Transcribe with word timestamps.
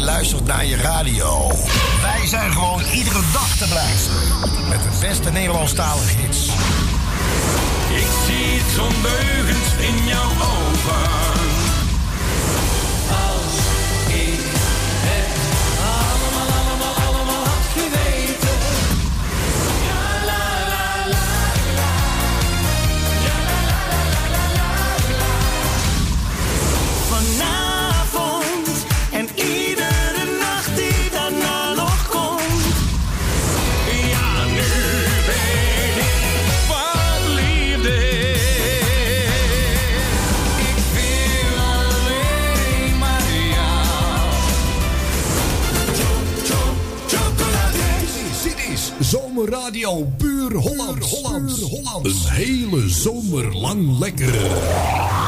luistert 0.00 0.44
naar 0.44 0.66
je 0.66 0.76
radio. 0.76 1.50
Wij 2.02 2.26
zijn 2.26 2.52
gewoon 2.52 2.80
iedere 2.80 3.20
dag 3.32 3.56
te 3.56 3.68
blijven. 3.68 4.12
Met 4.68 4.82
de 4.82 5.06
beste 5.06 5.30
Nederlandstalige 5.30 6.16
hits. 6.16 6.46
Ik 7.94 8.06
zie 8.26 8.60
het 8.60 9.88
in 9.88 10.06
jouw 10.06 10.30
ogen. 10.30 11.29
radio 49.70 50.04
buur 50.18 50.54
Holland. 50.54 51.12
Een 52.02 52.30
hele 52.30 52.88
zomer 52.88 53.56
lang 53.56 53.98
lekker. 53.98 55.19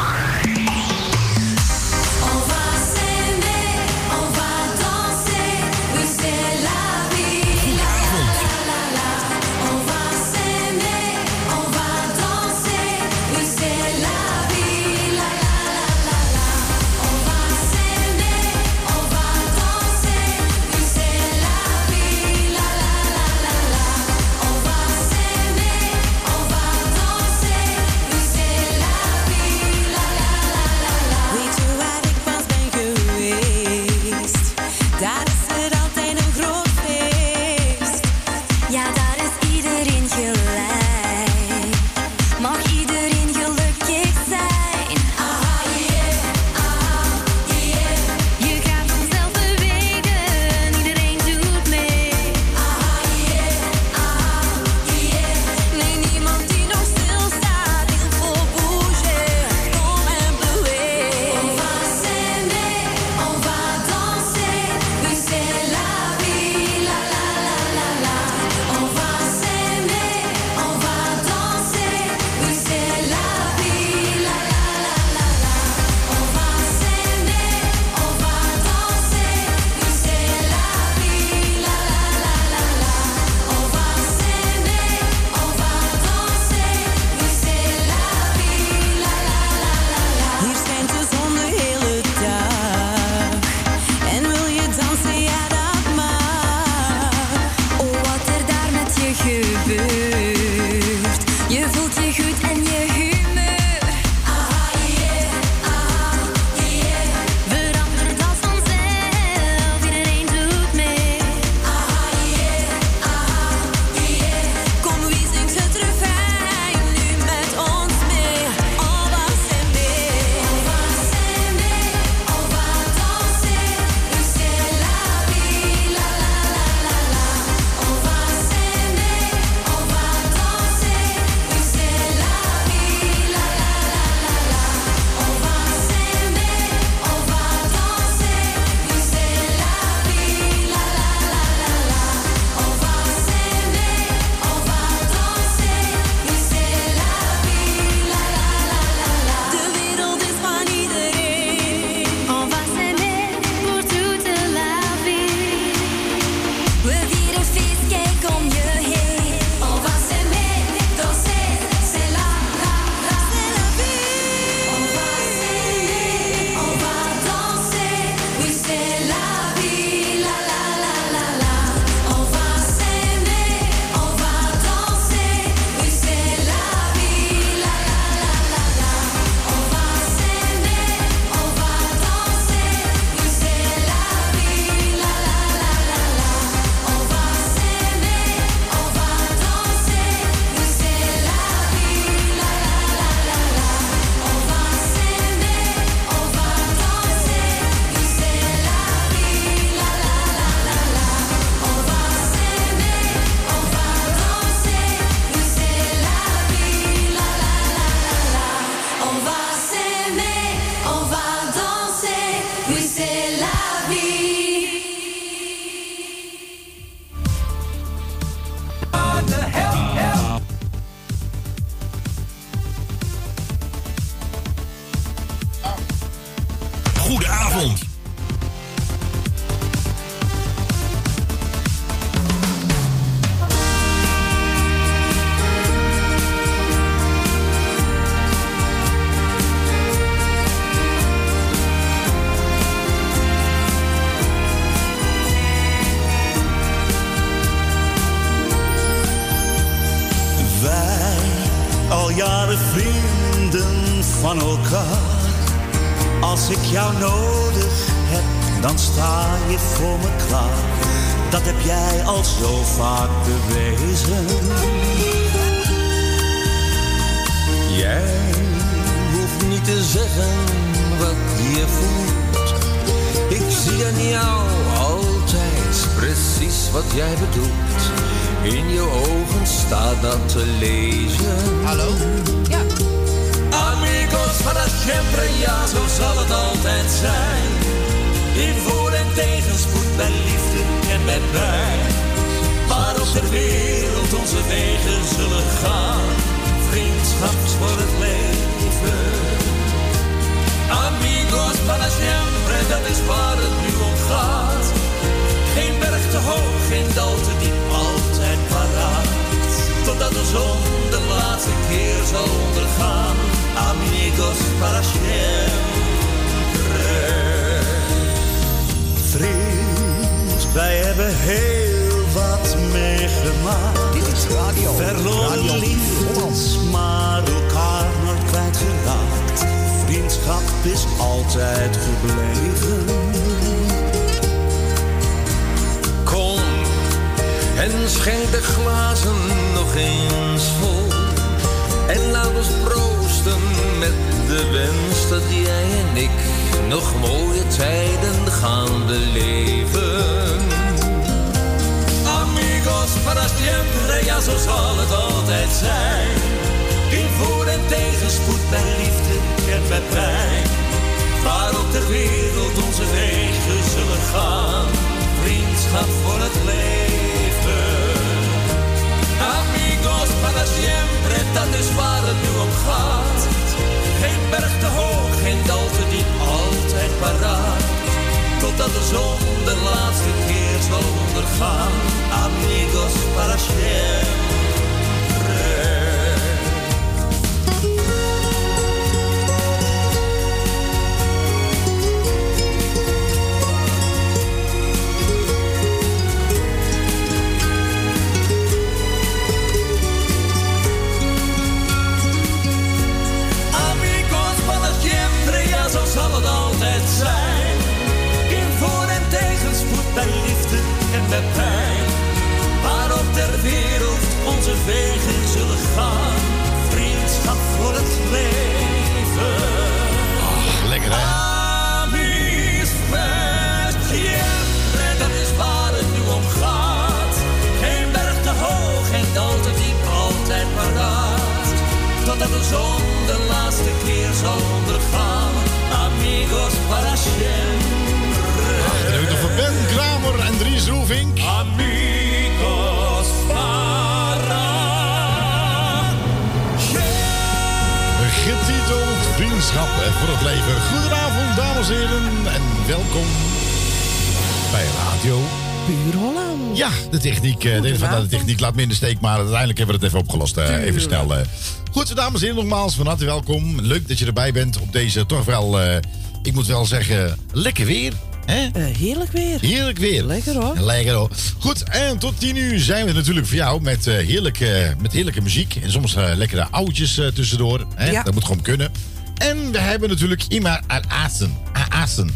Techniek 458.82 459.00
laat 459.02 459.16
me 459.16 459.22
in 459.22 459.30
de 459.30 459.36
steek, 459.36 459.50
maar 459.50 459.50
uiteindelijk 459.50 459.58
hebben 459.58 459.76
we 459.78 459.84
het 459.84 459.94
even 459.94 460.04
opgelost. 460.06 460.36
eh, 460.36 460.64
even 460.64 460.80
snel. 460.80 461.14
eh. 461.16 461.26
Goed, 461.70 461.96
dames 461.96 462.20
en 462.20 462.26
heren, 462.28 462.44
nogmaals 462.44 462.74
van 462.74 462.86
harte 462.86 463.04
welkom. 463.04 463.60
Leuk 463.60 463.88
dat 463.88 463.98
je 463.98 464.06
erbij 464.06 464.32
bent 464.32 464.60
op 464.60 464.72
deze 464.72 465.06
toch 465.06 465.24
wel, 465.24 465.60
eh, 465.60 465.76
ik 466.22 466.34
moet 466.34 466.46
wel 466.46 466.66
zeggen, 466.66 467.18
lekker 467.32 467.66
weer. 467.66 467.92
Hè? 468.26 468.48
Heerlijk 468.60 469.12
weer. 469.12 469.40
Heerlijk 469.40 469.78
weer. 469.78 470.04
Lekker 470.04 470.34
hoor. 470.34 470.58
Lekker 470.58 470.94
hoor. 470.94 471.10
Goed, 471.38 471.62
en 471.62 471.98
tot 471.98 472.20
10 472.20 472.36
uur 472.36 472.60
zijn 472.60 472.86
we 472.86 472.92
natuurlijk 472.92 473.26
voor 473.26 473.36
jou 473.36 473.60
met, 473.60 473.84
heerlijke, 473.84 474.74
met 474.80 474.92
heerlijke 474.92 475.20
muziek. 475.20 475.56
En 475.62 475.70
soms 475.70 475.94
lekkere 475.94 476.46
oudjes 476.50 477.00
tussendoor. 477.14 477.66
Hè? 477.74 477.90
Ja. 477.90 478.02
Dat 478.02 478.14
moet 478.14 478.24
gewoon 478.24 478.42
kunnen. 478.42 478.72
En 479.16 479.52
we 479.52 479.58
hebben 479.58 479.88
natuurlijk 479.88 480.22
Ima. 480.28 480.60
Aassen. 480.88 481.36
Aassen. 481.68 482.10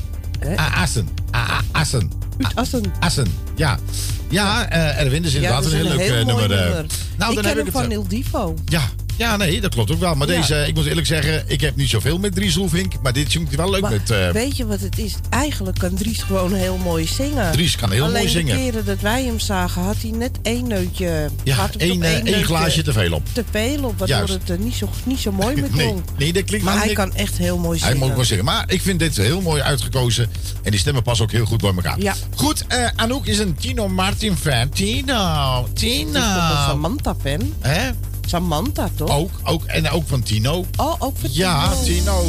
Aassen. 0.56 1.08
Uit 2.38 2.54
Assen. 2.54 2.92
Assen. 3.00 3.26
Ja. 3.56 3.78
Ja, 4.28 4.68
eh 4.70 5.00
Erwin 5.00 5.24
is 5.24 5.30
Ja, 5.32 5.36
inderdaad 5.36 5.62
dat 5.62 5.72
is 5.72 5.78
een 5.78 5.86
heel 5.86 5.96
leuk 5.96 6.08
eh, 6.08 6.24
nummer. 6.26 6.52
eh. 6.52 6.64
nummer. 6.64 6.86
Nou, 7.16 7.30
ik 7.30 7.34
dan 7.34 7.34
ken 7.34 7.44
heb 7.46 7.56
hem 7.56 7.66
ik 7.66 7.72
van 7.72 7.82
het. 7.82 7.92
Il 7.92 8.06
Divo. 8.08 8.54
Ja. 8.64 8.82
Ja, 9.16 9.36
nee, 9.36 9.60
dat 9.60 9.74
klopt 9.74 9.90
ook 9.90 10.00
wel. 10.00 10.14
Maar 10.14 10.28
Ja. 10.28 10.36
deze, 10.36 10.64
ik 10.66 10.74
moet 10.74 10.86
eerlijk 10.86 11.06
zeggen, 11.06 11.44
ik 11.46 11.60
heb 11.60 11.76
niet 11.76 11.88
zoveel 11.88 12.18
met 12.18 12.34
Dries 12.34 12.54
Roelvink. 12.54 12.92
Maar 13.02 13.12
dit 13.12 13.30
zingt 13.32 13.48
hij 13.48 13.56
wel 13.56 13.70
leuk 13.70 13.80
Maar 13.80 13.90
met... 13.90 14.10
eh, 14.10 14.30
weet 14.30 14.56
je 14.56 14.66
wat 14.66 14.80
het 14.80 14.98
is? 14.98 15.14
Eigenlijk 15.30 15.78
kan 15.78 15.94
Dries 15.94 16.22
gewoon 16.22 16.52
heel 16.54 16.76
mooi 16.76 17.06
zingen. 17.06 17.52
Dries 17.52 17.76
kan 17.76 17.90
heel 17.92 18.02
Alleen 18.04 18.16
mooi 18.16 18.28
zingen. 18.28 18.56
de 18.56 18.62
keren 18.62 18.84
dat 18.84 19.00
wij 19.00 19.24
hem 19.24 19.38
zagen, 19.38 19.82
had 19.82 19.96
hij 20.00 20.10
net 20.10 20.38
één 20.42 20.66
neutje. 20.68 21.28
ja, 21.44 21.68
één, 21.78 22.02
eh, 22.02 22.08
één 22.08 22.14
één 22.14 22.24
neutje 22.24 22.44
glaasje 22.44 22.82
te 22.82 22.92
veel 22.92 23.12
op. 23.12 23.22
Te 23.32 23.44
veel 23.50 23.84
op, 23.84 23.98
waardoor 23.98 24.28
het 24.28 24.48
er 24.50 24.58
niet 24.58 24.74
zo, 24.74 24.88
niet 25.04 25.18
zo 25.20 25.32
mooi 25.32 25.54
Nee, 25.60 25.70
klonk. 25.70 26.04
nee, 26.18 26.32
dat 26.32 26.44
klinkt 26.44 26.64
maar 26.64 26.78
hij 26.84 26.92
kan 26.92 27.14
echt 27.14 27.36
heel 27.38 27.58
mooi 27.58 27.78
Hij 27.80 27.90
zingen. 27.90 28.06
moet 28.06 28.16
wel 28.16 28.24
zeggen. 28.24 28.44
Maar 28.46 28.64
ik 28.72 28.80
vind 28.82 28.98
dit 28.98 29.16
heel 29.16 29.40
mooi 29.40 29.62
uitgekozen. 29.62 30.30
En 30.62 30.70
die 30.70 30.80
stemmen 30.80 31.02
passen 31.02 31.24
ook 31.24 31.32
heel 31.32 31.46
goed 31.46 31.60
bij 31.60 31.72
elkaar. 31.74 32.00
Ja. 32.00 32.14
Goed, 32.34 32.64
Anouk 32.96 33.26
is 33.26 33.38
een 33.38 33.54
Tino 33.54 33.88
Martin 33.88 34.36
fan. 34.36 34.68
Tino, 34.68 35.66
Het 35.68 35.82
is 35.82 35.98
toch 35.98 36.00
een 36.00 36.06
Tino. 36.12 36.20
Samantha-fan? 36.66 37.52
Hè? 37.60 37.90
Samantha, 38.26 38.88
toch? 38.94 39.10
Ook, 39.10 39.30
ook, 39.42 39.64
en 39.64 39.90
ook 39.90 40.08
van 40.08 40.22
Tino. 40.22 40.64
Oh, 40.76 40.94
ook 40.98 41.14
voor 41.18 41.28
Ja, 41.32 41.68
Tino. 41.68 41.84
Tino. 41.84 42.26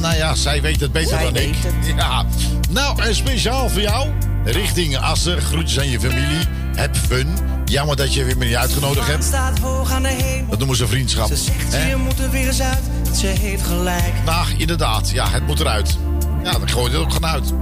Nou 0.00 0.14
ja, 0.16 0.34
zij 0.34 0.62
weet 0.62 0.80
het 0.80 0.92
beter 0.92 1.08
Zij 1.08 1.22
dan 1.24 1.36
ik. 1.36 1.54
het. 1.58 1.86
Ja. 1.96 2.24
Nou, 2.70 3.02
en 3.02 3.14
speciaal 3.14 3.68
voor 3.68 3.80
jou. 3.80 4.08
Richting 4.44 4.96
Assen. 4.98 5.40
Groetjes 5.40 5.78
aan 5.78 5.88
je 5.90 6.00
familie. 6.00 6.46
Heb 6.76 6.96
fun. 6.96 7.28
Jammer 7.64 7.96
dat 7.96 8.14
je 8.14 8.24
weer 8.24 8.36
me 8.38 8.44
niet 8.44 8.54
uitgenodigd 8.54 9.06
hebt. 9.06 9.24
staat 9.24 9.58
hoog 9.58 9.90
aan 9.92 10.02
de 10.02 10.08
hemel. 10.08 10.48
Dat 10.50 10.58
noemen 10.58 10.76
ze 10.76 10.86
vriendschap. 10.86 11.26
Ze 11.28 11.36
zegt 11.36 11.72
hè? 11.72 11.88
je 11.88 11.96
moet 11.96 12.18
er 12.18 12.30
weer 12.30 12.46
eens 12.46 12.60
uit. 12.62 12.82
Ze 13.16 13.26
heeft 13.26 13.62
gelijk. 13.62 14.12
Nou, 14.24 14.46
inderdaad. 14.56 15.10
Ja, 15.10 15.28
het 15.30 15.46
moet 15.46 15.60
eruit. 15.60 15.96
Ja, 16.44 16.52
dan 16.52 16.68
gooi 16.70 16.90
je 16.90 16.96
het 16.96 17.06
ook 17.06 17.12
gewoon 17.12 17.30
uit. 17.30 17.52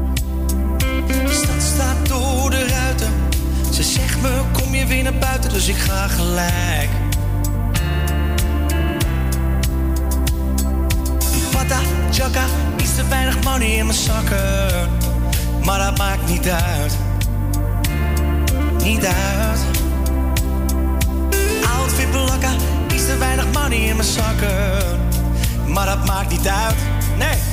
De 1.07 1.41
stad 1.45 1.63
staat 1.75 2.09
door 2.09 2.51
de 2.51 2.67
ruiten. 2.67 3.09
Ze 3.75 3.83
zegt 3.83 4.21
me 4.23 4.41
kom 4.53 4.75
je 4.75 4.87
weer 4.87 5.03
naar 5.03 5.19
buiten, 5.19 5.53
dus 5.53 5.69
ik 5.69 5.77
ga 5.77 6.09
gelijk. 6.09 6.89
Jetta, 11.71 11.83
Chaka, 12.11 12.45
iets 12.77 12.95
te 12.95 13.09
weinig 13.09 13.43
money 13.45 13.77
in 13.77 13.87
mijn 13.87 13.99
zakken. 13.99 14.89
Maar 15.65 15.79
dat 15.79 15.99
maakt 15.99 16.29
niet 16.29 16.49
uit, 16.49 16.97
niet 18.83 19.05
uit. 19.07 19.61
Outfit 21.79 22.11
blakken, 22.11 22.57
iets 22.95 23.07
te 23.07 23.17
weinig 23.19 23.47
money 23.53 23.79
in 23.79 23.97
mijn 23.97 24.09
zakken. 24.09 25.01
Maar 25.67 25.87
dat 25.87 26.07
maakt 26.07 26.31
niet 26.31 26.49
uit, 26.49 26.77
nee. 27.19 27.50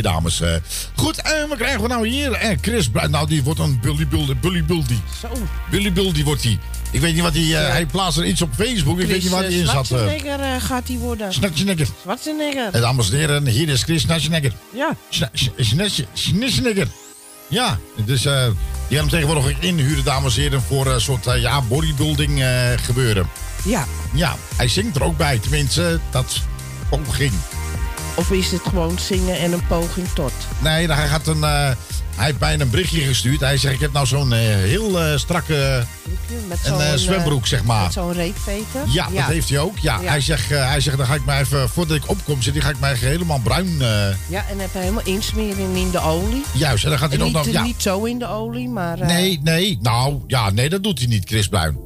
Twee 0.00 0.12
dames. 0.12 0.40
eh. 0.40 0.54
goed, 0.94 1.22
en 1.22 1.48
wat 1.48 1.58
krijgen 1.58 1.82
we 1.82 1.88
nou 1.88 2.08
hier? 2.08 2.32
Eh, 2.32 2.56
Chris. 2.60 2.90
Nou, 3.08 3.26
die 3.26 3.42
wordt 3.42 3.60
een 3.60 3.78
Bully 3.80 4.06
Bully. 4.06 4.36
Bully 4.40 4.64
Bully. 4.64 5.00
Zo. 5.20 5.28
Bully 5.70 6.24
wordt 6.24 6.42
hij. 6.42 6.58
Ik 6.90 7.00
weet 7.00 7.14
niet 7.14 7.22
wat 7.22 7.34
hij... 7.34 7.42
eh, 7.64 7.68
hij 7.70 7.86
plaatst 7.86 8.18
er 8.18 8.24
iets 8.24 8.42
op 8.42 8.50
Facebook. 8.56 9.00
Ik 9.00 9.06
weet 9.06 9.22
niet 9.22 9.30
wat 9.30 9.40
hij 9.40 9.52
in 9.52 9.66
zat. 9.66 9.90
eh, 9.90 10.54
gaat 10.58 10.88
hij 10.88 10.96
worden. 10.96 11.32
Schwarzenegger. 11.32 11.86
Schwarzenegger. 12.00 12.68
Eh, 12.72 12.80
Dames 12.80 13.10
en 13.10 13.16
heren, 13.16 13.46
hier 13.46 13.68
is 13.68 13.82
Chris 13.82 14.02
Schwarzenegger. 14.02 14.52
Ja. 14.74 14.96
Schwarzenegger. 15.08 16.88
Ja, 17.48 17.78
dus 18.04 18.24
eh 18.24 18.46
die 18.88 18.98
gaan 18.98 19.08
hem 19.08 19.18
tegenwoordig 19.18 19.60
inhuren, 19.60 20.04
dames 20.04 20.36
en 20.36 20.42
heren, 20.42 20.62
voor 20.62 20.86
een 20.86 21.00
soort 21.00 21.24
ja, 21.36 21.62
bodybuilding 21.62 22.44
gebeuren. 22.84 23.28
Ja. 23.64 23.86
Ja, 24.14 24.36
hij 24.56 24.68
zingt 24.68 24.96
er 24.96 25.02
ook 25.02 25.16
bij, 25.16 25.38
tenminste, 25.38 26.00
dat 26.10 26.40
poging. 26.88 27.32
Of 28.16 28.30
is 28.30 28.50
het 28.50 28.60
gewoon 28.62 28.98
zingen 28.98 29.38
en 29.38 29.52
een 29.52 29.66
poging 29.66 30.06
tot? 30.14 30.32
Nee, 30.58 30.92
hij 30.92 31.08
gaat 31.08 31.26
een. 31.26 31.44
eh, 31.44 31.70
hij 32.16 32.24
heeft 32.26 32.38
mij 32.40 32.60
een 32.60 32.70
berichtje 32.70 33.00
gestuurd. 33.00 33.40
Hij 33.40 33.56
zegt: 33.56 33.74
Ik 33.74 33.80
heb 33.80 33.92
nou 33.92 34.06
zo'n 34.06 34.32
eh, 34.32 34.38
heel 34.40 35.00
eh, 35.00 35.16
strakke 35.18 35.84
een, 36.64 36.98
zwembroek, 36.98 37.46
zeg 37.46 37.64
maar. 37.64 37.82
Met 37.82 37.92
zo'n 37.92 38.12
reetveter. 38.12 38.80
Ja, 38.88 39.08
dat 39.14 39.24
heeft 39.24 39.48
hij 39.48 39.58
ook. 39.58 39.78
Ja, 39.78 40.00
Ja. 40.02 40.08
Hij, 40.08 40.20
zegt, 40.20 40.48
hij 40.48 40.80
zegt: 40.80 40.96
Dan 40.96 41.06
ga 41.06 41.14
ik 41.14 41.24
mij 41.24 41.40
even, 41.40 41.68
voordat 41.68 41.96
ik 41.96 42.08
opkom, 42.08 42.42
zit, 42.42 42.62
ga 42.62 42.68
ik 42.68 42.80
mij 42.80 42.94
helemaal 42.94 43.40
bruin. 43.42 43.78
Ja, 44.28 44.44
en 44.50 44.58
heb 44.58 44.72
hij 44.72 44.82
helemaal 44.82 45.04
insmeren 45.06 45.74
in 45.74 45.90
de 45.90 46.00
olie. 46.00 46.42
juist, 46.52 46.84
en 46.84 46.90
dan 46.90 46.98
gaat 46.98 47.10
hij 47.12 47.18
En 47.18 47.24
nog. 47.32 47.34
niet, 47.44 47.44
nog 47.44 47.54
ja. 47.54 47.62
niet 47.62 47.82
zo 47.82 48.04
in 48.04 48.18
de 48.18 48.28
olie, 48.28 48.68
maar... 48.68 48.98
Nee, 49.06 49.40
nee, 49.42 49.78
nou 49.82 50.20
ja, 50.26 50.50
nee, 50.50 50.68
dat 50.68 50.82
doet 50.82 50.98
hij 50.98 51.08
niet, 51.08 51.24
Chris 51.28 51.48
Bruin. 51.48 51.78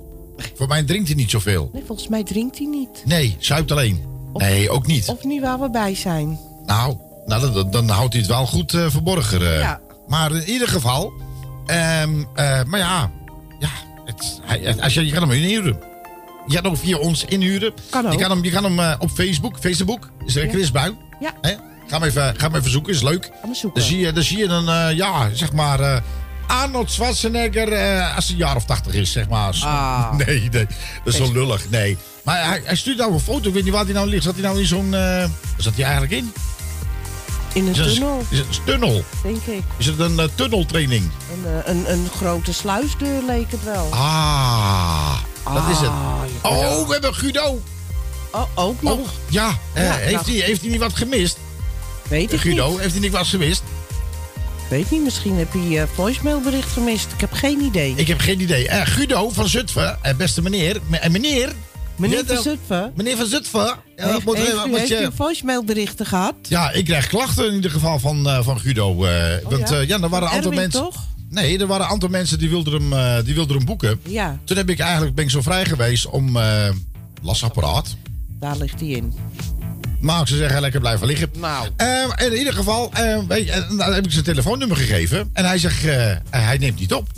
Voor 0.57 0.67
mij 0.69 0.83
drinkt 0.83 1.07
hij 1.09 1.17
niet 1.17 1.31
zoveel. 1.31 1.71
nee, 1.73 1.83
volgens 1.87 2.09
mij 2.09 2.23
drinkt 2.25 2.59
hij 2.59 2.67
niet. 2.67 3.03
Nee, 3.05 3.37
zuipt 3.39 3.71
alleen. 3.73 4.17
Nee, 4.33 4.71
ook 4.71 4.87
niet. 4.87 5.09
Of 5.09 5.25
niet 5.25 5.41
waar 5.41 5.61
we 5.61 5.71
bij 5.71 5.95
zijn. 5.95 6.39
Nou, 6.67 6.97
nou 7.27 7.41
dan, 7.41 7.53
dan- 7.53 7.71
dan 7.71 7.89
houdt 7.89 8.13
hij 8.13 8.23
het 8.23 8.31
wel 8.31 8.47
goed 8.47 8.75
eh, 8.75 8.87
verborgen. 8.89 9.53
eh. 9.55 9.59
Ja. 9.59 9.81
Maar 10.09 10.33
in 10.33 10.49
ieder 10.51 10.69
geval. 10.69 11.13
ehm, 11.67 12.25
eh, 12.35 12.63
maar 12.65 12.79
ja, 12.81 13.11
ja 13.59 13.69
het, 14.05 14.41
hij, 14.43 14.81
als 14.83 14.95
je, 14.95 15.07
je 15.07 15.13
kan 15.13 15.23
hem 15.23 15.31
inhuren. 15.33 15.79
Je 16.47 16.55
kan 16.61 16.71
ook 16.71 16.77
via 16.77 16.97
ons 16.99 17.25
inhuren. 17.25 17.73
Kan 17.91 18.07
ook. 18.07 18.13
Je 18.13 18.19
kan 18.19 18.31
hem, 18.31 18.45
je 18.45 18.51
kan 18.51 18.65
hem 18.65 18.97
op 19.01 19.11
Facebook. 19.11 19.59
Facebook 19.59 20.11
is 20.27 20.37
er 20.37 20.45
Ja. 20.45 20.51
Chris 20.51 20.71
Bruin. 20.71 20.97
Ja. 21.21 21.33
Ga 21.87 21.99
hem 21.99 22.03
even, 22.09 22.35
ga 22.37 22.47
hem 22.47 22.55
even 22.55 22.71
zoeken, 22.71 22.93
is 22.93 23.03
leuk. 23.03 23.25
Ga 23.41 23.47
maar 23.47 23.57
zoeken. 23.57 23.81
Dan 23.81 23.91
zie 23.91 23.99
je, 23.99 24.13
dan 24.13 24.23
zie 24.23 24.39
je 24.39 24.47
eh, 24.89 24.97
ja, 24.97 25.29
zeg 25.35 25.53
maar. 25.53 26.03
Arnold 26.49 26.91
Schwarzenegger 26.91 27.73
eh, 27.73 28.17
als 28.17 28.25
hij 28.25 28.33
een 28.35 28.41
jaar 28.41 28.57
of 28.57 28.65
tachtig 28.65 28.93
is, 28.95 29.13
zeg 29.13 29.29
maar. 29.29 29.57
Ah. 29.61 30.13
Nee, 30.27 30.41
nee, 30.41 30.51
dat 30.51 30.67
is 31.05 31.17
zo 31.17 31.33
lullig, 31.33 31.71
nee. 31.71 31.97
Maar 32.23 32.45
hij, 32.49 32.61
hij 32.65 32.77
stuurt 32.77 32.99
nou 32.99 33.13
een 33.13 33.21
foto, 33.21 33.49
ik 33.49 33.55
weet 33.55 33.65
niet 33.65 33.73
waar 33.73 33.85
hij 33.85 33.93
nou 33.93 34.09
ligt. 34.09 34.23
Zat 34.25 34.35
hij 34.35 34.43
nou 34.43 34.59
in 34.59 34.67
zo'n... 34.67 34.91
waar 34.91 35.29
zat 35.57 35.75
hij 35.75 35.85
eigenlijk 35.85 36.13
in? 36.13 36.33
In 37.53 37.67
een 37.67 37.71
Is 37.73 37.79
het 37.79 37.87
een- 37.87 37.93
tunnel, 37.95 38.25
Is 38.29 38.39
het 38.39 38.47
een 38.47 38.65
tunnel? 38.65 39.05
denk 39.23 39.43
ik. 39.45 39.63
Is 39.77 39.87
het 39.87 39.99
een 39.99 40.19
eh, 40.19 40.27
tunneltraining? 40.35 41.11
Een, 41.45 41.71
een, 41.71 41.93
een 41.93 42.09
grote 42.17 42.53
sluisdeur 42.53 43.23
leek 43.27 43.51
het 43.51 43.65
wel. 43.65 43.89
Ah, 43.91 45.15
dat 45.55 45.69
is 45.71 45.79
het. 45.79 45.89
Ah. 45.89 46.51
Oh, 46.53 46.87
we 46.87 46.93
hebben 46.93 47.15
Guido. 47.15 47.61
Oh, 48.33 48.43
ook 48.55 48.83
nog. 48.83 48.93
Oh, 48.99 49.07
ja. 49.29 49.59
eh, 49.73 49.85
Ja, 49.85 49.93
heeft, 49.95 50.27
hij, 50.27 50.35
heeft 50.35 50.61
hij 50.61 50.71
niet 50.71 50.81
wat 50.81 50.97
gemist? 50.97 51.39
Weet 52.09 52.33
ik 52.33 52.41
Guido, 52.41 52.71
niet. 52.71 52.79
heeft 52.81 52.93
hij 52.93 53.01
niet 53.01 53.13
wat 53.13 53.27
gemist? 53.27 53.63
Weet 54.71 54.91
niet, 54.91 55.03
misschien 55.03 55.35
heb 55.37 55.53
je 55.53 55.61
uh, 55.71 55.83
voicemailbericht 55.95 56.71
gemist. 56.73 57.13
Ik 57.15 57.21
heb 57.21 57.33
geen 57.33 57.61
idee. 57.61 57.93
Ik 57.97 58.09
heb 58.09 58.19
geen 58.21 58.41
idee. 58.41 58.69
Eh, 58.69 58.87
Guido 58.87 59.29
van 59.31 59.49
Zutphen, 59.49 59.99
eh, 60.03 60.15
beste 60.17 60.43
meneer. 60.43 60.81
me- 60.87 60.97
eh, 60.97 61.11
meneer. 61.11 61.53
Meneer 61.97 62.23
van 62.27 62.43
Zutphen, 62.43 62.93
Meneer 62.97 63.17
van 63.17 63.27
Zutphen. 63.27 63.75
Ja, 63.97 64.09
heeft, 64.13 64.25
moet- 64.25 64.37
heeft, 64.37 64.55
moet 64.67 64.77
u, 64.77 64.79
heeft 64.79 64.89
je- 64.89 65.03
u 65.03 65.11
voicemailberichten 65.15 66.07
gehad? 66.07 66.35
ja, 66.43 66.71
ik 66.73 66.85
krijg 66.85 67.07
klachten 67.07 67.47
in 67.49 67.55
ieder 67.55 67.71
geval 67.71 67.99
van, 67.99 68.29
eh, 68.29 68.43
van 68.45 68.61
Guido. 68.61 69.05
eh, 69.05 69.35
want 69.49 69.69
ja? 69.69 69.77
eh, 69.81 69.89
ja, 69.89 70.01
er 70.01 70.09
waren 70.09 70.29
een 70.29 70.35
aantal 70.35 70.53
mensen. 70.53 70.81
toch? 70.83 71.07
Nee, 71.31 71.59
er 71.59 71.67
waren 71.67 71.85
een 71.87 71.93
aantal 71.93 72.09
mensen 72.09 72.39
die 72.39 72.49
wilden 72.49 72.73
hem, 72.73 72.93
eh, 72.93 73.25
die 73.25 73.35
wilden 73.35 73.57
hem 73.57 73.65
boeken. 73.67 74.01
Ja, 74.03 74.39
Toen 74.45 74.57
heb 74.57 74.69
ik 74.71 74.79
eigenlijk 74.79 75.15
ben 75.15 75.25
ik 75.25 75.31
zo 75.31 75.43
vrij 75.43 75.65
geweest 75.65 76.07
om 76.07 76.37
eh 76.37 76.69
lasapparaat. 77.23 77.97
daar 78.41 78.57
ligt 78.57 78.81
hij 78.81 78.89
in. 78.89 79.15
Maar 80.01 80.21
ik 80.21 80.27
zou 80.27 80.41
zeggen, 80.41 80.61
lekker 80.61 80.81
blijven 80.81 81.07
liggen. 81.07 81.31
Nou. 81.37 81.69
Ehm, 81.77 82.11
in 82.33 82.37
ieder 82.39 82.53
geval, 82.53 82.91
ehm, 82.93 83.27
weet 83.29 83.45
je, 83.47 83.51
en 83.53 83.77
dan 83.77 83.93
heb 83.93 84.05
ik 84.05 84.11
zijn 84.13 84.25
telefoonnummer 84.25 84.77
gegeven. 84.77 85.31
En 85.33 85.45
hij 85.45 85.59
zegt, 85.59 85.85
eh, 85.85 86.13
hij 86.31 86.59
neemt 86.59 86.79
niet 86.81 86.93
op. 86.95 87.09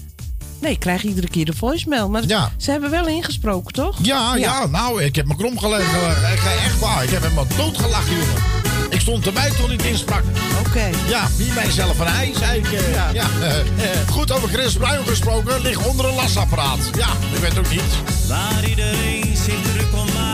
Nee, 0.61 0.73
ik 0.73 0.81
krijg 0.81 1.03
iedere 1.03 1.29
keer 1.29 1.45
de 1.45 1.53
voicemail. 1.57 2.09
Maar 2.09 2.23
Ja. 2.27 2.53
ze 2.57 2.71
hebben 2.71 2.91
wel 2.91 3.07
ingesproken, 3.07 3.73
toch? 3.73 3.97
Ja, 4.03 4.37
ja, 4.37 4.67
nou, 4.67 5.03
ik 5.03 5.17
heb 5.17 5.27
me 5.27 5.37
krom 5.37 5.59
gelegen. 5.59 6.11
Ik 6.33 6.39
ga 6.39 6.51
echt 6.65 6.79
waar. 6.79 7.05
Ik 7.05 7.11
heb 7.11 7.23
hem 7.23 7.35
doodgelachen, 7.57 8.13
jongen. 8.17 8.43
Ik 8.91 9.01
stond 9.01 9.27
erbij 9.27 9.51
toen 9.51 9.67
hij 9.67 9.75
het 9.77 9.85
insprak. 9.85 10.23
Oké. 10.67 10.91
Ja, 11.09 11.29
wie 11.37 11.53
mijzelf 11.53 11.99
een 11.99 12.07
ei, 12.07 12.33
zei 12.39 12.59
ik. 12.59 12.73
eh, 12.73 12.95
ja. 12.95 13.11
Ja. 13.13 13.25
eh, 13.41 13.59
eh, 13.59 14.09
goed 14.11 14.33
over 14.33 14.49
Chris 14.49 14.73
Bruin 14.73 15.07
gesproken, 15.07 15.61
ligt 15.61 15.87
onder 15.87 16.07
een 16.09 16.15
lasapparaat. 16.15 16.79
Ja, 16.97 17.09
ik 17.33 17.39
weet 17.41 17.59
ook 17.59 17.71
niet. 17.71 17.83
Waar 18.29 18.65
iedereen 18.69 19.37
zich 19.37 19.63
druk 19.73 19.93
om 19.93 20.07
maakt. 20.15 20.30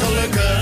gelukkig. 0.00 0.59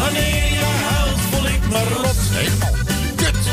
Wanneer 0.00 0.52
je 0.52 0.64
huilt, 0.88 1.20
voel 1.30 1.46
ik 1.46 1.68
me 1.68 1.94
rot. 1.94 2.16
Helemaal 2.30 2.74
kut. 3.16 3.44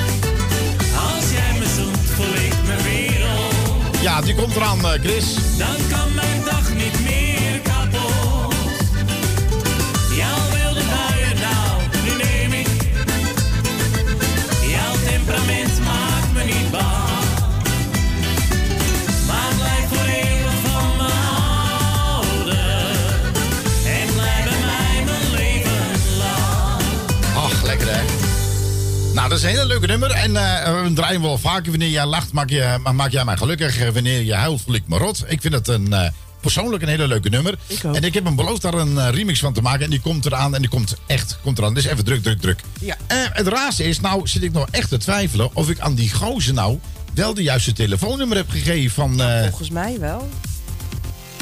Als 0.95 1.31
jij 1.31 1.59
me 1.59 1.65
zoekt, 1.75 2.09
voel 2.15 2.33
ik 2.33 2.53
me 2.67 2.83
wereld. 2.83 4.01
Ja, 4.01 4.21
die 4.21 4.35
komt 4.35 4.55
eraan, 4.55 4.85
eh, 4.85 4.91
Chris. 4.91 5.35
Dan 5.57 5.75
kan 5.89 6.13
mijn 6.13 6.41
dag 6.45 6.73
niet 6.73 7.03
meer. 7.03 7.20
Dat 29.31 29.39
is 29.39 29.45
een 29.45 29.49
hele 29.51 29.65
leuke 29.65 29.87
nummer. 29.87 30.11
En 30.11 30.35
eh, 30.35 30.81
we 30.83 30.93
draaien 30.93 31.21
wel 31.21 31.37
vaker. 31.37 31.69
Wanneer 31.69 31.89
jij 31.89 32.05
lacht, 32.05 32.31
maak, 32.31 32.49
je, 32.49 32.77
ma- 32.83 32.91
maak 32.91 33.11
jij 33.11 33.25
mij 33.25 33.37
gelukkig. 33.37 33.77
Eh, 33.79 33.89
Wanneer 33.89 34.21
je 34.23 34.33
huilt, 34.33 34.61
voel 34.61 34.75
ik 34.75 34.83
me 34.87 34.97
rot. 34.97 35.23
Ik 35.27 35.41
vind 35.41 35.53
het 35.53 35.67
een, 35.67 35.93
eh, 35.93 36.09
persoonlijk 36.41 36.83
een 36.83 36.89
hele 36.89 37.07
leuke 37.07 37.29
nummer. 37.29 37.55
Ik 37.67 37.85
ook. 37.85 37.95
En 37.95 38.03
ik 38.03 38.13
heb 38.13 38.23
hem 38.25 38.35
beloofd 38.35 38.61
daar 38.61 38.73
een 38.73 39.11
remix 39.11 39.39
van 39.39 39.53
te 39.53 39.61
maken. 39.61 39.83
En 39.83 39.89
die 39.89 39.99
komt 39.99 40.25
eraan. 40.25 40.55
En 40.55 40.61
die 40.61 40.69
komt 40.69 40.95
echt 41.07 41.37
komt 41.43 41.57
eraan. 41.57 41.73
Dus 41.73 41.85
even 41.85 42.03
druk, 42.05 42.23
druk, 42.23 42.41
druk. 42.41 42.59
Ja. 42.79 42.95
Het 43.33 43.47
raarste 43.47 43.83
is, 43.83 43.99
nou 43.99 44.27
zit 44.27 44.43
ik 44.43 44.51
nog 44.51 44.67
echt 44.71 44.89
te 44.89 44.97
twijfelen... 44.97 45.49
of 45.53 45.69
ik 45.69 45.79
aan 45.79 45.95
die 45.95 46.13
gozer 46.13 46.53
nou 46.53 46.79
wel 47.13 47.33
de 47.33 47.43
juiste 47.43 47.73
telefoonnummer 47.73 48.37
heb 48.37 48.49
gegeven 48.49 48.91
van... 48.91 49.21
eh, 49.21 49.41
Volgens 49.41 49.69
mij 49.69 49.99
wel. 49.99 50.29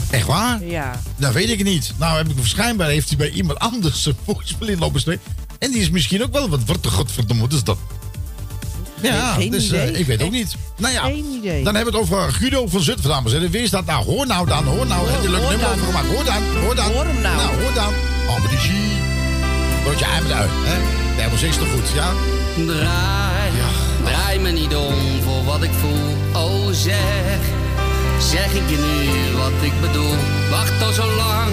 echt 0.09 0.25
waar? 0.27 0.63
Ja. 0.65 1.01
Dat 1.17 1.33
weet 1.33 1.49
ik 1.49 1.63
niet. 1.63 1.93
Nou, 1.97 2.17
heb 2.17 2.27
ik 2.29 2.35
waarschijnlijk 2.37 2.89
heeft 2.89 3.07
hij 3.07 3.17
bij 3.17 3.29
iemand 3.29 3.59
anders 3.59 4.03
zijn 4.03 4.15
voicemail 4.25 4.71
in 4.71 4.79
lopen. 4.79 5.19
En 5.59 5.71
die 5.71 5.81
is 5.81 5.89
misschien 5.89 6.23
ook 6.23 6.31
wel 6.31 6.49
wat 6.49 6.59
wat 6.65 6.83
de 6.83 6.89
godverdomme, 6.89 7.41
wat 7.41 7.53
is 7.53 7.63
dat? 7.63 7.77
Ja, 9.01 9.33
Geen 9.33 9.51
dus 9.51 9.71
eh, 9.71 9.99
ik 9.99 10.05
weet 10.05 10.21
ook 10.21 10.31
niet. 10.31 10.55
Nou 10.77 10.93
ja, 10.93 11.03
geen 11.03 11.25
idee. 11.25 11.63
dan 11.63 11.75
hebben 11.75 11.93
we 11.93 11.99
het 11.99 12.09
over 12.09 12.31
Guido 12.33 12.67
van 12.67 12.81
Zutphen, 12.81 13.09
dames 13.09 13.31
en 13.31 13.37
heren. 13.37 13.51
Wie 13.51 13.61
is 13.61 13.69
dat 13.69 13.85
nou? 13.85 14.05
Hoor 14.05 14.27
nou 14.27 14.47
dan, 14.47 14.65
hoor 14.65 14.87
nou. 14.87 15.09
Heb 15.09 15.21
je 15.21 15.27
een 15.27 15.33
leuk 15.33 15.49
nummer 15.49 15.67
over 15.67 15.85
gemaakt? 15.85 16.07
Hoor 16.07 16.23
dan, 16.23 16.43
hoor 16.63 16.75
dan. 16.75 16.91
Hoor 16.91 17.05
hem 17.05 17.21
nou. 17.21 17.35
Nou, 17.35 17.61
hoor 17.61 17.73
dan. 17.73 17.93
Oh, 18.27 18.39
maar 18.39 18.49
die 18.49 18.59
zie. 18.59 18.97
Broodje 19.83 20.05
ei 20.05 20.21
met 20.21 20.31
uit, 20.31 20.49
hè? 20.53 20.77
Nee, 21.15 21.27
maar 21.27 21.43
is 21.43 21.57
toch 21.57 21.71
goed, 21.71 21.89
ja? 21.95 22.13
Draai, 22.65 23.51
draai 24.03 24.39
me 24.39 24.51
niet 24.51 24.75
om 24.75 24.93
voor 25.23 25.43
wat 25.43 25.63
ik 25.63 25.71
voel. 25.71 26.41
Oh 26.43 26.67
zeg, 26.71 27.39
zeg 28.19 28.53
ik 28.53 28.69
je 28.69 28.77
nu 28.77 29.37
wat 29.37 29.51
ik 29.61 29.81
bedoel. 29.81 30.15
Wacht 30.49 30.81
al 30.81 30.93
zo 30.93 31.15
lang, 31.15 31.51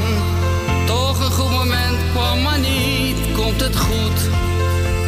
goed 1.36 1.50
moment 1.50 1.98
kwam 2.12 2.42
maar 2.42 2.58
niet. 2.58 3.16
Komt 3.32 3.60
het 3.60 3.76
goed, 3.76 4.18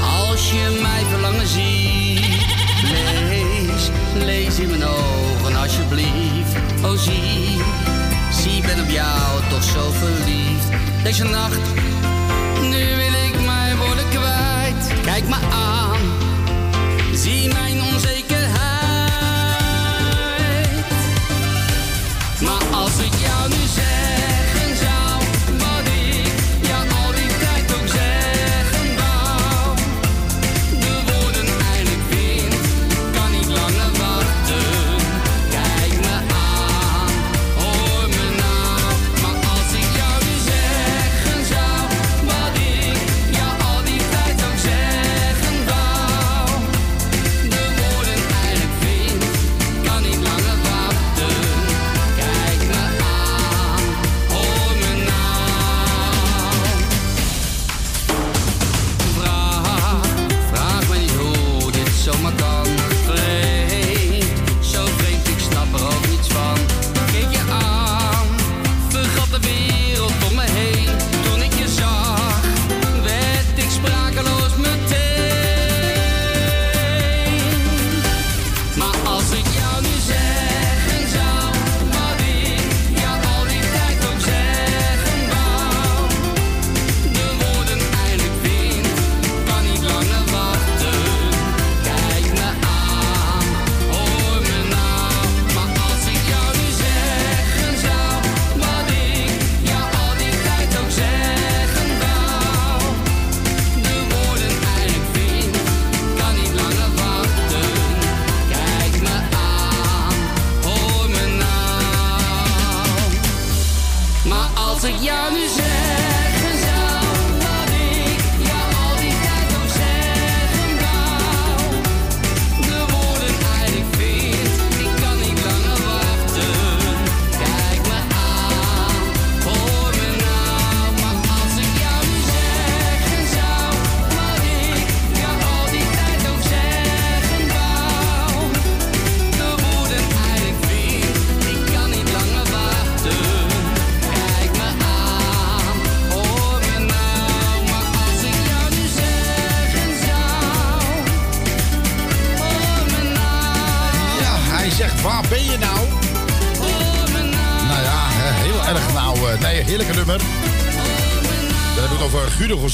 als 0.00 0.50
je 0.50 0.78
mij 0.82 1.02
verlangen 1.10 1.46
ziet. 1.46 2.46
Lees, 2.82 3.90
lees 4.24 4.58
in 4.58 4.68
mijn 4.68 4.84
ogen 4.84 5.56
alsjeblieft. 5.56 6.54
Oh 6.84 6.98
zie, 6.98 7.60
zie 8.32 8.60
ben 8.62 8.80
op 8.84 8.90
jou 8.90 9.42
toch 9.48 9.62
zo 9.62 9.90
verliefd. 9.90 10.68
Deze 11.02 11.24
nacht 11.24 11.66
nu 12.62 12.96
wil 12.96 13.14
ik 13.26 13.44
mijn 13.44 13.76
woorden 13.76 14.08
kwijt. 14.08 15.00
Kijk 15.02 15.28
me 15.28 15.36
aan, 15.50 16.00
zie 17.14 17.52
mijn 17.52 17.82
onzekerheid. 17.82 18.17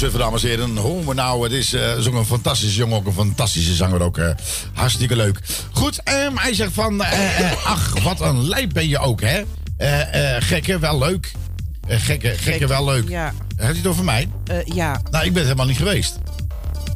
Zutphen, 0.05 0.23
dames 0.23 0.43
en 0.43 0.49
heren. 0.49 0.77
Hoor 0.77 1.05
me 1.05 1.15
nou, 1.15 1.43
het 1.43 1.53
is, 1.53 1.73
eh, 1.73 2.05
een 2.05 2.25
fantastische 2.27 2.77
jongen, 2.77 2.97
ook 2.97 3.07
een 3.07 3.13
fantastische 3.13 3.75
zanger 3.75 4.01
ook. 4.03 4.19
eh, 4.19 4.31
hartstikke 4.73 5.17
leuk. 5.17 5.41
Goed, 5.73 6.01
ehm, 6.03 6.37
hij 6.37 6.55
zegt 6.55 6.73
van, 6.73 7.03
eh, 7.03 7.67
ach, 7.67 8.03
wat 8.03 8.21
een 8.21 8.49
lijp 8.49 8.73
ben 8.73 8.89
je 8.89 8.99
ook, 8.99 9.21
hè? 9.21 9.43
Gekke, 10.41 10.79
wel 10.79 10.99
leuk. 10.99 11.33
Gekke, 11.89 12.29
gekke, 12.37 12.67
wel 12.67 12.85
leuk. 12.85 13.09
Ja. 13.09 13.33
Hij 13.57 13.67
het 13.77 13.87
over 13.87 14.05
mij? 14.05 14.29
Ja. 14.65 15.01
Nou, 15.11 15.25
ik 15.25 15.33
ben 15.33 15.43
het 15.43 15.43
helemaal 15.43 15.67
niet 15.67 15.77
geweest. 15.77 16.19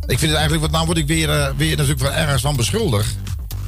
Ik 0.06 0.18
vind 0.18 0.20
het 0.20 0.32
eigenlijk, 0.32 0.60
wat 0.62 0.70
nou 0.70 0.86
word 0.86 0.98
ik 0.98 1.06
weer, 1.06 1.52
weer 1.56 1.76
natuurlijk 1.76 2.00
van 2.00 2.12
ergens 2.12 2.42
van 2.42 2.56
beschuldigd. 2.56 3.16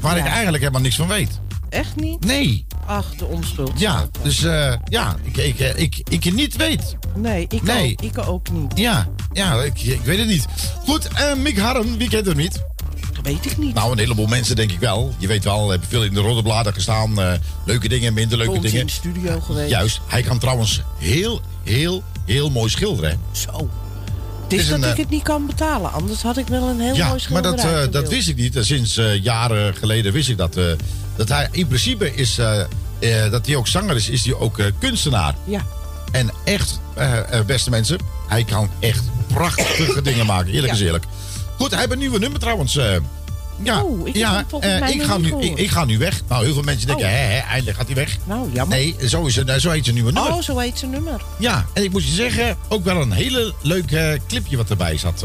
Waar 0.01 0.17
Ja. 0.17 0.25
ik 0.25 0.31
eigenlijk 0.31 0.59
helemaal 0.59 0.83
niks 0.83 0.97
van 0.97 1.09
weet. 1.09 1.41
Echt 1.69 1.97
niet? 1.97 2.25
Nee. 2.25 2.67
Ach, 2.87 3.15
de 3.17 3.25
onschuld. 3.25 3.81
Ja, 3.81 4.09
dus 4.23 4.39
ja, 4.85 5.17
ik, 5.23 5.37
ik, 5.37 5.59
ik, 5.59 5.77
ik, 5.77 6.25
ik 6.25 6.33
niet 6.35 6.57
weet. 6.57 6.97
Nee, 7.15 7.47
ik, 7.49 7.63
Nee. 7.63 7.93
Ook, 7.93 8.03
ik 8.03 8.29
ook 8.29 8.51
niet. 8.51 8.73
Ja, 8.79 9.09
ja 9.33 9.63
ik, 9.63 9.81
ik 9.81 10.01
weet 10.05 10.19
het 10.19 10.29
niet. 10.29 10.45
Goed, 10.87 11.09
eh 11.09 11.35
Mick 11.35 11.59
Harren, 11.59 11.97
wie 11.97 12.09
kent 12.09 12.27
hem 12.27 12.37
niet? 12.37 12.63
Dat 13.15 13.25
weet 13.33 13.47
ik 13.47 13.59
niet. 13.59 13.75
Nou, 13.75 13.93
een 13.93 13.99
heleboel 13.99 14.27
mensen 14.27 14.57
denk 14.57 14.73
ik 14.73 14.79
wel. 14.79 15.15
Je 15.19 15.27
weet 15.27 15.45
wel, 15.45 15.71
heb 15.71 15.85
veel 15.89 16.05
in 16.05 16.15
de 16.15 16.21
rode 16.21 16.43
bladen 16.43 16.73
gestaan. 16.75 17.21
eh, 17.21 17.33
leuke 17.65 17.89
dingen, 17.89 18.15
minder 18.15 18.39
leuke 18.39 18.53
ons 18.53 18.63
dingen. 18.63 18.81
in 18.81 18.87
de 18.87 18.93
studio 18.93 19.41
geweest. 19.41 19.71
Juist, 19.71 20.01
hij 20.07 20.23
kan 20.23 20.39
trouwens 20.39 20.83
heel, 20.99 21.41
heel, 21.65 22.03
heel 22.27 22.51
mooi 22.51 22.71
schilderen. 22.71 23.21
Zo. 23.33 23.69
Het 24.43 24.53
is 24.53 24.61
is 24.61 24.69
dat 24.69 24.83
een, 24.83 24.91
ik 24.91 24.97
het 24.97 25.11
niet 25.11 25.23
kan 25.23 25.47
betalen. 25.47 25.93
Anders 25.93 26.23
had 26.23 26.37
ik 26.37 26.47
wel 26.47 26.69
een 26.69 26.81
heel 26.81 26.95
Ja, 26.95 27.09
mooi 27.09 27.21
maar 27.31 27.43
dat, 27.43 27.59
schilderij 27.59 27.87
eh, 27.87 27.93
dat 27.93 28.09
wist 28.09 28.29
ik 28.29 28.37
niet. 28.37 28.57
Sinds 28.61 29.01
jaren 29.23 29.75
geleden 29.75 30.13
wist 30.13 30.29
ik 30.29 30.37
dat. 30.37 30.55
dat 31.17 31.29
hij 31.29 31.49
in 31.53 31.67
principe 31.67 32.15
is, 32.15 32.35
dat 33.31 33.47
hij 33.47 33.57
ook 33.57 33.67
zanger 33.69 33.97
is, 33.97 34.09
is 34.09 34.25
hij 34.25 34.35
ook 34.35 34.59
kunstenaar. 34.79 35.35
Ja. 35.45 35.67
En 36.11 36.31
echt, 36.45 36.81
eh, 36.95 37.39
eh, 37.39 37.45
beste 37.47 37.71
mensen, 37.71 37.99
hij 38.29 38.45
kan 38.45 38.71
echt 38.79 39.05
prachtige 39.27 40.03
dingen 40.03 40.27
maken. 40.27 40.47
Eerlijk 40.53 40.67
Ja. 40.67 40.73
is 40.79 40.81
eerlijk. 40.81 41.05
Goed, 41.59 41.71
hij 41.71 41.79
heeft 41.81 41.93
een 41.93 41.99
nieuwe 41.99 42.19
nummer 42.19 42.41
trouwens. 42.41 42.77
eh, 42.77 42.93
ja, 43.63 43.83
Oh, 43.83 44.09
ik 44.09 44.17
ja 44.17 44.39
ik, 44.89 45.03
ga 45.03 45.17
nu, 45.19 45.35
ik, 45.41 45.59
ik 45.59 45.71
ga 45.71 45.85
nu 45.85 45.99
weg. 45.99 46.21
Nou, 46.29 46.45
heel 46.45 46.53
veel 46.55 46.63
mensen 46.63 46.87
denken, 46.87 47.07
Oh. 47.07 47.11
hè, 47.13 47.19
hè, 47.19 47.39
eindelijk 47.39 47.77
gaat 47.77 47.87
hij 47.87 47.95
weg. 47.95 48.17
Nou, 48.25 48.51
jammer. 48.53 48.77
Nee, 48.79 48.95
zo, 49.09 49.25
is 49.27 49.37
het, 49.37 49.61
zo 49.61 49.71
heet 49.71 49.83
zijn 49.85 49.95
nieuwe 49.97 50.13
nummer. 50.13 50.33
Oh, 50.33 50.43
zo 50.43 50.59
heet 50.59 50.79
zijn 50.79 50.91
nummer. 50.91 51.21
Ja, 51.39 51.67
en 51.73 51.83
ik 51.85 51.91
moet 51.91 52.05
je 52.05 52.15
zeggen, 52.15 52.57
ook 52.69 52.85
wel 52.85 53.01
een 53.01 53.13
hele 53.13 53.55
leuk 53.63 54.19
clipje 54.29 54.57
wat 54.57 54.71
erbij 54.71 54.97
zat. 54.97 55.25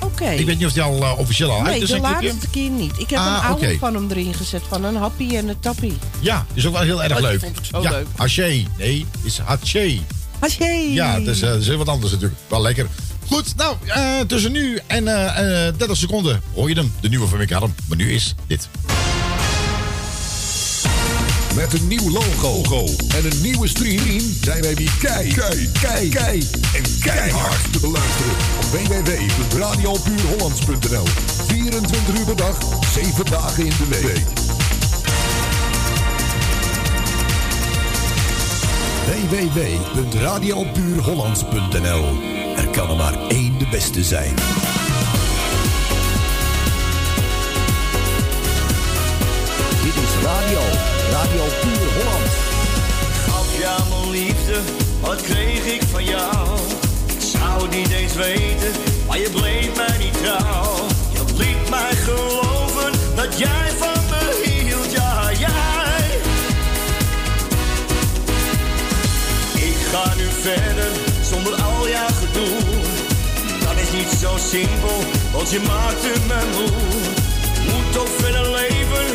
Oké. 0.00 0.30
Ik 0.30 0.46
weet 0.46 0.58
niet 0.58 0.66
of 0.66 0.72
die 0.72 0.82
al 0.82 1.14
officieel 1.16 1.50
al 1.50 1.56
uit 1.56 1.66
Nee, 1.66 1.80
is, 1.80 1.88
de 1.88 1.94
een 1.94 2.02
clipje. 2.02 2.26
laatste 2.28 2.48
keer 2.50 2.70
niet. 2.70 2.92
Ik 2.98 3.10
heb 3.10 3.18
Ah, 3.18 3.26
een 3.42 3.48
oude 3.48 3.78
van 3.78 3.94
hem 3.94 4.10
erin 4.10 4.34
gezet. 4.34 4.62
Van 4.68 4.84
een 4.84 4.96
happy 4.96 5.36
en 5.36 5.48
een 5.48 5.60
tappie. 5.60 5.98
Ja, 6.20 6.46
is 6.54 6.66
ook 6.66 6.72
wel 6.72 6.82
heel 6.82 7.02
erg 7.02 7.14
Oh, 7.16 7.20
leuk. 7.22 7.40
vond 7.40 7.58
ik 7.58 7.64
zo 7.64 7.82
ja, 7.82 7.90
leuk. 7.90 8.06
Haché. 8.16 8.64
Nee, 8.78 9.06
is 9.22 9.38
Haché. 9.38 9.98
Haché. 10.38 10.70
Ja, 10.90 11.18
dat 11.18 11.34
is, 11.34 11.42
eh, 11.42 11.48
dat 11.48 11.60
is 11.60 11.66
heel 11.66 11.76
wat 11.76 11.88
anders 11.88 12.12
natuurlijk. 12.12 12.40
Wel 12.48 12.62
lekker. 12.62 12.86
Goed, 13.28 13.56
nou, 13.56 13.76
eh, 13.86 14.20
tussen 14.26 14.52
nu 14.52 14.78
en 14.86 15.08
eh, 15.08 15.66
eh, 15.66 15.74
30 15.76 15.96
seconden 15.96 16.42
hoor 16.54 16.68
je 16.68 16.74
hem. 16.74 16.92
De 17.00 17.08
nieuwe 17.08 17.26
van 17.26 17.38
Mick. 17.38 17.50
Maar 17.50 17.68
nu 17.96 18.12
is 18.12 18.34
dit. 18.46 18.68
Met 21.54 21.72
een 21.72 21.88
nieuw 21.88 22.10
logo 22.10 22.86
en 23.14 23.24
een 23.30 23.40
nieuwe 23.42 23.68
stream 23.68 24.20
zijn 24.42 24.62
wij 24.62 24.74
weer 24.74 24.92
kei, 25.00 25.32
kei, 25.32 25.70
kei, 25.80 26.08
kei 26.08 26.48
en 26.74 26.82
keihard 27.00 27.72
te 27.72 27.80
beluisteren 27.80 28.32
op 28.56 28.64
www.radiopuurhollands.nl 28.70 31.06
24 31.46 32.18
uur 32.18 32.24
per 32.24 32.36
dag, 32.36 32.58
7 32.92 33.24
dagen 33.24 33.64
in 33.64 33.72
de 33.78 33.86
week. 33.88 34.24
www.radiopuurhollands.nl 39.06 42.04
Er 42.56 42.68
kan 42.68 42.90
er 42.90 42.96
maar 42.96 43.14
één 43.28 43.58
de 43.58 43.66
beste 43.70 44.04
zijn. 44.04 44.34
Dit 49.82 49.94
is 49.94 50.10
radio, 50.22 50.60
Radio 51.10 51.44
Puur 51.60 51.92
Holland. 51.96 52.30
Gaf 53.26 53.46
mijn 53.88 54.10
liefde, 54.10 54.60
wat 55.00 55.22
kreeg 55.22 55.64
ik 55.64 55.82
van 55.82 56.04
jou? 56.04 56.58
Ik 57.06 57.20
zou 57.20 57.68
niet 57.68 57.90
eens 57.90 58.14
weten, 58.14 58.70
maar 59.06 59.18
je 59.18 59.30
bleef 59.30 59.76
mij 59.76 59.98
niet 59.98 60.22
trouw. 60.22 60.74
Je 61.12 61.24
liet 61.36 61.70
mij 61.70 61.94
geloven 61.94 62.92
dat 63.16 63.38
jij 63.38 63.70
van 63.78 63.95
verder 70.46 70.90
zonder 71.22 71.54
al 71.62 71.88
jouw 71.88 72.08
gedoe. 72.08 72.58
Dat 73.64 73.76
is 73.84 73.90
niet 73.92 74.18
zo 74.20 74.36
simpel, 74.36 74.98
want 75.32 75.50
je 75.50 75.60
maakte 75.60 76.12
me 76.26 76.40
moe. 76.56 76.70
Moet 77.72 77.92
toch 77.92 78.08
verder 78.18 78.50
leven, 78.50 79.06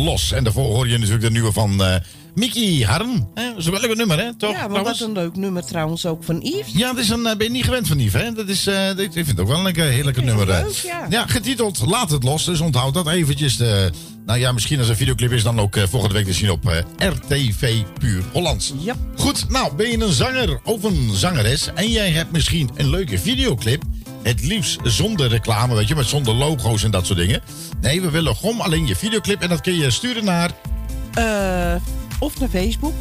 los. 0.00 0.32
En 0.32 0.44
daarvoor 0.44 0.64
hoor 0.64 0.88
je 0.88 0.98
natuurlijk 0.98 1.24
de 1.24 1.30
nieuwe 1.30 1.52
van 1.52 1.82
eh 1.84 1.94
Mickey 2.34 2.86
Harm. 2.86 3.28
Hè? 3.34 3.48
Dat 3.48 3.58
is 3.58 3.64
wel 3.64 3.74
een 3.74 3.80
lekker 3.80 3.98
nummer, 3.98 4.18
hè? 4.18 4.36
Toch? 4.36 4.52
Ja, 4.52 4.68
maar 4.68 4.82
wat 4.82 5.00
een 5.00 5.12
leuk 5.12 5.36
nummer 5.36 5.64
trouwens 5.64 6.06
ook 6.06 6.24
van 6.24 6.40
Yves. 6.40 6.72
Ja, 6.72 6.92
dat 6.92 7.02
is 7.02 7.08
een, 7.08 7.26
eh, 7.26 7.36
ben 7.36 7.46
je 7.46 7.52
niet 7.52 7.64
gewend 7.64 7.86
van 7.88 7.98
Yves, 7.98 8.22
hè? 8.22 8.32
Dat 8.32 8.48
is, 8.48 8.66
eh, 8.66 8.88
ik 8.98 9.12
vind 9.12 9.26
het 9.26 9.40
ook 9.40 9.48
wel 9.48 9.56
een 9.56 9.62
lekker, 9.62 9.84
heel 9.84 10.04
lekker 10.04 10.24
nummer. 10.24 10.46
leuk, 10.46 10.90
ja. 11.10 11.26
getiteld 11.26 11.82
Laat 11.86 12.10
het 12.10 12.22
los. 12.22 12.44
Dus 12.44 12.60
onthoud 12.60 12.94
dat 12.94 13.08
eventjes. 13.08 13.56
De, 13.56 13.90
nou 14.26 14.38
ja, 14.38 14.52
misschien 14.52 14.78
als 14.78 14.88
een 14.88 14.96
videoclip 14.96 15.32
is 15.32 15.42
dan 15.42 15.60
ook 15.60 15.76
volgende 15.88 16.14
week 16.14 16.26
te 16.26 16.32
zien 16.32 16.50
op 16.50 16.84
RTV 16.98 17.82
Puur 17.98 18.22
Hollands. 18.32 18.72
Ja. 18.78 18.94
Goed, 19.16 19.48
nou, 19.48 19.74
ben 19.74 19.90
je 19.90 20.00
een 20.00 20.12
zanger 20.12 20.60
of 20.64 20.82
een 20.82 21.10
zangeres 21.12 21.68
en 21.74 21.90
jij 21.90 22.10
hebt 22.10 22.32
misschien 22.32 22.70
een 22.76 22.90
leuke 22.90 23.18
videoclip... 23.18 23.82
Het 24.22 24.44
liefst 24.44 24.78
zonder 24.82 25.28
reclame, 25.28 25.74
weet 25.74 25.88
je, 25.88 25.94
met 25.94 26.06
zonder 26.06 26.34
logo's 26.34 26.82
en 26.82 26.90
dat 26.90 27.06
soort 27.06 27.18
dingen. 27.18 27.40
Nee, 27.80 28.00
we 28.00 28.10
willen 28.10 28.36
gewoon 28.36 28.60
alleen 28.60 28.86
je 28.86 28.96
videoclip 28.96 29.40
en 29.40 29.48
dat 29.48 29.60
kun 29.60 29.74
je 29.74 29.90
sturen 29.90 30.24
naar... 30.24 30.50
Eh, 31.14 31.74
of 32.18 32.40
naar 32.40 32.48
Facebook. 32.48 32.94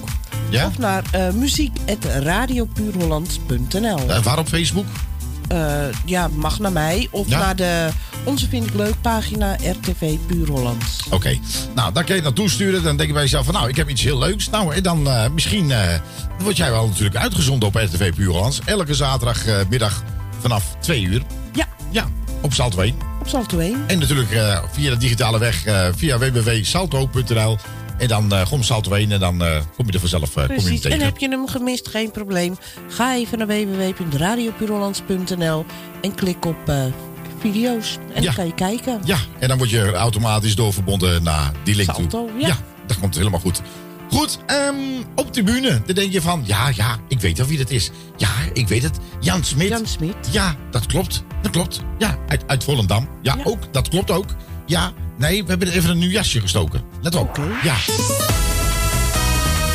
Ja? 0.50 0.68
Of 0.68 0.78
naar 0.78 1.04
eh 1.12 1.32
muziek.radiopuurholland.nl 1.32 4.10
Eh, 4.10 4.24
waar 4.24 4.40
op 4.40 4.48
Facebook? 4.48 4.86
Ja, 6.06 6.28
mag 6.28 6.60
naar 6.60 6.72
mij. 6.72 7.08
Of 7.12 7.30
Ja? 7.30 7.40
naar 7.40 7.56
de 7.56 7.90
Onze 8.24 8.50
Vind 8.50 8.66
ik 8.66 8.74
Leuk 8.74 9.02
pagina 9.02 9.56
RTV 9.56 10.18
Puur 10.28 10.48
Holland. 10.48 10.84
Oké, 11.10 11.40
nou 11.76 11.94
dan 11.94 12.04
kun 12.04 12.16
je 12.16 12.22
naartoe 12.22 12.50
sturen. 12.50 12.84
Dan 12.84 12.96
denk 12.98 13.08
je 13.08 13.14
bij 13.14 13.24
jezelf 13.24 13.46
van 13.46 13.54
nou, 13.54 13.70
ik 13.70 13.76
heb 13.76 13.90
iets 13.90 14.04
heel 14.04 14.18
leuks. 14.18 14.50
Nou, 14.50 14.76
en 14.76 14.84
dan 14.84 15.08
misschien 15.34 15.72
eh, 15.72 15.94
word 16.40 16.58
jij 16.58 16.72
wel 16.72 16.88
natuurlijk 16.88 17.16
uitgezonden 17.16 17.68
op 17.68 17.76
RTV 17.76 18.14
Puurlands. 18.14 18.60
Elke 18.66 18.94
zaterdagmiddag 18.94 20.04
vanaf 20.42 20.76
2 20.80 21.02
uur. 21.02 21.22
Ja. 21.54 21.68
Ja, 21.92 22.06
op 22.42 22.54
Salto 22.54 22.80
1. 22.82 22.96
Op 23.20 23.28
Salto 23.28 23.60
1. 23.60 23.84
En 23.88 24.00
natuurlijk 24.00 24.32
eh, 24.32 24.64
via 24.72 24.90
de 24.90 24.98
digitale 24.98 25.40
weg, 25.40 25.66
eh, 25.66 25.88
via 25.96 26.18
www.salto.nl. 26.18 27.58
En 27.98 28.08
dan 28.08 28.34
eh 28.34 28.42
gewoon 28.42 28.64
Salto 28.64 28.94
1 28.94 29.12
en 29.12 29.20
dan 29.20 29.44
eh, 29.44 29.58
kom 29.76 29.86
je 29.86 29.92
er 29.92 30.00
vanzelf 30.00 30.30
eh, 30.30 30.34
kom 30.34 30.42
je 30.56 30.62
Precies. 30.62 30.84
En 30.84 30.90
tegen. 30.90 31.06
heb 31.06 31.18
je 31.18 31.30
hem 31.30 31.48
gemist, 31.48 31.88
geen 31.88 32.12
probleem. 32.12 32.58
Ga 32.88 33.16
even 33.16 33.38
naar 33.38 33.48
www.radiopuurhollands.nl 33.48 35.66
en 36.02 36.16
klik 36.16 36.46
op 36.46 36.70
eh, 36.70 36.84
video's. 37.40 37.98
En 38.14 38.22
Ja. 38.22 38.26
dan 38.28 38.36
kan 38.36 38.46
je 38.46 38.54
kijken. 38.54 39.02
Ja, 39.06 39.18
en 39.40 39.48
dan 39.48 39.58
word 39.58 39.70
je 39.70 39.92
automatisch 39.94 40.56
doorverbonden 40.56 41.24
naar 41.24 41.52
die 41.64 41.76
link 41.76 41.90
Salto, 41.94 42.08
toe. 42.08 42.30
ja. 42.40 42.58
dat 42.88 43.00
komt 43.00 43.16
helemaal 43.16 43.40
goed. 43.40 43.62
Goed, 44.10 44.40
ehm, 44.46 44.76
op 45.16 45.34
de 45.34 45.44
bühne. 45.44 45.82
Dan 45.86 45.96
denk 45.96 46.12
je 46.12 46.22
van, 46.22 46.44
ja, 46.46 46.72
ja, 46.76 46.98
ik 47.08 47.20
weet 47.20 47.38
wel 47.38 47.48
wie 47.48 47.58
dat 47.58 47.70
is. 47.70 47.90
Ja, 48.18 48.30
ik 48.54 48.68
weet 48.68 48.84
het. 48.84 48.98
Jan 49.20 49.44
Smit. 49.44 49.68
Jan 49.68 49.86
Smit. 49.86 50.16
Ja, 50.32 50.56
dat 50.72 50.86
klopt. 50.86 51.24
Dat 51.42 51.52
klopt. 51.52 51.82
Ja, 51.98 52.18
uit, 52.28 52.44
uit 52.48 52.64
Volendam. 52.64 53.10
Ja, 53.22 53.38
ook. 53.44 53.74
Dat 53.74 53.88
klopt 53.90 54.12
ook. 54.12 54.26
Ja, 54.66 54.92
nee, 55.18 55.44
we 55.44 55.50
hebben 55.50 55.68
er 55.68 55.74
even 55.74 55.90
een 55.90 55.98
nieuw 55.98 56.10
jasje 56.10 56.42
gestoken. 56.42 56.82
Let 57.02 57.16
op. 57.16 57.40
Ja. 57.64 57.76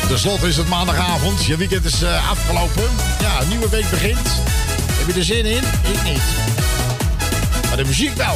Ten 0.07 0.19
slotte 0.19 0.47
is 0.47 0.57
het 0.57 0.67
maandagavond. 0.67 1.45
Je 1.45 1.57
weekend 1.57 1.85
is 1.85 2.01
eh, 2.01 2.29
afgelopen. 2.29 2.83
Ja, 3.21 3.41
een 3.41 3.47
nieuwe 3.47 3.69
week 3.69 3.89
begint. 3.89 4.41
Heb 4.91 5.07
je 5.07 5.19
er 5.19 5.25
zin 5.25 5.45
in? 5.45 5.63
Ik 5.93 6.03
niet. 6.03 6.23
Maar 7.67 7.77
de 7.77 7.85
muziek 7.85 8.15
wel. 8.15 8.35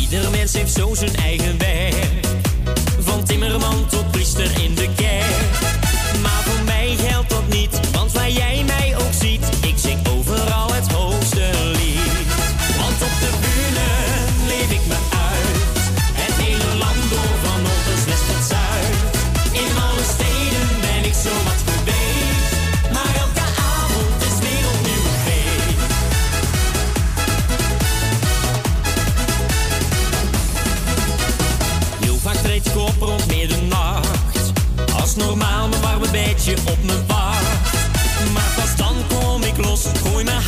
Ieder 0.00 0.30
mens 0.30 0.52
heeft 0.52 0.72
zo 0.72 0.94
zijn 0.94 1.16
eigen 1.16 1.58
werk. 1.58 2.27
Van 3.18 3.26
timmerman 3.26 3.86
tot 3.88 4.10
priester 4.10 4.62
in 4.62 4.74
de 4.74 4.88
kerk. 4.96 5.60
Maar 6.22 6.42
voor 6.44 6.64
mij 6.64 6.96
geldt 6.96 7.30
dat 7.30 7.48
niet, 7.48 7.90
want 7.92 8.12
waar 8.12 8.30
jij 8.30 8.64
op 36.56 36.82
me 36.82 37.06
wacht. 37.06 37.72
Maar 38.32 38.52
pas 38.56 38.76
dan 38.76 38.96
kom 39.08 39.42
ik 39.42 39.56
los, 39.56 39.86
gooi 40.02 40.24
mijn 40.24 40.40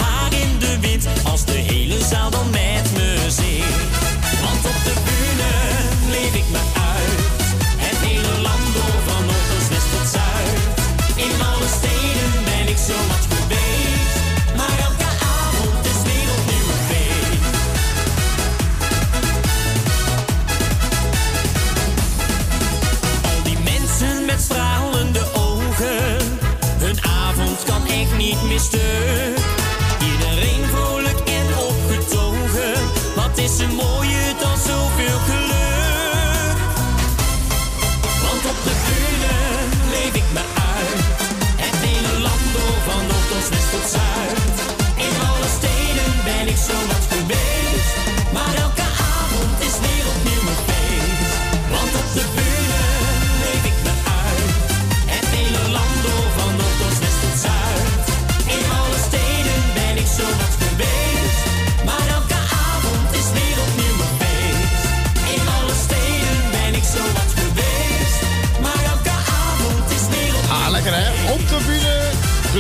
Iedereen 28.61 30.65
vrolijk 30.73 31.29
en 31.29 31.59
opgetogen, 31.59 32.73
wat 33.15 33.39
is 33.39 33.59
er 33.59 33.69
mooier 33.69 34.35
dan 34.41 34.57
zoveel 34.57 35.19
geluk? 35.19 35.39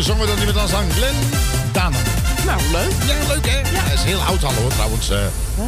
Gezongen 0.02 0.26
door 0.26 0.38
iemand 0.38 0.58
als 0.58 0.72
aan 0.74 0.90
Glenn 0.90 1.16
Danner. 1.72 2.00
Nou, 2.46 2.60
leuk. 2.72 2.92
Ja, 3.06 3.34
leuk 3.34 3.48
hè? 3.48 3.58
Ja. 3.58 3.84
Dat 3.84 3.92
is 3.92 4.02
heel 4.02 4.20
oud 4.20 4.44
al 4.44 4.52
hoor 4.52 4.70
trouwens. 4.70 5.10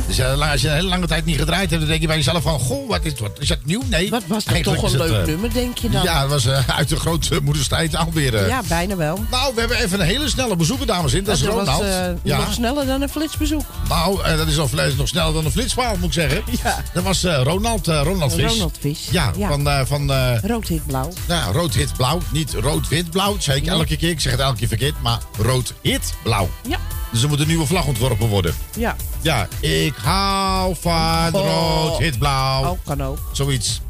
Dus 0.07 0.21
als 0.51 0.61
je 0.61 0.69
een 0.69 0.75
hele 0.75 0.89
lange 0.89 1.07
tijd 1.07 1.25
niet 1.25 1.39
gedraaid 1.39 1.69
hebt, 1.71 1.81
dan 1.81 1.89
denk 1.91 2.01
je 2.01 2.07
bij 2.07 2.17
jezelf 2.17 2.43
van... 2.43 2.59
Goh, 2.59 2.89
wat 2.89 3.05
is, 3.05 3.13
wat, 3.21 3.31
is 3.39 3.49
dat 3.49 3.59
nieuw? 3.65 3.83
Nee. 3.87 4.11
Wat 4.11 4.23
was 4.27 4.45
dat 4.45 4.53
Eigenlijk 4.55 4.83
toch 4.83 4.93
een 4.93 5.01
het, 5.01 5.09
leuk 5.11 5.21
eh, 5.21 5.27
nummer, 5.27 5.53
denk 5.53 5.79
je 5.79 5.89
dan? 5.91 6.03
Ja, 6.03 6.21
dat 6.21 6.31
was 6.31 6.47
eh, 6.47 6.69
uit 6.79 6.89
de 6.89 6.97
grote 6.97 7.41
moederstijd 7.43 7.97
alweer. 7.97 8.35
eh. 8.35 8.49
Ja, 8.49 8.63
bijna 8.69 8.97
wel. 8.97 9.25
Nou, 9.31 9.55
we 9.55 9.61
hebben 9.61 9.79
even 9.79 10.01
een 10.01 10.07
hele 10.07 10.29
snelle 10.29 10.57
bezoeker, 10.57 10.87
dames 10.87 11.13
en 11.13 11.19
heren. 11.19 11.25
Dat 11.25 11.37
is 11.37 11.43
Ronald. 11.43 11.85
ja. 12.23 12.39
nog 12.39 12.53
sneller 12.53 12.87
dan 12.87 13.03
een 13.03 13.09
flitsbezoek. 13.09 13.63
Nou, 13.89 14.37
dat 14.37 14.47
is 14.47 14.57
nog, 14.57 14.73
nog 14.97 15.09
sneller 15.09 15.33
dan 15.33 15.45
een 15.45 15.51
flitspaal, 15.51 15.95
moet 15.97 16.05
ik 16.07 16.13
zeggen. 16.13 16.43
Ja. 16.63 16.83
Dat 16.93 17.03
was 17.03 17.25
Ronald, 17.25 17.87
Ronald 17.87 18.33
Vis. 18.35 18.53
Ronald 18.53 18.77
Vis. 18.81 19.09
Ja, 19.11 19.33
Ja. 19.37 19.49
van... 19.49 19.87
van 19.87 20.13
Rood, 20.43 20.69
wit, 20.69 20.87
blauw. 20.87 21.09
ja, 21.29 21.45
rood, 21.53 21.75
wit, 21.75 21.93
blauw. 21.97 22.21
Niet 22.33 22.53
rood, 22.55 22.89
wit, 22.89 23.11
blauw. 23.11 23.33
Dat 23.33 23.43
zei 23.43 23.61
ik 23.61 23.67
elke 23.67 23.97
keer. 23.97 24.11
Ik 24.11 24.21
zeg 24.21 24.33
het 24.33 24.41
elke 24.41 24.59
keer 24.59 24.69
verkeerd. 24.69 24.95
Maar 25.03 25.19
rood, 25.39 25.73
wit, 25.83 26.15
blauw. 26.23 26.49
Ja. 26.69 26.79
Dus 27.13 27.23
er 27.23 27.29
moet 27.29 27.41
een 27.41 27.47
nieuwe 27.47 27.67
vlag 27.67 27.87
ontworpen 27.87 28.29
worden. 28.29 28.55
Ja. 28.77 28.97
Ja, 29.21 29.49
ik 29.87 29.95
hou 30.03 30.77
van 30.81 31.35
Oh. 31.35 31.41
rood, 31.45 31.99
wit, 31.99 32.19
blauw. 32.19 32.65
Oh, 32.71 32.79
kan 32.85 33.03
ook. 33.03 33.19
Zoiets. 33.33 33.81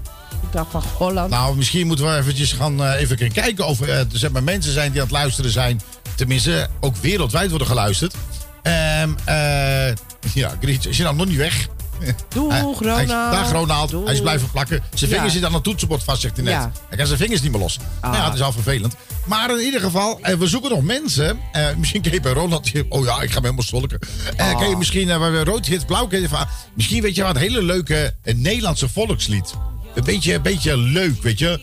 Ik 0.42 0.52
dacht 0.52 0.70
van 0.70 0.82
Holland. 0.96 1.30
Nou, 1.30 1.56
misschien 1.56 1.86
moeten 1.86 2.04
we 2.04 2.16
eventjes 2.16 2.52
gaan 2.52 2.84
eh, 2.84 3.00
even 3.00 3.32
kijken 3.32 3.66
of 3.66 3.80
eh, 3.80 3.98
er 3.98 4.06
zeg 4.12 4.30
maar, 4.30 4.42
mensen 4.42 4.72
zijn 4.72 4.92
die 4.92 5.00
aan 5.00 5.06
het 5.06 5.16
luisteren 5.16 5.50
zijn. 5.50 5.80
Tenminste, 6.14 6.68
ook 6.80 6.96
wereldwijd 6.96 7.48
worden 7.48 7.68
geluisterd. 7.68 8.14
Ehm 8.62 9.10
eh, 9.24 9.94
ja, 10.42 10.56
Grietje, 10.60 10.88
is 10.88 10.96
je 10.96 11.02
nou 11.02 11.16
nog 11.16 11.26
niet 11.26 11.36
weg? 11.36 11.68
Doeg, 12.34 12.50
Hij- 12.52 12.60
Ronald. 12.60 12.96
Hij, 12.96 13.06
dag 13.06 13.52
Ronald. 13.52 13.90
Doeg. 13.90 14.04
Hij 14.04 14.14
is 14.14 14.20
blijven 14.20 14.50
plakken. 14.50 14.82
Zijn 14.94 15.10
Ja. 15.10 15.16
vingers 15.16 15.32
zitten 15.32 15.48
aan 15.50 15.54
het 15.56 15.64
toetsenbord 15.64 16.04
vast, 16.04 16.20
zegt 16.20 16.36
hij 16.36 16.44
net. 16.44 16.54
Ja. 16.54 16.72
Hij 16.88 16.96
kan 16.98 17.06
zijn 17.06 17.18
vingers 17.18 17.40
niet 17.42 17.50
meer 17.52 17.60
los. 17.60 17.78
Ah. 18.00 18.14
Ja, 18.14 18.24
dat 18.24 18.34
is 18.34 18.40
al 18.42 18.52
vervelend. 18.52 18.94
Maar 19.26 19.50
in 19.50 19.64
ieder 19.64 19.80
geval, 19.80 20.18
eh, 20.22 20.34
we 20.34 20.46
zoeken 20.46 20.70
nog 20.70 20.82
mensen. 20.82 21.38
Eh, 21.52 21.66
misschien 21.76 22.00
ken 22.02 22.12
je 22.12 22.20
bij 22.20 22.32
Ronald... 22.32 22.70
Oh 22.88 23.04
ja, 23.04 23.20
ik 23.22 23.28
ga 23.30 23.34
me 23.40 23.44
helemaal 23.44 23.62
stolken. 23.64 23.98
Eh, 24.36 24.50
Ah. 24.52 24.58
Ken 24.58 24.68
je 24.68 24.76
misschien 24.76 25.10
eh, 25.10 25.18
bij 25.18 25.42
rood, 25.42 25.68
wit, 25.68 25.86
blauw... 25.86 26.08
Misschien 26.74 27.02
weet 27.02 27.14
je 27.14 27.22
wat, 27.22 27.34
een 27.34 27.40
hele 27.40 27.62
leuke 27.62 28.14
eh, 28.22 28.34
Nederlandse 28.34 28.88
volkslied. 28.88 29.54
Een 29.94 30.04
beetje, 30.04 30.34
een 30.34 30.42
beetje 30.42 30.76
leuk, 30.76 31.22
weet 31.22 31.38
je. 31.38 31.60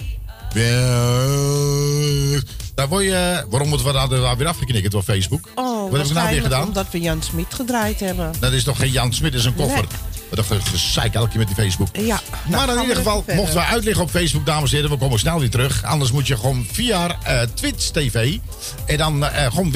Wel, 0.54 2.42
Daar 2.76 2.88
word 2.88 3.04
je... 3.04 3.46
Waarom 3.50 3.68
moeten 3.70 3.88
we 3.88 3.94
daar, 3.94 4.10
daar 4.10 4.38
weer 4.38 4.48
afgeknikkerd 4.48 4.92
door 4.92 5.04
Facebook? 5.04 5.50
Oh, 5.56 5.90
wat 5.92 6.00
heb 6.00 6.08
ik 6.08 6.14
nou 6.14 6.30
weer 6.30 6.42
gedaan? 6.42 6.68
omdat 6.68 6.88
we 6.92 7.00
Jan 7.00 7.22
Smit 7.24 7.54
gedraaid 7.54 8.00
hebben. 8.00 8.32
Dat 8.40 8.52
is 8.52 8.64
toch 8.64 8.78
geen 8.78 8.92
Jan 8.92 9.14
Smit, 9.14 9.32
dat 9.32 9.40
is 9.42 9.46
een 9.48 9.56
koffer. 9.56 9.76
Nee. 9.78 9.88
Wat 10.30 10.50
een 10.50 10.62
gezeik 10.66 11.14
elke 11.14 11.30
keer 11.30 11.38
met 11.38 11.48
die 11.48 11.56
Facebook. 11.56 11.88
Ja. 11.94 12.22
Maar 12.50 12.66
nou, 12.66 12.76
in 12.76 12.82
ieder 12.82 12.96
geval, 12.96 13.24
mochten 13.36 13.56
we 13.56 13.64
uitleggen 13.66 14.04
op 14.04 14.10
Facebook, 14.10 14.46
dames 14.46 14.70
en 14.70 14.76
heren, 14.76 14.92
we 14.92 14.98
komen 14.98 15.20
snel 15.20 15.40
weer 15.40 15.50
terug. 15.50 15.84
Anders 15.84 16.12
moet 16.12 16.28
je 16.28 16.38
gewoon 16.38 16.68
via 16.72 17.18
eh 17.24 17.42
Twitch 17.54 17.90
TV. 17.90 18.38
En 18.86 18.98
dan 18.98 19.26
eh, 19.26 19.46
gewoon 19.52 19.72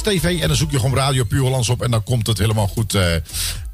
TV. 0.00 0.40
En 0.40 0.48
dan 0.48 0.56
zoek 0.56 0.70
je 0.70 0.78
gewoon 0.78 0.96
Radio 0.96 1.24
Puur 1.24 1.40
Hollands 1.40 1.68
op. 1.68 1.82
En 1.82 1.90
dan 1.90 2.02
komt 2.04 2.26
het 2.26 2.38
helemaal 2.38 2.66
goed. 2.66 2.94
eh. 2.94 3.14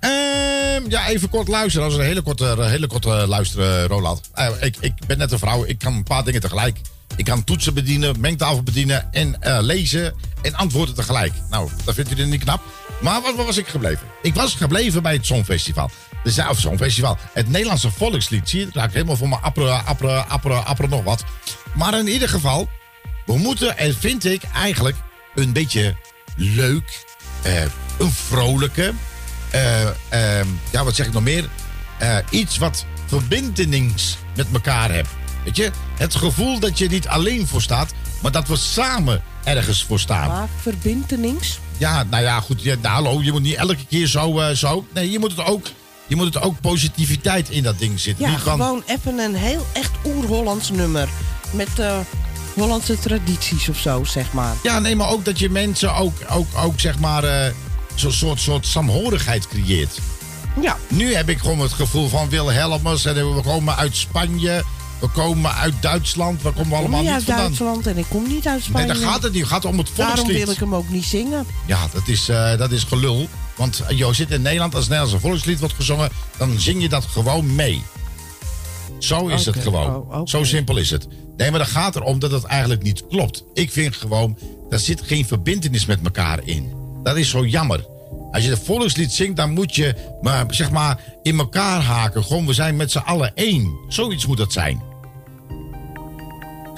Ehm, 0.01 0.83
ja, 0.89 1.09
even 1.09 1.29
kort 1.29 1.49
luisteren. 1.49 1.89
Dat 1.89 1.97
is 1.97 2.03
een 2.03 2.09
hele 2.09 2.23
korte, 2.23 2.57
hele 2.59 2.87
korte 2.87 3.09
luisteren, 3.09 3.87
Roland. 3.87 4.31
Ik, 4.61 4.77
ik 4.81 4.93
ben 5.07 5.19
net 5.19 5.33
een 5.33 5.39
vrouw. 5.39 5.65
Ik 5.65 5.79
kan 5.79 5.95
een 5.95 6.03
paar 6.03 6.25
dingen 6.25 6.41
tegelijk. 6.41 6.79
Ik 7.17 7.25
kan 7.25 7.45
toetsen 7.45 7.75
bedienen, 7.75 8.21
mengtafel 8.21 8.63
bedienen 8.63 9.13
en 9.13 9.37
lezen 9.61 10.15
en 10.43 10.55
antwoorden 10.55 10.95
tegelijk. 10.95 11.33
Nou, 11.51 11.71
dat 11.85 11.95
vindt 11.95 12.19
u 12.19 12.25
niet 12.27 12.43
knap. 12.43 12.63
Maar 13.01 13.21
wat, 13.21 13.35
was 13.35 13.57
ik 13.57 13.69
gebleven? 13.69 14.07
Ik 14.23 14.35
was 14.35 14.55
gebleven 14.55 15.03
bij 15.03 15.13
het 15.13 15.31
of 16.49 16.59
Songfestival. 16.59 17.19
Het 17.33 17.49
Nederlandse 17.49 17.91
volkslied. 17.91 18.49
Zie 18.49 18.61
je, 18.61 18.69
dat 18.73 18.85
ik 18.85 18.93
helemaal 18.93 19.17
voor 19.17 19.29
mijn 19.29 19.41
appere, 19.41 19.71
appere, 19.71 20.21
appere, 20.21 20.55
appere 20.55 20.89
nog 20.89 21.05
wat. 21.05 21.25
Maar 21.75 21.99
in 21.99 22.09
ieder 22.09 22.29
geval, 22.29 22.69
we 23.27 23.39
moeten, 23.39 23.79
en 23.79 23.95
vind 23.95 24.25
ik 24.25 24.43
eigenlijk, 24.55 24.97
een 25.35 25.53
beetje 25.53 25.97
leuk, 26.37 27.05
eh, 27.43 27.63
een 27.99 28.13
vrolijke, 28.13 28.93
eh, 29.51 29.83
ehm, 30.09 30.47
ja, 30.71 30.85
wat 30.85 30.95
zeg 30.95 31.07
ik 31.07 31.13
nog 31.13 31.23
meer? 31.23 31.49
Eh, 31.99 32.17
iets 32.31 32.59
wat 32.59 32.85
verbindenings 33.07 34.17
met 34.37 34.47
elkaar 34.53 34.93
hebt. 34.93 35.09
Weet 35.45 35.57
je, 35.57 35.71
het 35.97 36.15
gevoel 36.15 36.59
dat 36.59 36.79
je 36.79 36.89
niet 36.89 37.09
alleen 37.09 37.47
voor 37.47 37.63
staat, 37.63 37.93
maar 38.23 38.33
dat 38.33 38.49
we 38.49 38.57
samen 38.57 39.23
ergens 39.45 39.85
voor 39.85 39.99
staan. 40.01 40.29
Maar 40.29 40.49
verbintenings? 40.61 41.59
Ja, 41.79 42.03
nou 42.11 42.23
ja, 42.23 42.41
goed. 42.41 42.63
Ja, 42.63 42.75
nou, 42.83 42.95
hallo, 43.05 43.23
je 43.23 43.33
moet 43.33 43.43
niet 43.43 43.55
elke 43.55 43.87
keer 43.89 44.07
zo, 44.07 44.39
eh, 44.41 44.55
zo. 44.55 44.85
Nee, 44.95 45.11
je 45.11 45.19
moet 45.19 45.31
het 45.37 45.45
ook, 45.47 45.67
je 46.07 46.17
moet 46.17 46.35
het 46.35 46.43
ook 46.43 46.61
positiviteit 46.61 47.49
in 47.51 47.63
dat 47.63 47.79
ding 47.79 48.01
zitten. 48.01 48.31
Ja, 48.31 48.39
van- 48.39 48.53
gewoon 48.61 48.83
even 48.87 49.19
een 49.19 49.35
heel 49.35 49.67
echt 49.73 49.91
oer-Hollands 50.05 50.71
nummer. 50.71 51.09
Met 51.51 51.79
eh, 51.79 51.99
Hollandse 52.55 52.99
tradities 52.99 53.69
of 53.69 53.79
zo, 53.79 54.05
zeg 54.05 54.33
maar. 54.33 54.55
Ja, 54.63 54.79
nee, 54.79 54.97
maar 54.97 55.09
ook 55.09 55.25
dat 55.25 55.39
je 55.39 55.51
mensen 55.51 55.95
ook, 55.95 56.15
ook, 56.31 56.47
ook 56.57 56.81
zeg 56.81 56.99
maar, 56.99 57.25
eh, 57.25 57.53
zo'n 57.95 58.13
soort, 58.13 58.41
soort 58.41 58.67
samhorigheid 58.67 59.49
creëert. 59.49 59.99
Ja. 60.61 60.77
Nu 60.89 61.15
heb 61.15 61.29
ik 61.29 61.39
gewoon 61.39 61.59
het 61.59 61.73
gevoel 61.73 62.09
van 62.09 62.29
Wilhelmus. 62.29 63.05
En 63.05 63.35
we 63.35 63.43
komen 63.43 63.77
uit 63.77 63.97
Spanje. 63.97 64.63
We 65.01 65.09
komen 65.09 65.55
uit 65.55 65.75
Duitsland. 65.81 66.43
Waar 66.43 66.53
komen 66.53 66.69
we 66.71 66.75
Ik 66.77 66.81
kom 66.83 66.85
allemaal 66.85 67.01
niet 67.03 67.11
uit 67.11 67.25
vandaan? 67.25 67.45
Duitsland 67.45 67.87
en 67.87 67.99
ik 67.99 68.05
kom 68.09 68.29
niet 68.29 68.47
uit 68.47 68.59
Nee, 68.59 68.69
Spanje. 68.69 68.87
daar 68.87 68.97
gaat 68.97 69.23
het 69.23 69.33
niet. 69.33 69.43
Het 69.43 69.51
gaat 69.51 69.65
om 69.65 69.79
het 69.79 69.89
Daarom 69.97 70.17
volkslied. 70.17 70.45
wil 70.45 70.53
ik 70.53 70.59
hem 70.61 70.75
ook 70.75 70.89
niet 70.89 71.05
zingen. 71.05 71.47
Ja, 71.67 71.87
dat 71.93 72.09
is, 72.09 72.29
eh, 72.29 72.57
dat 72.59 72.71
is 72.71 72.83
gelul. 72.85 73.29
Want 73.57 73.81
eh, 73.81 73.99
joh, 73.99 74.13
zit 74.13 74.31
in 74.31 74.43
Nederland, 74.43 74.75
als 74.75 74.85
Nederlands 74.85 75.13
een 75.15 75.21
volkslied 75.21 75.59
wordt 75.59 75.75
gezongen, 75.75 76.11
dan 76.37 76.59
zing 76.61 76.83
je 76.83 76.89
dat 76.89 77.05
gewoon 77.05 77.55
mee. 77.55 77.83
Zo 78.99 79.27
is 79.27 79.47
het 79.47 79.57
gewoon. 79.57 79.95
oh. 80.11 80.21
Zo 80.25 80.45
simpel 80.45 80.77
is 80.77 80.91
het. 80.91 81.07
Nee, 81.37 81.51
maar 81.51 81.59
dat 81.59 81.69
gaat 81.69 81.97
erom 81.97 82.19
dat 82.19 82.31
het 82.31 82.45
eigenlijk 82.45 82.83
niet 82.83 83.07
klopt. 83.09 83.45
Ik 83.55 83.73
vind 83.73 83.97
gewoon, 83.97 84.39
daar 84.69 84.79
zit 84.79 85.03
geen 85.05 85.27
verbindenis 85.27 85.87
met 85.87 85.99
elkaar 86.05 86.41
in. 86.45 86.73
Dat 87.03 87.17
is 87.17 87.29
zo 87.31 87.47
jammer. 87.47 87.85
Als 88.33 88.45
je 88.45 88.51
het 88.51 88.63
volkslied 88.65 89.13
zingt, 89.13 89.37
dan 89.37 89.51
moet 89.53 89.75
je 89.75 89.95
maar, 90.23 90.45
zeg 90.49 90.71
maar 90.71 90.99
in 91.23 91.39
elkaar 91.39 91.83
haken. 91.83 92.25
Gewoon, 92.25 92.47
we 92.47 92.53
zijn 92.53 92.77
met 92.77 92.91
z'n 92.91 92.99
allen 92.99 93.33
één. 93.35 93.79
Zoiets 93.89 94.27
moet 94.27 94.37
dat 94.37 94.53
zijn. 94.53 94.83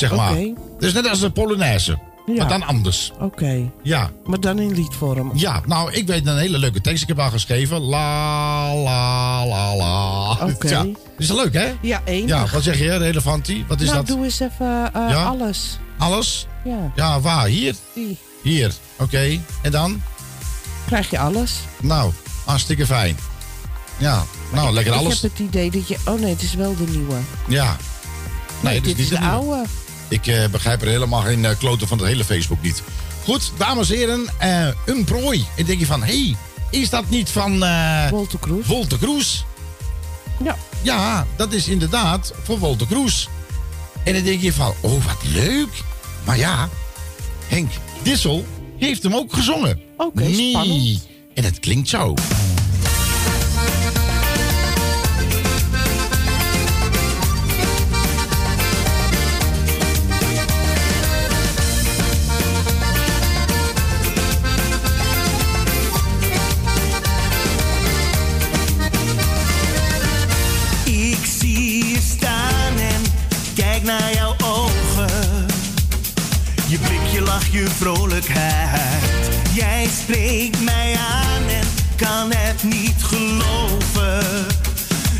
Zeg 0.09 0.17
maar. 0.17 0.37
Dus 0.79 0.93
net 0.93 1.09
als 1.09 1.21
de 1.21 1.31
Polonaise. 1.31 1.99
Ja. 2.27 2.35
Maar 2.35 2.49
dan 2.49 2.63
anders. 2.63 3.13
Oké. 3.21 3.71
Ja. 3.83 4.11
Maar 4.25 4.41
dan 4.41 4.59
in 4.59 4.75
liedvorm. 4.75 5.31
Ja, 5.35 5.63
nou, 5.67 5.93
ik 5.93 6.07
weet 6.07 6.27
een 6.27 6.39
hele 6.39 6.59
leuke 6.59 6.81
tekst. 6.81 7.03
Ik 7.03 7.09
heb 7.09 7.19
al 7.19 7.31
geschreven. 7.31 7.81
La, 7.81 8.75
la, 8.75 9.47
la, 9.47 9.77
la. 9.77 10.31
Oké. 10.31 10.69
Ja, 10.69 10.87
is 11.19 11.27
dat 11.27 11.37
leuk, 11.37 11.55
hè? 11.55 11.73
Ja, 11.81 12.01
één. 12.05 12.27
Ja, 12.27 12.47
wat 12.53 12.63
zeg 12.63 12.79
je, 12.79 12.99
de 12.99 13.05
elefantie? 13.05 13.65
Wat 13.69 13.81
is 13.81 13.87
nou, 13.87 13.99
dat? 13.99 14.07
doe 14.07 14.25
eens 14.25 14.41
even 14.41 14.91
eh, 14.93 15.11
Ja? 15.11 15.25
alles. 15.25 15.79
Alles? 15.99 16.47
Ja. 16.65 16.93
Ja, 16.95 17.21
waar? 17.21 17.47
Hier? 17.47 17.75
Die. 17.95 18.19
Hier. 18.43 18.73
Oké. 18.99 19.39
En 19.63 19.71
dan? 19.71 20.03
Krijg 20.87 21.11
je 21.11 21.19
alles. 21.19 21.55
Nou, 21.81 22.13
hartstikke 22.45 22.87
fijn. 22.87 23.17
Ja, 23.99 24.25
nou, 24.53 24.73
lekker 24.73 24.93
alles. 24.93 25.15
Ik 25.17 25.23
heb 25.23 25.31
het 25.31 25.41
idee 25.41 25.71
dat 25.71 25.89
je... 25.89 25.97
Oh 26.05 26.21
nee, 26.21 26.31
het 26.31 26.43
is 26.43 26.55
wel 26.55 26.77
de 26.77 26.85
nieuwe. 26.91 27.15
Ja. 27.49 27.77
Nee, 28.63 28.81
dit 28.81 28.99
is 28.99 29.09
de 29.09 29.21
oude. 29.21 29.65
Ik 30.13 30.27
eh, 30.27 30.49
begrijp 30.51 30.83
er 30.83 30.89
helemaal 30.89 31.21
geen 31.21 31.45
eh, 31.45 31.59
kloten 31.59 31.89
van 31.89 31.99
het 31.99 32.07
hele 32.07 32.25
Facebook 32.25 32.63
niet. 32.63 32.83
Goed, 33.25 33.53
dames 33.57 33.91
en 33.91 33.97
heren, 33.97 34.27
eh, 34.39 34.69
een 34.87 35.05
prooi. 35.05 35.45
En 35.57 35.65
denk 35.65 35.79
je 35.79 35.87
van, 35.87 36.03
hé, 36.03 36.23
hey, 36.23 36.37
is 36.71 36.91
dat 36.91 37.09
niet 37.09 37.31
van... 37.31 37.63
eh 37.63 38.09
Wolter 38.11 38.39
Kroes. 38.39 38.67
Wolter 38.67 38.99
Kroes? 38.99 39.45
Ja. 40.45 40.57
Ja, 40.83 41.27
dat 41.37 41.53
is 41.53 41.69
inderdaad 41.69 42.33
voor 42.43 42.59
Wolter 42.59 42.87
Kroes. 42.87 43.29
En 44.05 44.15
dan 44.15 44.23
denk 44.23 44.41
je 44.41 44.53
van, 44.53 44.75
oh, 44.81 45.05
wat 45.05 45.23
leuk. 45.33 45.83
Maar 46.25 46.39
ja, 46.39 46.69
Henk 47.49 47.71
Dissel 48.03 48.47
heeft 48.79 49.03
hem 49.03 49.15
ook 49.15 49.35
gezongen. 49.35 49.81
Oké, 49.97 50.23
nee. 50.23 50.51
spannend. 50.51 51.07
En 51.35 51.45
het 51.45 51.61
klinkt 51.61 51.89
zo. 51.89 52.15
Je 77.53 77.67
vrolijkheid. 77.69 79.29
Jij 79.53 79.89
spreekt 80.03 80.65
mij 80.65 80.97
aan 80.97 81.49
en 81.49 81.67
kan 81.97 82.33
het 82.37 82.63
niet 82.63 83.03
geloven. 83.03 84.47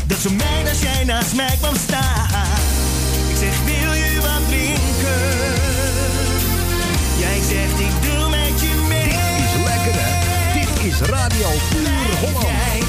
Dat 0.07 0.17
zo 0.17 0.29
mij 0.29 0.69
als 0.69 0.81
jij 0.81 1.03
naast 1.03 1.35
mij 1.35 1.57
kwam 1.59 1.75
staan. 1.75 2.59
Ik 3.29 3.35
zeg, 3.39 3.63
wil 3.65 3.93
je 3.93 4.19
wat 4.21 4.47
drinken? 4.47 5.21
Jij 7.19 7.39
zegt, 7.49 7.79
ik 7.79 8.11
doe 8.11 8.29
met 8.29 8.61
je 8.61 8.85
mee. 8.87 9.03
Dit 9.03 9.45
is 9.45 9.65
lekker 9.65 10.01
hè. 10.01 10.59
Dit 10.59 10.91
is 10.91 10.99
Radio 10.99 11.49
Puur 11.69 12.17
Holland. 12.19 12.82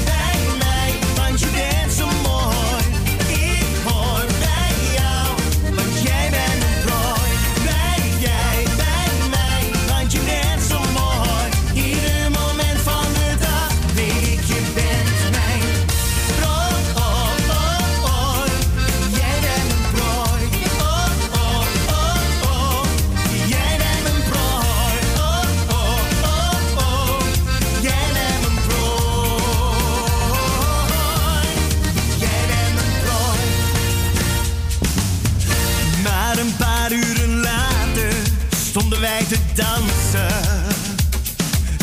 dansen. 39.55 40.65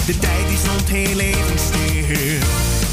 De 0.06 0.18
tijd 0.18 0.48
is 0.48 0.64
rond 0.66 0.88
heel 0.88 1.18
even 1.18 1.58
stil. 1.58 2.50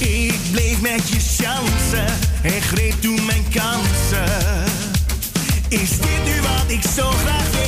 Ik 0.07 0.39
bleef 0.51 0.81
met 0.81 1.09
je 1.09 1.19
chansen 1.19 2.17
en 2.41 2.61
greep 2.61 3.01
toen 3.01 3.25
mijn 3.25 3.45
kansen. 3.49 4.65
Is 5.67 5.89
dit 5.89 6.23
nu 6.25 6.41
wat 6.41 6.65
ik 6.67 6.81
zo 6.95 7.09
graag 7.09 7.49
wil? 7.51 7.58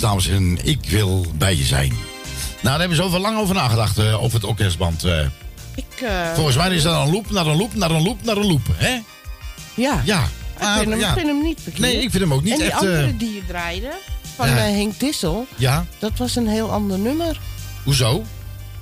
dames 0.00 0.28
en 0.28 0.58
ik 0.62 0.78
wil 0.88 1.26
bij 1.34 1.56
je 1.56 1.64
zijn. 1.64 1.88
Nou, 1.88 1.98
daar 2.62 2.78
hebben 2.78 2.96
we 2.96 3.02
zoveel 3.02 3.20
lang 3.20 3.38
over 3.38 3.54
nagedacht, 3.54 3.98
uh, 3.98 4.22
over 4.22 4.34
het 4.34 4.48
orkestband. 4.48 5.04
Uh. 5.04 5.20
Ik, 5.74 6.00
eh, 6.00 6.32
Volgens 6.34 6.56
mij 6.56 6.74
is 6.74 6.82
dat 6.82 7.06
een 7.06 7.12
loop, 7.12 7.30
naar 7.30 7.46
een 7.46 7.56
loop, 7.56 7.74
naar 7.74 7.90
een 7.90 8.02
loop, 8.02 8.22
naar 8.22 8.36
een 8.36 8.46
loop, 8.46 8.66
hè? 8.72 9.00
Ja. 9.74 10.02
Ja. 10.04 10.22
Ik 10.22 10.88
vind, 10.88 11.02
ah, 11.02 11.14
hem, 11.14 11.42
niet 11.42 11.64
bekend. 11.64 11.78
Nee, 11.82 11.94
ik 11.94 12.10
vind 12.10 12.22
hem 12.22 12.32
ook 12.32 12.42
niet 12.42 12.60
en 12.60 12.66
echt... 12.66 12.72
En 12.72 12.86
die 12.86 12.96
andere 12.96 13.16
die 13.16 13.34
je 13.34 13.42
draaide, 13.46 13.90
van. 14.34 14.48
Henk 14.48 15.00
Dissel... 15.00 15.46
Ja. 15.56 15.86
Dat 15.98 16.12
was 16.16 16.36
een 16.36 16.48
heel 16.48 16.70
ander 16.70 16.98
nummer. 16.98 17.40
Hoezo? 17.84 18.24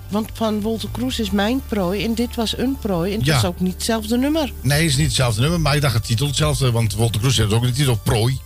Want 0.08 0.28
van 0.32 0.60
Wolter 0.60 0.88
Kroes 0.92 1.20
is 1.20 1.30
mijn 1.30 1.62
prooi 1.68 2.04
en 2.04 2.14
dit 2.14 2.34
was 2.34 2.58
een 2.58 2.78
prooi. 2.78 3.12
En 3.12 3.18
het 3.18 3.28
is 3.28 3.44
ook 3.44 3.60
niet 3.60 3.72
hetzelfde 3.72 4.16
nummer. 4.16 4.52
Nee, 4.60 4.80
het 4.80 4.90
is 4.90 4.96
niet 4.96 5.06
hetzelfde 5.06 5.40
nummer, 5.40 5.60
maar 5.60 5.74
ik 5.74 5.80
dacht 5.80 5.94
het 5.94 6.04
titel 6.04 6.26
hetzelfde. 6.26 6.70
Want 6.70 6.94
Wolter 6.94 7.20
Kroes 7.20 7.36
heeft 7.36 7.52
ook 7.52 7.62
de 7.62 7.72
titel 7.72 7.96
prooi. 8.02 8.40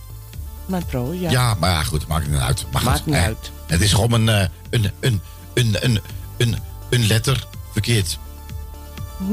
Mijn 0.67 0.85
prooi, 0.85 1.21
ja. 1.21 1.29
Ja, 1.31 1.53
maar 1.59 1.69
ja, 1.69 1.83
goed, 1.83 2.07
maakt 2.07 2.27
niet 2.29 2.39
uit. 2.39 2.65
Maar 2.71 2.83
Maakt 2.83 2.97
goed, 2.97 3.05
niet 3.05 3.15
eh, 3.15 3.23
uit. 3.23 3.51
Het 3.65 3.81
is 3.81 3.93
gewoon 3.93 4.11
een, 4.11 4.29
eh, 4.29 4.47
een, 4.69 4.91
een, 4.99 5.21
een, 5.53 5.77
een, 5.83 5.99
een, 6.37 6.57
een 6.89 7.07
letter 7.07 7.47
verkeerd. 7.71 8.17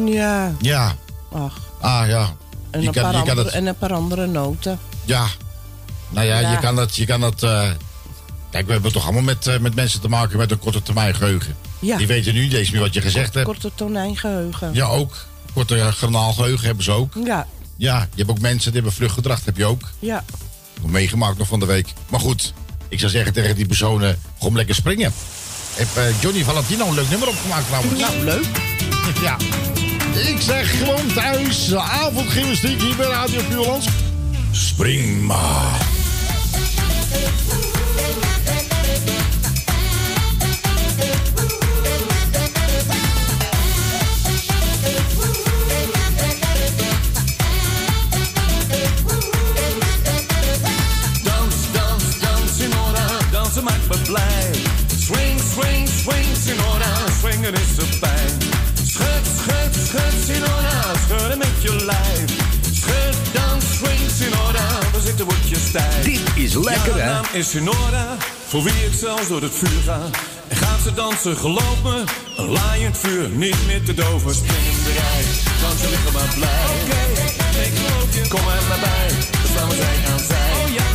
Ja, 0.06 0.52
Ja, 0.60 0.94
ach. 1.32 1.58
ah 1.80 2.06
ja. 2.08 2.32
En, 2.70 2.80
Je 2.80 2.86
een, 2.86 2.92
kan, 2.92 3.02
paar 3.02 3.12
je 3.12 3.18
kan 3.18 3.28
andere, 3.28 3.46
het, 3.46 3.56
en 3.56 3.66
een 3.66 3.76
paar 3.76 3.92
andere 3.92 4.26
noten. 4.26 4.78
ja. 5.04 5.26
Nou 6.08 6.26
ja, 6.26 6.38
Ja. 6.38 6.50
je 6.50 6.58
kan 6.58 6.76
het, 6.76 6.96
je 6.96 7.06
kan 7.06 7.22
het, 7.22 7.42
eh, 7.42 7.70
kijk, 8.50 8.66
we 8.66 8.72
hebben 8.72 8.92
toch 8.92 9.02
allemaal 9.04 9.22
met, 9.22 9.46
eh, 9.46 9.58
met 9.58 9.74
mensen 9.74 10.00
te 10.00 10.08
maken 10.08 10.38
met 10.38 10.50
een 10.50 10.58
korte 10.58 10.82
termijn 10.82 11.14
geheugen. 11.14 11.56
Ja. 11.78 11.96
Die 11.96 12.06
weten 12.06 12.34
nu 12.34 12.40
niet 12.42 12.52
eens 12.52 12.70
meer 12.70 12.80
wat 12.80 12.94
je 12.94 13.00
gezegd 13.00 13.34
hebt. 13.34 13.46
Korte 13.46 13.70
tonijngeheugen. 13.74 14.74
Ja, 14.74 14.86
ook. 14.86 15.16
Korte 15.54 15.76
uh, 15.76 15.88
granaalgeheugen 15.88 16.66
hebben 16.66 16.84
ze 16.84 16.90
ook. 16.90 17.12
Ja, 17.24 17.46
Ja, 17.76 17.98
je 18.00 18.16
hebt 18.16 18.30
ook 18.30 18.40
mensen 18.40 18.72
die 18.72 18.80
hebben 18.80 18.92
vluchtgedrag, 18.98 19.44
heb 19.44 19.56
je 19.56 19.64
ook. 19.64 19.80
ja. 19.98 20.24
Nog 20.84 20.92
meegemaakt 20.92 21.38
nog 21.38 21.48
van 21.48 21.60
de 21.60 21.66
week. 21.66 21.92
Maar 22.08 22.20
goed, 22.20 22.52
ik 22.88 22.98
zou 22.98 23.10
zeggen 23.10 23.32
tegen 23.32 23.56
die 23.56 23.66
personen, 23.66 24.18
gewoon 24.38 24.56
lekker 24.56 24.74
springen. 24.74 25.12
Heb 25.74 25.88
eh, 25.96 26.20
Johnny 26.20 26.44
Valentino 26.44 26.86
een 26.86 26.94
leuk 26.94 27.10
nummer 27.10 27.28
opgemaakt 27.28 27.66
trouwens. 27.66 28.00
Nou, 28.00 28.24
leuk. 28.24 28.46
Ja. 29.22 29.36
Ik 30.14 30.40
zeg 30.40 30.78
gewoon 30.78 31.12
thuis, 31.14 31.74
avondgymnastiek 31.74 32.80
hier 32.80 32.96
bij 32.96 33.06
Radio 33.06 33.40
Puurlands. 33.48 33.86
Spring 34.50 35.22
maar. 35.22 35.93
Lijf. 61.84 62.30
Schud, 62.72 63.16
dans, 63.32 63.64
swing, 63.76 64.10
Sinora, 64.18 64.68
we 64.92 65.00
zitten 65.04 65.24
wordt 65.24 65.48
je 65.48 65.56
stijf. 65.68 66.02
Dit 66.04 66.20
is 66.34 66.54
lekker, 66.54 66.96
ja, 66.96 67.04
hè? 67.04 67.12
naam 67.12 67.24
is 67.32 67.50
Sinora, 67.50 68.16
voor 68.48 68.62
wie 68.62 68.72
ik 68.72 68.94
zelfs 68.98 69.28
door 69.28 69.42
het 69.42 69.54
vuur 69.54 69.82
ga. 69.84 70.00
En 70.48 70.56
gaat 70.56 70.80
ze 70.82 70.94
dansen, 70.94 71.36
geloof 71.36 71.82
me, 71.82 72.04
een 72.36 72.48
laaiend 72.48 72.98
vuur, 72.98 73.28
niet 73.28 73.56
meer 73.66 73.82
te 73.82 73.94
doven. 73.94 74.34
Spring 74.34 74.66
in 74.74 74.82
de 74.84 74.92
rij, 74.92 75.24
dans 75.62 75.80
je 75.82 75.88
liggen 75.88 76.12
maar 76.12 76.32
blij. 76.38 76.64
Oké, 76.74 77.02
ik 77.66 77.74
geloof 77.80 78.08
je, 78.14 78.28
kom 78.28 78.44
er 78.56 78.64
maar 78.68 78.82
bij, 78.90 79.08
we 79.42 79.48
staan 79.52 79.68
we 79.68 79.74
zij 79.74 79.96
aan 80.12 80.22
zij. 80.30 80.50
Oh 80.60 80.68
ja, 80.78 80.88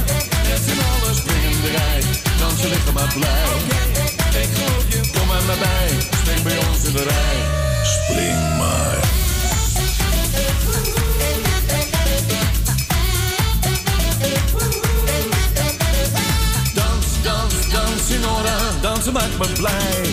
met 0.50 0.62
z'n 0.66 0.82
allen 0.92 1.16
spring 1.16 1.44
in 1.54 1.62
de 1.62 1.72
rij, 1.78 2.02
dans 2.40 2.62
je 2.62 2.68
liggen 2.70 2.94
maar 2.94 3.12
blij. 3.18 3.44
Oké, 3.58 4.40
ik 4.46 4.50
geloof 4.58 4.86
je, 4.94 5.00
kom 5.16 5.30
er 5.38 5.44
maar 5.50 5.62
bij, 5.68 5.88
spring 6.22 6.42
bij 6.42 6.58
ons 6.68 6.84
in 6.84 6.94
de 6.94 7.04
rij. 7.04 7.38
Spring 7.84 8.58
maar. 8.58 8.99
Dansen 19.12 19.38
maakt 19.38 19.50
me 19.50 19.60
blij. 19.62 20.04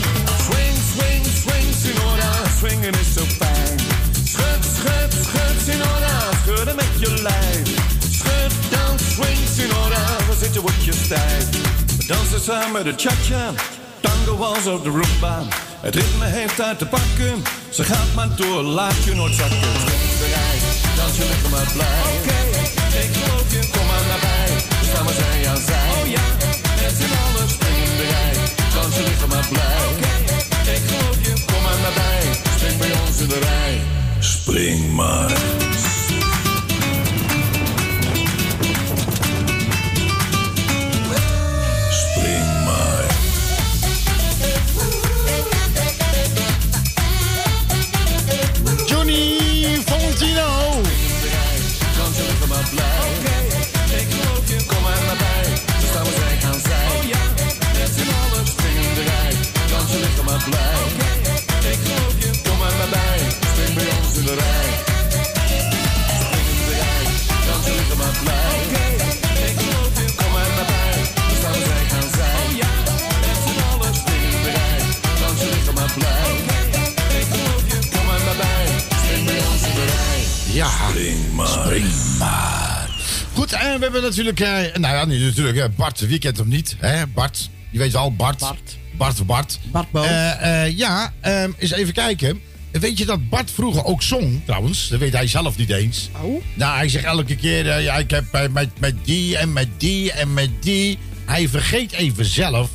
Swing, 0.44 0.76
swing, 0.92 1.24
swing, 1.42 1.74
Sinora, 1.82 2.32
swingen 2.59 2.92
is 2.92 3.12
zo 3.16 3.24
fijn. 3.38 3.78
Schud, 4.24 4.62
schud, 4.76 5.12
schud, 5.24 5.57
Sinora, 5.64 6.18
schudden 6.44 6.76
met 6.76 6.92
je 6.99 7.22
lijf. 7.22 7.68
Schud, 8.11 8.53
dans, 8.70 9.03
swing, 9.14 9.38
Sinora, 9.57 10.05
we 10.28 10.36
zitten 10.40 10.61
word 10.61 10.84
je 10.84 10.92
stijf. 10.92 11.44
We 11.99 12.07
dansen 12.07 12.40
samen 12.40 12.84
de 12.84 12.92
cha-cha, 12.97 13.53
tango 14.01 14.36
was 14.36 14.66
op 14.66 14.84
de 14.84 14.90
rumba. 14.90 15.42
Het 15.80 15.94
ritme 15.94 16.26
heeft 16.26 16.61
uit 16.61 16.78
te 16.78 16.86
pakken, 16.86 17.44
ze 17.70 17.84
gaat 17.84 18.14
maar 18.14 18.28
door, 18.36 18.62
laat 18.62 19.05
je 19.05 19.14
nooit 19.14 19.34
zakken. 19.34 19.59
Swing 19.59 20.30
rij, 20.34 20.59
dans 20.97 21.16
je 21.16 21.24
lekker 21.28 21.51
maar 21.51 21.70
blij. 21.72 22.01
Oké, 22.16 22.40
ik 23.03 23.11
geloof 23.16 23.53
je, 23.53 23.68
kom 23.72 23.86
maar 23.86 24.05
naar 24.09 24.20
bij, 24.20 24.49
we 24.80 24.86
staan 24.88 25.05
maar 25.05 25.14
zij 25.14 25.49
aan 25.49 25.62
zij. 25.66 25.88
Oh 25.90 26.09
ja, 26.09 26.26
met 26.82 26.94
z'n 26.99 27.14
allen 27.24 27.49
spring 27.49 27.76
in 27.76 28.36
je 28.97 29.03
liggen 29.03 29.28
maar 29.28 29.47
blij. 29.49 30.74
Ik 30.74 30.82
geloof 30.86 31.16
je, 31.22 31.32
kom 31.47 31.62
maar 31.62 31.78
naar 31.82 31.92
bij, 31.94 32.22
spring 32.57 32.78
bij 32.78 32.92
ons 33.07 33.20
in 33.20 33.28
de 33.28 33.38
rij. 33.38 33.80
Spring 34.20 34.94
maar. 34.94 35.32
Natuurlijk, 84.09 84.41
eh, 84.41 84.81
nou 84.81 84.95
ja, 84.95 85.05
niet 85.05 85.21
natuurlijk, 85.21 85.59
eh, 85.59 85.65
Bart, 85.77 86.01
wie 86.01 86.19
kent 86.19 86.37
hem 86.37 86.49
niet? 86.49 86.77
Hè? 86.79 87.07
Bart, 87.07 87.51
je 87.71 87.79
weet 87.79 87.93
wel, 87.93 88.15
Bart. 88.15 88.39
Bart. 88.39 88.77
Bart, 88.97 89.27
Bart. 89.27 89.59
Bart 89.71 89.91
Boom. 89.91 90.05
Eh, 90.05 90.65
eh, 90.65 90.77
ja, 90.77 91.13
ehm, 91.21 91.51
eens 91.59 91.73
even 91.73 91.93
kijken. 91.93 92.41
Weet 92.81 92.99
je 92.99 93.05
dat 93.05 93.29
Bart 93.29 93.51
vroeger 93.51 93.85
ook 93.85 94.03
zong, 94.03 94.41
trouwens? 94.45 94.89
Dat 94.89 94.99
weet 94.99 95.13
hij 95.13 95.27
zelf 95.27 95.57
niet 95.57 95.71
eens. 95.71 96.11
Oh. 96.23 96.43
Nou, 96.55 96.77
hij 96.77 96.89
zegt 96.89 97.05
elke 97.05 97.37
keer, 97.37 97.71
eh, 97.71 97.83
ja, 97.83 97.97
ik 97.97 98.11
heb 98.11 98.25
eh, 98.33 98.49
met, 98.49 98.69
met 98.81 98.95
die 99.03 99.37
en 99.37 99.53
met 99.53 99.69
die 99.77 100.13
en 100.13 100.35
met 100.35 100.51
die. 100.61 100.99
Hij 101.25 101.49
vergeet 101.49 101.93
even 101.93 102.25
zelf 102.25 102.71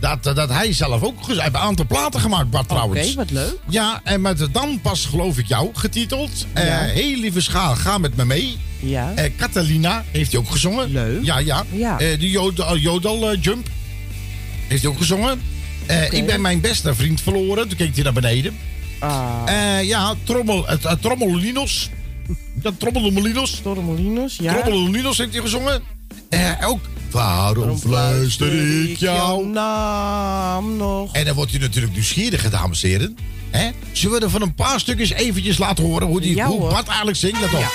dat, 0.00 0.26
eh, 0.26 0.34
dat 0.34 0.48
hij 0.48 0.72
zelf 0.72 1.02
ook... 1.02 1.26
Hij 1.26 1.34
heeft 1.36 1.46
een 1.54 1.56
aantal 1.56 1.86
platen 1.86 2.20
gemaakt, 2.20 2.50
Bart, 2.50 2.68
trouwens. 2.68 3.06
Oké, 3.06 3.16
wat 3.16 3.30
leuk. 3.30 3.56
Ja, 3.68 4.00
en 4.04 4.20
met 4.20 4.48
dan 4.52 4.80
pas 4.82 5.04
geloof 5.06 5.38
ik 5.38 5.46
jou 5.46 5.70
getiteld. 5.72 6.30
Eh 6.52 6.66
Ja. 6.66 6.78
heel 6.80 7.16
lieve 7.16 7.40
schaal, 7.40 7.74
ga 7.74 7.98
met 7.98 8.16
me 8.16 8.24
mee. 8.24 8.56
Ja. 8.78 9.12
Eh, 9.14 9.30
Catalina 9.36 10.04
heeft 10.10 10.30
hij 10.32 10.40
ook 10.40 10.50
gezongen. 10.50 10.90
Leuk. 10.92 11.24
Ja, 11.24 11.38
ja. 11.38 11.64
Ja. 11.70 11.96
De 11.96 12.30
Jodel, 12.30 12.76
Jodel 12.76 13.36
Jump 13.36 13.68
heeft 14.68 14.82
hij 14.82 14.90
ook 14.90 14.98
gezongen. 14.98 15.42
Ik 16.10 16.26
ben 16.26 16.40
mijn 16.40 16.60
beste 16.60 16.94
vriend 16.94 17.20
verloren. 17.20 17.68
Toen 17.68 17.76
keek 17.76 17.94
hij 17.94 18.04
naar 18.04 18.12
beneden. 18.12 18.56
Ah, 18.98 19.42
ja, 19.82 20.14
trommel, 20.24 20.66
het 20.66 20.86
Trommelinos. 21.00 21.90
Ja, 22.62 22.70
Trommelinos. 22.78 23.60
Torremolinos, 23.62 24.36
ja. 24.36 24.62
Trommelinos 24.62 25.18
heeft 25.18 25.32
hij 25.32 25.42
gezongen. 25.42 25.82
Ook 26.64 26.80
Waarom 27.10 27.78
fluister 27.78 28.82
ik 28.82 28.96
jou? 28.98 29.46
naam 29.46 30.76
nog? 30.76 31.12
En 31.12 31.24
dan 31.24 31.34
wordt 31.34 31.52
u 31.52 31.58
natuurlijk 31.58 31.92
nieuwsgierig, 31.92 32.50
dames 32.50 32.82
en 32.82 32.88
heren. 32.88 33.16
Hè? 33.50 33.70
Zullen 33.92 34.18
we 34.18 34.24
er 34.24 34.30
van 34.30 34.42
een 34.42 34.54
paar 34.54 34.80
stukjes 34.80 35.10
eventjes 35.10 35.58
laten 35.58 35.84
horen 35.84 36.06
hoe, 36.06 36.20
die, 36.20 36.34
Ja, 36.34 36.46
hoe. 36.46 36.60
Bart 36.70 36.86
eigenlijk 36.86 37.18
zingt? 37.18 37.40
Let 37.40 37.52
op. 37.54 37.60
Ja. 37.60 37.68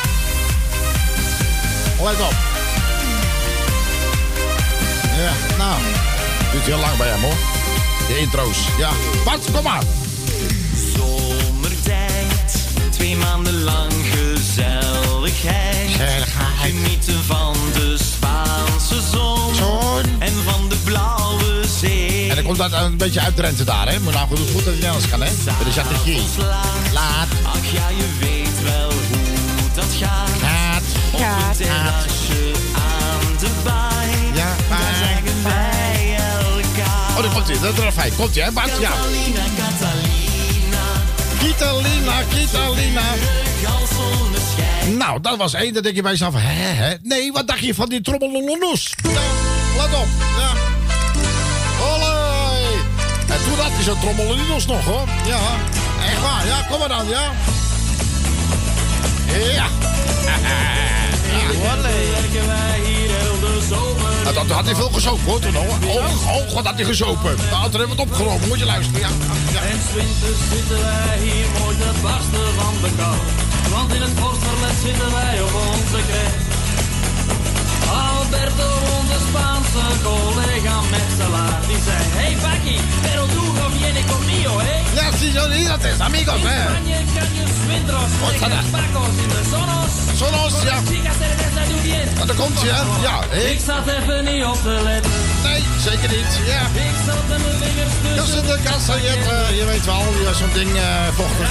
Let 2.04 2.22
op. 2.22 2.36
Ja, 5.18 5.34
nou. 5.58 5.82
Duurt 6.52 6.66
heel 6.66 6.80
lang 6.80 6.98
bij 6.98 7.08
hem 7.08 7.22
hoor. 7.22 7.38
De 8.08 8.20
intro's. 8.20 8.58
Ja. 8.78 8.90
Bart, 9.26 9.52
kom 9.52 9.64
maar. 9.64 9.84
Zomertijd, 10.96 12.64
twee 12.90 13.16
maanden 13.16 13.64
lang 13.64 13.92
gezelligheid. 14.12 15.90
Genieten 16.62 17.24
van 17.24 17.56
de 17.74 17.98
Spaanse 17.98 18.73
zon, 19.12 20.20
en 20.20 20.34
van 20.44 20.70
de 20.70 20.76
blauwe 20.84 21.62
zee. 21.80 22.30
En 22.30 22.36
dan 22.36 22.46
komt 22.46 22.62
uit, 22.62 22.74
een 22.74 22.98
beetje 22.98 23.20
uit 23.20 23.36
Drenthe 23.36 23.64
daar, 23.64 23.90
hè? 23.90 24.00
Maar 24.00 24.14
nou 24.14 24.28
goed, 24.28 24.40
goed 24.54 24.66
dat 24.66 24.74
hij 24.78 24.90
anders 24.90 25.10
kan, 25.10 25.22
hè? 25.22 25.30
Bij 25.44 25.64
de 25.64 25.72
strategie. 25.72 26.22
Laat. 26.94 27.28
Ach 27.44 27.72
ja, 27.72 27.90
je 27.90 28.08
weet 28.20 28.64
wel 28.64 28.92
hoe 28.92 29.68
dat 29.74 29.86
gaat. 30.00 30.30
Gaat. 30.42 30.84
Op 31.14 31.20
een 31.20 31.58
terrasje 31.58 32.52
aan 32.76 33.38
de 33.40 33.50
baai. 33.64 34.10
Ja, 34.34 34.56
Daar 34.70 34.96
zeggen 34.98 35.44
wij 35.44 36.16
elkaar. 36.16 37.18
Oh, 37.18 37.24
daar 37.24 37.34
komt 37.34 37.48
hij. 37.48 37.60
Dat 37.60 37.78
is 37.78 37.84
er 37.84 37.92
fijn. 37.92 38.16
Komt 38.16 38.36
hij, 38.36 38.44
hè, 38.44 38.52
Bart? 38.52 38.72
Ja. 38.80 38.90
Catalina, 38.90 39.44
Catalina. 39.58 40.84
Kitalina, 41.40 42.24
Kitalina. 42.30 43.02
Nou, 44.92 45.22
dat 45.22 45.38
was 45.38 45.54
één. 45.54 45.74
Dan 45.74 45.84
denk 45.84 45.96
je 45.96 46.02
bij 46.02 46.12
jezelf, 46.12 46.34
hè, 46.34 46.40
hè? 46.40 46.94
Nee, 47.02 47.32
wat 47.32 47.48
dacht 47.48 47.60
je 47.60 47.74
van 47.74 47.90
die 47.90 48.02
trommelolonos? 48.02 48.94
Ja, 49.04 49.10
let 49.78 49.94
op. 50.00 50.08
Ja. 50.38 50.52
Olé. 51.86 52.14
En 53.28 53.44
toen 53.44 53.60
had 53.60 53.72
hij 53.72 53.84
zo'n 53.84 54.00
trommelolonos 54.00 54.66
nog, 54.66 54.86
hoor. 54.86 55.08
Ja, 55.26 55.40
echt 56.06 56.22
waar. 56.22 56.46
Ja, 56.46 56.66
kom 56.70 56.80
maar 56.80 56.88
dan, 56.88 57.08
ja. 57.08 57.32
Ja. 59.54 59.68
Zomer. 63.70 64.24
Nou, 64.24 64.36
dat 64.36 64.50
had 64.50 64.66
hij 64.66 64.76
veel 64.76 64.90
gezopen, 64.90 65.24
hoor, 65.26 65.40
toen, 65.40 65.54
hoor. 65.54 65.78
Oh, 65.88 66.36
oh, 66.36 66.54
wat 66.54 66.66
had 66.66 66.76
hij 66.76 66.84
gezopen. 66.84 67.36
Toen 67.36 67.62
hebben 67.62 67.80
we 67.80 67.90
het 67.90 68.00
opgenomen. 68.00 68.48
Moet 68.48 68.60
je 68.60 68.66
luisteren, 68.66 69.00
ja. 69.00 69.08
ja. 69.54 69.62
En 69.62 69.80
zitten 70.50 70.84
wij 70.84 71.20
hier 71.20 71.46
mooi 71.60 71.78
te 71.78 71.90
barsten 72.02 72.54
van 72.56 72.74
de 72.82 72.90
kou. 72.98 73.16
Want 73.74 73.94
in 73.94 74.02
het 74.02 74.12
vorstverlet 74.20 74.76
zitten 74.84 75.12
wij 75.12 75.42
op 75.42 75.54
onze 75.54 76.02
krek. 76.08 76.53
Alberto, 77.94 78.68
onze 78.98 79.18
Spaanse 79.28 79.84
collega 80.04 80.76
metselaar, 80.92 81.60
die 81.68 81.80
zei... 81.86 82.02
Hey 82.20 82.34
Paki, 82.44 82.78
pero 83.06 83.22
tú 83.34 83.44
no 83.60 83.66
vienes 83.78 84.06
conmigo, 84.12 84.54
eh? 84.62 84.82
Ja, 85.00 85.08
señoritas, 85.24 86.00
amigos, 86.00 86.40
In 86.40 86.48
eh. 86.48 86.66
Spanje 86.66 87.00
kan 87.16 87.30
je 87.38 87.46
swindros 87.60 88.12
in 89.24 89.30
de 89.34 89.42
zonos. 89.52 89.92
Zonos, 90.16 90.54
ja. 90.64 90.78
Bien. 91.82 92.08
Nou, 92.16 92.28
daar 92.28 92.36
komt 92.36 92.62
hij, 92.62 92.70
hè. 92.70 92.82
Ja, 93.02 93.20
hè. 93.30 93.50
Ik 93.50 93.60
zat 93.66 93.88
even 93.88 94.24
niet 94.24 94.44
op 94.44 94.62
te 94.62 94.80
letten. 94.84 95.12
Nee, 95.44 95.64
zeker 95.88 96.10
niet. 96.10 96.32
Ja. 96.46 96.62
Ik 96.90 96.98
zat 97.06 97.24
met 97.30 97.42
mijn 97.46 97.58
vingers 97.62 97.94
tussen 98.16 98.44
is 98.44 98.50
de 98.50 98.60
kassa, 98.70 98.96
je, 98.96 99.08
hebt, 99.08 99.28
eh, 99.32 99.58
je 99.58 99.66
weet 99.66 99.86
wel, 99.86 100.04
zo'n 100.40 100.54
ding 100.54 100.72
vochtig. 101.16 101.48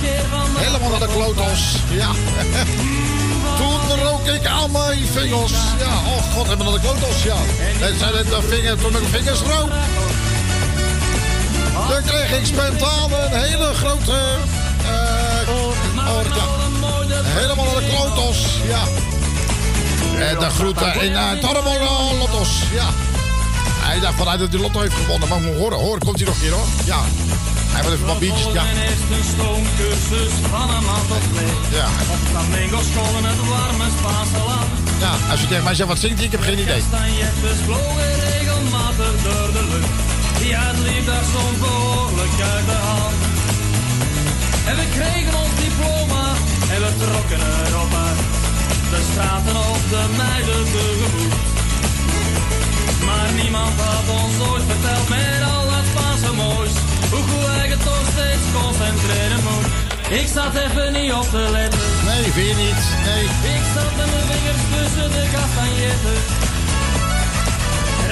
De 0.00 0.58
Helemaal 0.58 0.90
naar 0.90 1.00
de 1.00 1.08
klotos. 1.14 1.76
Ja. 1.90 2.10
Toen 3.56 4.04
rook 4.04 4.26
ik 4.26 4.46
aan 4.46 4.70
mijn 4.70 5.06
vingers. 5.06 5.52
Ja, 5.78 5.86
oh 5.86 6.34
god, 6.34 6.46
helemaal 6.46 6.72
naar 6.72 6.80
de 6.80 6.86
klotos, 6.88 7.22
ja. 7.22 7.36
En 7.86 7.98
zijn 7.98 8.14
het 8.14 8.26
de 8.26 8.42
vingers, 8.48 8.80
toen 8.82 8.92
mijn 8.92 9.04
vingers 9.04 9.40
rook. 9.40 9.70
Dan 11.88 12.02
kreeg 12.06 12.38
ik 12.38 12.46
spontaan 12.46 13.12
een 13.12 13.40
hele 13.40 13.74
grote... 13.74 14.18
eh 14.86 15.54
oor, 15.54 16.24
ja. 16.24 16.66
Helemaal 17.22 17.64
naar 17.64 17.74
de 17.74 17.86
klotos, 17.96 18.38
ja. 18.68 18.82
En 20.18 20.38
de 20.38 20.50
groeten 20.50 21.02
in 21.02 21.12
uh, 21.12 22.18
Lottos, 22.18 22.48
ja. 22.72 23.15
Hij 23.86 24.00
dacht 24.00 24.14
vanuit 24.22 24.38
dat 24.38 24.52
hij 24.52 24.60
Lotto 24.60 24.80
heeft 24.80 24.94
gewonnen. 24.94 25.28
Maar 25.28 25.40
moet 25.40 25.56
horen, 25.56 25.78
hoor, 25.78 25.98
komt 25.98 26.16
hij 26.16 26.26
nog 26.26 26.34
een 26.34 26.40
keer 26.40 26.52
hoor. 26.52 26.66
Ja. 26.84 27.00
Hij 27.74 27.82
wil 27.82 27.92
even 27.92 28.06
wat 28.06 28.18
biertjes, 28.18 28.52
ja. 28.52 28.62
Ja. 31.78 31.86
Ja, 35.04 35.12
als 35.30 35.40
je 35.40 35.46
tegen 35.46 35.64
mij 35.64 35.74
zegt 35.74 35.88
wat 35.88 35.98
zingt 35.98 36.16
hij, 36.16 36.26
ik 36.26 36.32
heb 36.32 36.40
geen 36.40 36.58
idee. 36.58 36.82
Ja, 40.52 40.60
het 40.70 40.78
liep 40.86 41.06
daar 41.06 41.26
soms 41.34 41.58
behoorlijk 41.66 42.36
uit 42.54 42.66
de 42.72 42.78
hand. 42.88 43.14
En 44.68 44.76
we 44.76 44.86
kregen 44.96 45.34
ons 45.42 45.54
diploma 45.64 46.26
en 46.74 46.78
we 46.84 46.90
trokken 47.02 47.40
erop 47.66 47.92
uit. 48.06 48.20
De 48.92 49.00
straten 49.10 49.56
op 49.74 49.82
de 49.92 50.02
meiden 50.16 50.64
tegemoet. 50.74 51.55
Maar 53.08 53.28
niemand 53.40 53.80
had 53.80 54.06
ons 54.20 54.36
ooit 54.50 54.64
verteld 54.72 55.08
met 55.08 55.40
al 55.52 55.64
dat 55.72 55.84
Spaanse 55.92 56.32
moois. 56.42 56.74
Hoe 57.12 57.24
goed 57.30 57.64
ik 57.64 57.70
het 57.74 57.82
toch 57.90 58.06
steeds 58.14 58.46
concentreren 58.58 59.42
moet. 59.48 59.68
Ik 60.20 60.28
zat 60.36 60.54
even 60.64 60.92
niet 60.92 61.12
op 61.12 61.28
te 61.36 61.44
letten. 61.56 61.80
Nee, 62.08 62.24
je 62.48 62.54
niet? 62.64 62.82
Nee. 63.08 63.24
Ik 63.54 63.64
zat 63.74 63.92
met 63.98 64.08
mijn 64.14 64.26
vingers 64.30 64.62
tussen 64.74 65.08
de 65.16 65.24
kastanjetten. 65.34 66.18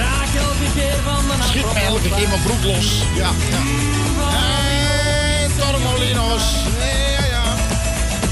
Raak 0.01 0.31
elke 0.47 0.67
keer 0.77 0.97
van 1.07 1.21
de 1.29 1.35
nacht. 1.37 1.49
Schiet 1.49 1.73
me 1.73 1.79
elke 1.79 2.09
keer 2.15 2.27
mijn 2.27 2.43
broek 2.47 2.63
los. 2.63 2.87
Ja, 3.21 3.29
ja. 3.53 3.61
En 5.41 5.51
Tormolinos. 5.59 6.45
Ja, 7.19 7.25
ja. 7.35 7.45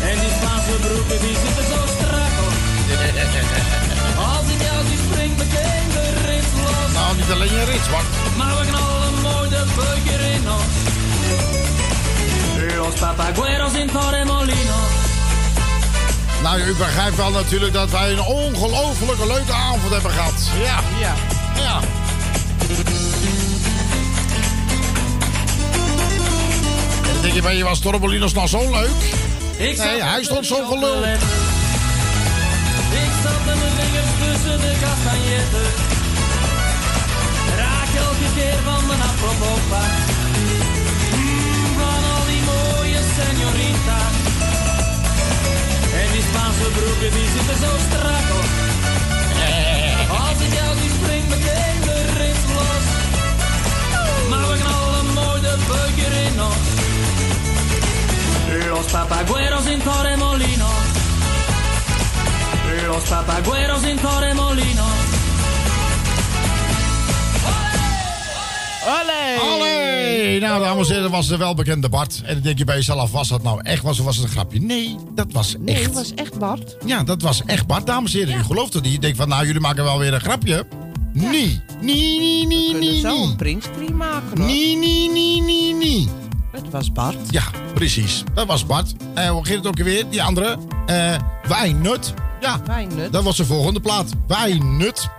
En 0.10 0.16
die 0.24 0.34
Spaanse 0.38 0.76
broeken 0.86 1.20
die 1.26 1.36
zitten 1.44 1.66
zo 1.72 1.80
strak 1.96 2.36
op. 2.46 2.54
Als 4.34 4.48
ik 4.54 4.62
jou 4.68 4.80
zie 4.90 5.00
springt 5.08 5.38
meteen. 5.38 5.93
Nou, 7.14 7.26
niet 7.26 7.36
alleen 7.36 7.60
je 7.60 7.64
rits, 7.64 7.90
Bart. 7.90 8.06
Maar 8.38 8.60
we 8.60 8.66
knallen 8.66 9.22
mooi 9.22 9.50
de 9.50 9.64
beuker 9.76 10.20
in 10.20 10.52
ons. 10.52 10.74
Los 12.78 13.00
papagueros 13.00 13.74
in 13.74 13.92
Torremolino. 13.92 14.76
Nou, 16.42 16.62
u 16.62 16.76
begrijpt 16.76 17.16
wel 17.16 17.32
natuurlijk 17.32 17.74
dat 17.74 17.90
wij 17.90 18.12
een 18.12 18.22
ongelofelijke 18.22 19.28
leuke 19.28 19.54
avond 19.54 19.92
hebben 19.92 20.12
gehad. 20.12 20.34
Ja. 20.64 20.80
Ja. 21.00 21.14
Ja. 21.62 21.80
En 27.02 27.14
dan 27.14 27.22
denk 27.22 27.34
je 27.34 27.42
bij 27.42 27.56
je, 27.56 27.64
was 27.64 27.80
Tormolinos 27.80 28.34
nou 28.34 28.48
zo 28.48 28.72
leuk? 28.72 28.90
Ik 29.58 29.78
Nee, 29.78 30.04
hij 30.04 30.24
stond 30.24 30.46
zo 30.46 30.80
letten. 30.80 31.28
Ik 32.92 33.12
zat 33.24 33.46
met 33.46 33.56
mijn 33.56 33.72
vingers 33.78 34.10
tussen 34.20 34.60
de 34.62 34.74
kastanjetten. 34.82 35.93
Raak 38.04 38.12
elke 38.12 38.34
keer 38.36 38.60
van 38.64 38.86
mijn 38.88 39.02
apropos 39.02 39.60
Van 41.78 42.04
al 42.16 42.26
die 42.32 42.44
mooie 42.52 43.02
señorita's. 43.18 44.18
En 46.02 46.12
die 46.12 46.24
Spaanse 46.30 46.68
broeken 46.78 47.12
die 47.18 47.30
zitten 47.36 47.58
zo 47.64 47.72
strak 47.88 48.28
op. 48.40 48.50
Als 50.22 50.40
ik 50.46 50.54
jou 50.60 50.72
zie 50.80 50.92
springt 50.98 51.30
meteen 51.30 51.80
de 51.88 51.98
rits 52.18 52.46
los. 52.58 52.86
Maar 54.30 54.48
we 54.52 54.58
knallen 54.64 55.14
mooi 55.14 55.42
de 55.42 55.56
beuker 55.68 56.14
in 56.28 56.42
ons. 56.42 56.68
Los 58.70 58.86
papagueros 58.92 59.66
in 59.66 59.82
Torremolino. 59.84 60.70
Los 62.88 63.04
papagueros 63.04 63.84
in 63.84 64.00
Torremolino. 64.00 65.03
Olé! 68.88 69.40
Allee! 69.54 70.40
Nou, 70.40 70.64
dames 70.64 70.88
en 70.88 70.94
heren, 70.94 71.02
dat 71.04 71.12
was 71.12 71.28
de 71.28 71.38
welbekende 71.38 71.90
Bart. 71.90 72.22
En 72.26 72.34
dan 72.34 72.44
denk 72.44 72.58
je 72.58 72.64
bij 72.64 72.76
jezelf, 72.76 73.12
was 73.12 73.28
dat 73.28 73.44
nou 73.44 73.62
echt 73.64 73.84
was 73.84 74.00
of 74.00 74.06
was 74.06 74.16
het 74.16 74.26
een 74.26 74.32
grapje? 74.32 74.62
Nee, 74.62 74.96
dat 75.16 75.26
was 75.32 75.56
Nee, 75.60 75.76
echt. 75.76 75.84
dat 75.86 75.94
was 75.94 76.14
echt 76.14 76.38
Bart. 76.40 76.76
Ja, 76.86 77.04
dat 77.04 77.22
was 77.22 77.42
echt 77.46 77.68
Bart, 77.68 77.86
dames 77.86 78.14
en 78.14 78.20
heren. 78.20 78.40
U 78.40 78.44
gelooft 78.44 78.74
het 78.74 78.84
niet. 78.84 78.94
Je 78.94 79.00
denkt 79.00 79.18
van, 79.18 79.28
nou, 79.28 79.46
jullie 79.46 79.62
maken 79.62 79.84
wel 79.84 80.00
weer 80.00 80.14
een 80.14 80.22
grapje. 80.22 80.66
Nee, 81.14 81.62
nee, 81.82 82.20
nee, 82.20 82.46
nee, 82.48 82.48
We 82.48 82.72
kunnen 82.72 82.80
nee, 82.90 83.00
zo 83.00 83.22
een 83.22 83.28
nee. 83.28 83.36
printscreen 83.36 83.98
maken 83.98 84.38
hoor. 84.38 84.48
Nee, 84.48 84.76
nee, 84.78 85.10
nee, 85.12 85.42
nee, 85.42 85.74
nee. 85.74 86.08
Het 86.52 86.70
was 86.72 86.92
Bart. 86.92 87.16
Ja, 87.30 87.44
precies. 87.74 88.24
Dat 88.34 88.48
was 88.48 88.66
Bart. 88.66 88.94
En 89.14 89.28
hoe 89.30 89.46
ging 89.46 89.58
het 89.58 89.68
ook 89.68 89.78
weer? 89.78 90.10
Die 90.10 90.24
andere? 90.24 90.58
Eh 90.86 91.16
Wijnut. 91.48 92.14
Ja, 92.42 92.62
Wijnut. 92.66 93.12
dat 93.14 93.24
was 93.24 93.38
de 93.38 93.46
volgende 93.46 93.80
plaat. 93.80 94.12
Wijnut. 94.28 95.10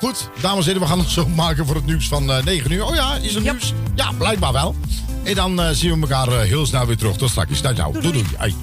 Goed, 0.00 0.28
dames 0.40 0.58
en 0.58 0.64
heren, 0.64 0.80
we 0.80 0.86
gaan 0.86 0.98
het 0.98 1.08
zo 1.10 1.28
maken 1.28 1.66
voor 1.66 1.74
het 1.74 1.86
nieuws 1.86 2.08
van 2.08 2.32
eh 2.32 2.44
9 2.44 2.72
uur. 2.72 2.84
Oh 2.84 2.94
ja, 2.94 3.16
is 3.16 3.34
er 3.34 3.40
nieuws? 3.40 3.72
Ja, 3.94 4.12
blijkbaar 4.18 4.52
wel. 4.52 4.74
En 5.22 5.34
dan 5.34 5.60
eh, 5.60 5.70
zien 5.70 5.94
we 5.94 6.00
elkaar 6.00 6.28
eh, 6.28 6.48
heel 6.48 6.66
snel 6.66 6.86
weer 6.86 6.96
terug. 6.96 7.16
Tot 7.16 7.30
straks. 7.30 7.62
Dag 7.62 7.76
nou. 7.76 7.92
Doei 8.00 8.12
doei. 8.12 8.26
Ai. 8.38 8.54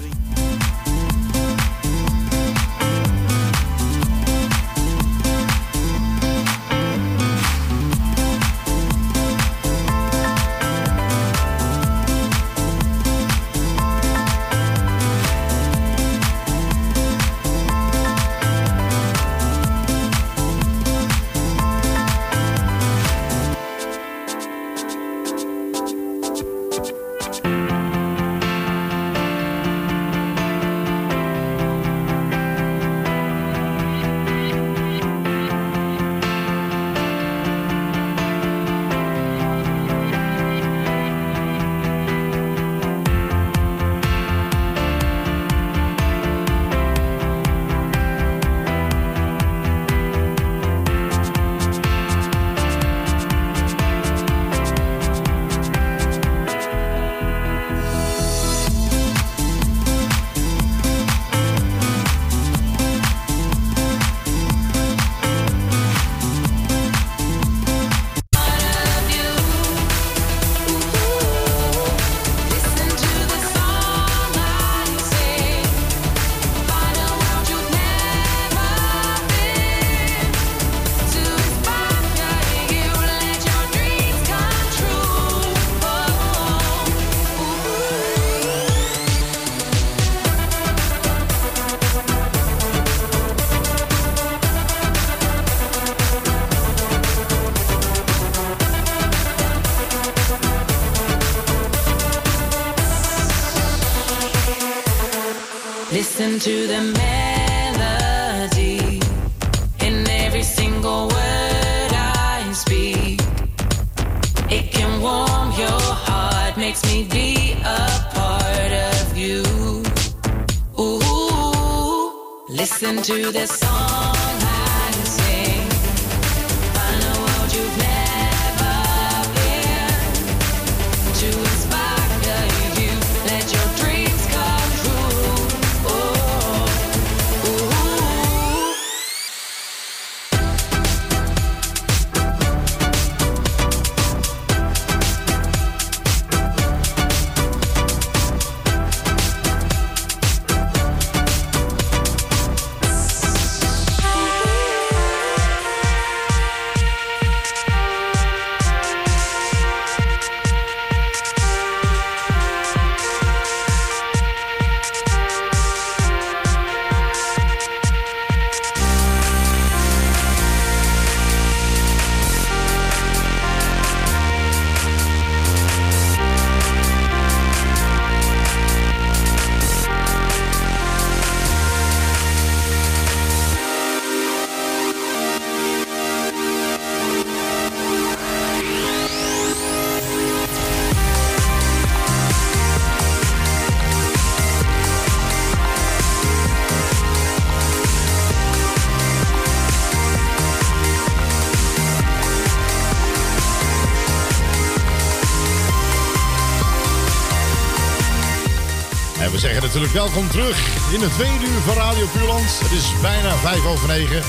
Welkom 209.98 210.28
terug 210.28 210.92
in 210.94 211.00
het 211.00 211.12
tweede 211.12 211.44
uur 211.44 211.60
van 211.60 211.74
Radio 211.74 212.06
Puurland. 212.12 212.58
Het 212.58 212.70
is 212.70 213.00
bijna 213.02 213.34
vijf 213.36 213.66
over 213.66 213.88
negen. 213.88 214.22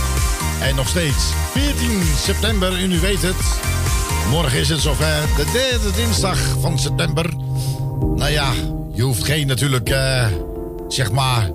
En 0.62 0.76
nog 0.76 0.88
steeds 0.88 1.34
14 1.52 2.02
september, 2.18 2.74
en 2.74 2.92
u 2.92 3.00
weet 3.00 3.22
het. 3.22 3.60
Morgen 4.30 4.60
is 4.60 4.70
het 4.70 4.80
zover, 4.80 5.22
de 5.36 5.50
derde 5.52 5.92
dinsdag 5.96 6.40
van 6.60 6.80
september. 6.80 7.34
Nou 8.16 8.32
ja, 8.32 8.52
je 8.94 9.02
hoeft 9.02 9.24
geen 9.24 9.48
natuurlijk, 9.48 9.90
eh, 9.90 10.26
zeg 10.88 11.12
maar, 11.12 11.52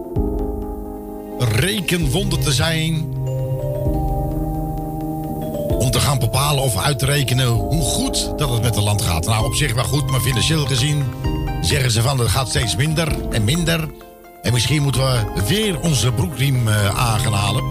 rekenwonder 1.39 2.39
te 2.39 2.53
zijn. 2.53 3.17
Om 5.79 5.91
te 5.91 6.01
gaan 6.01 6.19
bepalen 6.19 6.63
of 6.63 6.77
uit 6.77 6.99
te 6.99 7.07
rekenen 7.07 7.47
hoe 7.49 7.83
goed 7.83 8.39
dat 8.39 8.51
het 8.51 8.63
met 8.63 8.75
het 8.75 8.85
land 8.85 9.03
gaat. 9.03 9.27
Nou, 9.27 9.45
op 9.45 9.55
zich 9.55 9.75
wel 9.75 9.85
goed, 9.85 10.11
maar 10.11 10.21
financieel 10.21 10.67
gezien 10.67 11.05
zeggen 11.65 11.91
ze 11.91 12.03
van 12.03 12.19
het 12.19 12.29
gaat 12.29 12.49
steeds 12.49 12.77
minder 12.77 13.31
en 13.31 13.45
minder. 13.45 13.89
En 14.43 14.53
misschien 14.53 14.83
moeten 14.83 15.03
we 15.03 15.43
weer 15.47 15.81
onze 15.81 16.13
broekriem 16.13 16.67
halen. 16.67 17.67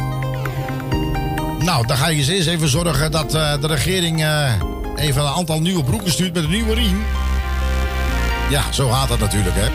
Nou, 1.60 1.88
dan 1.88 1.98
ga 1.98 2.08
je 2.08 2.34
eens 2.34 2.48
even 2.48 2.68
zorgen 2.68 3.12
dat 3.12 3.34
eh, 3.34 3.62
de 3.62 3.68
regering 3.68 4.24
eh, 4.24 4.54
even 4.96 5.22
een 5.22 5.28
aantal 5.28 5.62
nieuwe 5.62 5.84
broeken 5.84 6.12
stuurt 6.12 6.34
met 6.34 6.44
een 6.44 6.50
nieuwe 6.50 6.74
riem. 6.74 7.04
Ja, 8.50 8.72
zo 8.72 8.90
gaat 8.90 9.10
dat 9.10 9.20
natuurlijk, 9.20 9.56
hè. 9.56 9.68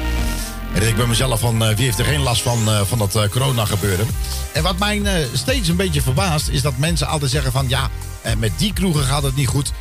En 0.75 0.89
ik 0.89 0.97
ben 0.97 1.09
mezelf 1.09 1.41
van, 1.41 1.59
wie 1.59 1.85
heeft 1.85 1.99
er 1.99 2.05
geen 2.05 2.23
last 2.23 2.43
van, 2.43 2.87
van 2.87 2.99
dat 2.99 3.29
corona 3.31 3.65
gebeuren. 3.65 4.07
En 4.53 4.63
wat 4.63 4.79
mij 4.79 5.03
steeds 5.33 5.69
een 5.69 5.77
beetje 5.77 6.03
verbaast, 6.03 6.49
is 6.49 6.63
dat 6.63 6.77
mensen 6.77 7.07
altijd 7.07 7.31
zeggen 7.31 7.53
van... 7.53 7.69
ja, 7.69 7.91
met 8.39 8.53
die 8.57 8.73
kroegen 8.73 9.05
gaat 9.05 9.23
het 9.23 9.37
niet 9.37 9.47
goed. 9.47 9.73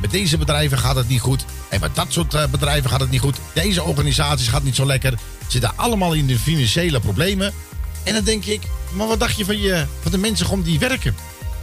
met 0.00 0.10
deze 0.10 0.38
bedrijven 0.38 0.78
gaat 0.78 0.96
het 0.96 1.08
niet 1.08 1.20
goed. 1.20 1.44
En 1.68 1.80
met 1.80 1.94
dat 1.94 2.06
soort 2.08 2.34
eh, 2.34 2.46
bedrijven 2.46 2.90
gaat 2.90 3.00
het 3.00 3.10
niet 3.10 3.20
goed. 3.20 3.36
Deze 3.52 3.82
organisaties 3.82 4.48
gaat 4.48 4.62
niet 4.62 4.74
zo 4.76 4.86
lekker. 4.86 5.14
Zitten 5.46 5.72
allemaal 5.76 6.12
in 6.12 6.26
de 6.26 6.38
financiële 6.38 7.00
problemen. 7.00 7.52
En 8.02 8.14
dan 8.14 8.24
denk 8.24 8.44
ik, 8.44 8.60
maar 8.92 9.06
wat 9.06 9.20
dacht 9.20 9.36
je 9.36 9.44
van, 9.44 9.58
je, 9.60 9.84
van 10.02 10.10
de 10.10 10.18
mensen 10.18 10.46
gewoon 10.46 10.62
die 10.62 10.78
werken? 10.78 11.14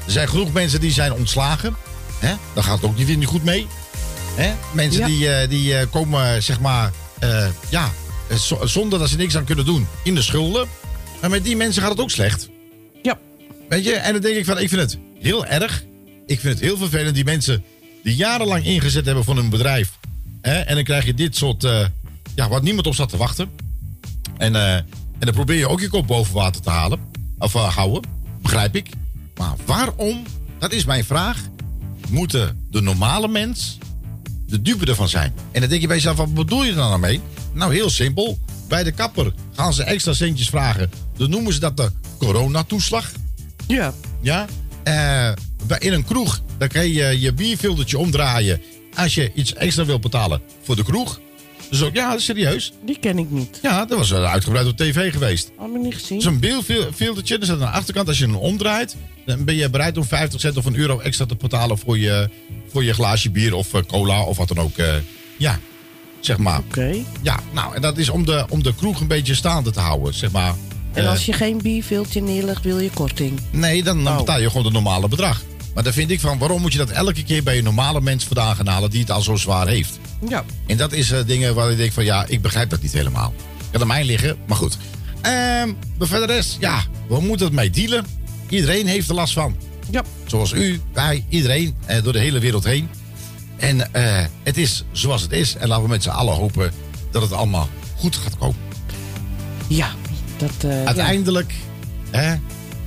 Er 0.05 0.11
zijn 0.11 0.29
genoeg 0.29 0.53
mensen 0.53 0.79
die 0.79 0.91
zijn 0.91 1.13
ontslagen. 1.13 1.75
Hè? 2.19 2.33
Daar 2.53 2.63
gaat 2.63 2.75
het 2.75 2.85
ook 2.85 2.97
niet 2.97 3.07
weer 3.07 3.17
niet 3.17 3.27
goed 3.27 3.43
mee. 3.43 3.67
Hè? 4.35 4.53
Mensen 4.71 4.99
Ja. 5.01 5.05
die, 5.07 5.29
eh, 5.29 5.49
die 5.49 5.75
eh, 5.77 5.87
komen, 5.91 6.43
zeg 6.43 6.59
maar, 6.59 6.91
ja, 7.69 7.91
zo- 8.39 8.65
zonder 8.65 8.99
dat 8.99 9.09
ze 9.09 9.15
niks 9.17 9.37
aan 9.37 9.43
kunnen 9.43 9.65
doen 9.65 9.87
in 10.03 10.15
de 10.15 10.21
schulden. 10.21 10.67
Maar 11.21 11.29
met 11.29 11.43
die 11.43 11.55
mensen 11.55 11.81
gaat 11.81 11.91
het 11.91 11.99
ook 11.99 12.11
slecht. 12.11 12.49
Ja. 13.01 13.19
Weet 13.69 13.83
je, 13.85 13.93
en 13.93 14.11
dan 14.13 14.21
denk 14.21 14.35
ik 14.35 14.45
van, 14.45 14.59
ik 14.59 14.69
vind 14.69 14.81
het 14.81 14.97
heel 15.19 15.45
erg. 15.45 15.83
Ik 16.25 16.39
vind 16.39 16.53
het 16.53 16.63
heel 16.63 16.77
vervelend, 16.77 17.15
die 17.15 17.23
mensen 17.23 17.63
die 18.03 18.15
jarenlang 18.15 18.65
ingezet 18.65 19.05
hebben 19.05 19.23
voor 19.23 19.35
hun 19.35 19.49
bedrijf. 19.49 19.97
Hè? 20.41 20.59
En 20.59 20.75
dan 20.75 20.83
krijg 20.83 21.05
je 21.05 21.13
dit 21.13 21.35
soort, 21.35 21.63
eh, 21.63 21.85
ja, 22.35 22.49
wat 22.49 22.61
niemand 22.61 22.87
op 22.87 22.95
zat 22.95 23.09
te 23.09 23.17
wachten. 23.17 23.49
En, 24.37 24.55
eh, 24.55 24.75
en 24.75 24.85
dan 25.19 25.33
probeer 25.33 25.57
je 25.57 25.69
ook 25.69 25.79
je 25.79 25.89
kop 25.89 26.07
boven 26.07 26.33
water 26.33 26.61
te 26.61 26.69
halen. 26.69 26.99
Of 27.37 27.55
eh, 27.55 27.75
houden, 27.75 28.01
begrijp 28.41 28.75
ik. 28.75 28.89
Maar 29.37 29.53
waarom, 29.65 30.23
dat 30.59 30.71
is 30.71 30.85
mijn 30.85 31.05
vraag, 31.05 31.41
moeten 32.09 32.65
de 32.71 32.81
normale 32.81 33.27
mens 33.27 33.77
de 34.47 34.61
dupe 34.61 34.85
ervan 34.85 35.09
zijn? 35.09 35.33
En 35.51 35.59
dan 35.59 35.69
denk 35.69 35.81
je 35.81 35.87
bij 35.87 35.95
jezelf, 35.95 36.17
wat 36.17 36.33
bedoel 36.33 36.63
je 36.63 36.73
dan 36.73 36.99
mee? 36.99 37.21
Nou, 37.53 37.73
heel 37.73 37.89
simpel. 37.89 38.39
Bij 38.67 38.83
de 38.83 38.91
kapper 38.91 39.33
gaan 39.53 39.73
ze 39.73 39.83
extra 39.83 40.13
centjes 40.13 40.49
vragen. 40.49 40.91
Dan 41.17 41.29
noemen 41.29 41.53
ze 41.53 41.59
dat 41.59 41.77
de 41.77 41.91
coronatoeslag. 42.17 43.11
Ja. 43.67 43.93
Ja. 44.21 44.45
Bij, 45.67 45.79
in 45.79 45.93
een 45.93 46.05
kroeg, 46.05 46.41
dan 46.69 46.81
kan 46.81 46.89
je 46.91 47.19
je 47.19 47.33
bierfiltertje 47.33 47.97
omdraaien. 47.97 48.61
Als 48.95 49.15
je 49.15 49.31
iets 49.35 49.53
extra 49.53 49.85
wilt 49.85 50.01
betalen 50.01 50.41
voor 50.61 50.75
de 50.75 50.83
kroeg. 50.83 51.19
Dus 51.69 51.81
ook, 51.83 51.93
ja, 51.95 52.17
serieus. 52.19 52.73
Die 52.85 52.97
ken 52.99 53.17
ik 53.17 53.29
niet. 53.29 53.59
Ja, 53.61 53.85
dat 53.85 53.97
was 53.97 54.11
eh, 54.11 54.23
uitgebreid 54.31 54.67
op 54.67 54.77
tv 54.77 55.11
geweest. 55.11 55.51
Had 55.57 55.69
ik 55.75 55.81
niet 55.81 55.93
gezien. 55.93 56.21
Zo'n 56.21 56.39
bierfiltertje, 56.39 57.37
er 57.37 57.45
zit 57.45 57.53
aan 57.55 57.59
de 57.59 57.65
achterkant. 57.69 58.07
Als 58.07 58.17
je 58.17 58.25
hem 58.25 58.35
omdraait, 58.35 58.95
dan 59.25 59.43
ben 59.43 59.55
je 59.55 59.69
bereid 59.69 59.97
om 59.97 60.03
50 60.03 60.39
cent 60.39 60.57
of 60.57 60.65
een 60.65 60.75
euro 60.75 60.99
extra 60.99 61.25
te 61.25 61.35
betalen 61.35 61.77
voor 61.77 61.97
je, 61.97 62.29
voor 62.71 62.83
je 62.83 62.93
glaasje 62.93 63.29
bier 63.31 63.53
of 63.53 63.73
eh, 63.73 63.81
cola 63.87 64.23
of 64.23 64.37
wat 64.37 64.47
dan 64.47 64.57
ook. 64.59 64.77
eh, 64.77 64.93
ja, 65.37 65.59
zeg 66.19 66.37
maar. 66.37 66.59
Oké. 66.59 66.95
Ja, 67.21 67.39
nou, 67.53 67.75
en 67.75 67.81
dat 67.81 67.97
is 67.97 68.09
om 68.09 68.25
de, 68.25 68.45
om 68.49 68.63
de 68.63 68.75
kroeg 68.75 68.99
een 69.01 69.07
beetje 69.07 69.35
staande 69.35 69.71
te 69.71 69.79
houden, 69.79 70.13
zeg 70.13 70.31
maar. 70.31 70.55
En 70.93 71.07
als 71.07 71.25
je 71.25 71.33
geen 71.33 71.57
bierveeltje 71.61 72.21
neerlegt, 72.21 72.63
wil 72.63 72.79
je 72.79 72.89
korting. 72.89 73.39
Nee, 73.51 73.83
dan, 73.83 74.03
dan 74.03 74.13
Oh. 74.13 74.19
betaal 74.19 74.39
je 74.41 74.47
gewoon 74.47 74.63
het 74.63 74.73
normale 74.73 75.07
bedrag. 75.07 75.41
Maar 75.73 75.83
dan 75.83 75.93
vind 75.93 76.11
ik 76.11 76.19
van, 76.19 76.37
waarom 76.37 76.61
moet 76.61 76.71
je 76.71 76.77
dat 76.77 76.89
elke 76.89 77.23
keer 77.23 77.43
bij 77.43 77.57
een 77.57 77.63
normale 77.63 78.01
mens 78.01 78.25
vandaan 78.25 78.55
gaan 78.55 78.67
halen 78.67 78.89
die 78.89 78.99
het 78.99 79.11
al 79.11 79.21
zo 79.21 79.35
zwaar 79.35 79.67
heeft? 79.67 79.99
Ja. 80.29 80.43
En 80.67 80.77
dat 80.77 80.93
is 80.93 81.11
eh, 81.11 81.19
dingen 81.25 81.55
waar 81.55 81.71
ik 81.71 81.77
denk 81.77 81.91
van, 81.91 82.03
ja, 82.03 82.25
ik 82.27 82.41
begrijp 82.41 82.69
dat 82.69 82.81
niet 82.81 82.93
helemaal. 82.93 83.33
Kan 83.71 83.81
aan 83.81 83.87
mij 83.87 84.03
liggen, 84.03 84.37
maar 84.47 84.57
goed. 84.57 84.77
Ehm 85.21 85.69
maar 85.97 86.07
verder 86.07 86.27
rest, 86.27 86.57
ja, 86.59 86.83
we 87.07 87.21
moeten 87.21 87.45
het 87.45 87.55
mee 87.55 87.69
dealen. 87.69 88.05
Iedereen 88.49 88.87
heeft 88.87 89.09
er 89.09 89.15
last 89.15 89.33
van. 89.33 89.55
Ja. 89.89 90.03
Zoals 90.25 90.51
u, 90.51 90.81
wij, 90.93 91.25
iedereen, 91.29 91.75
eh, 91.85 92.03
door 92.03 92.13
de 92.13 92.19
hele 92.19 92.39
wereld 92.39 92.63
heen. 92.63 92.89
En 93.57 93.93
eh, 93.93 94.25
het 94.43 94.57
is 94.57 94.83
zoals 94.91 95.21
het 95.21 95.31
is. 95.31 95.55
En 95.55 95.67
laten 95.67 95.83
we 95.83 95.89
met 95.89 96.03
z'n 96.03 96.09
allen 96.09 96.33
hopen 96.33 96.71
dat 97.11 97.21
het 97.21 97.31
allemaal 97.31 97.69
goed 97.95 98.15
gaat 98.15 98.37
komen. 98.37 98.55
Ja. 99.67 99.89
Dat, 100.37 100.71
Uiteindelijk 100.85 101.53
hè, 102.11 102.35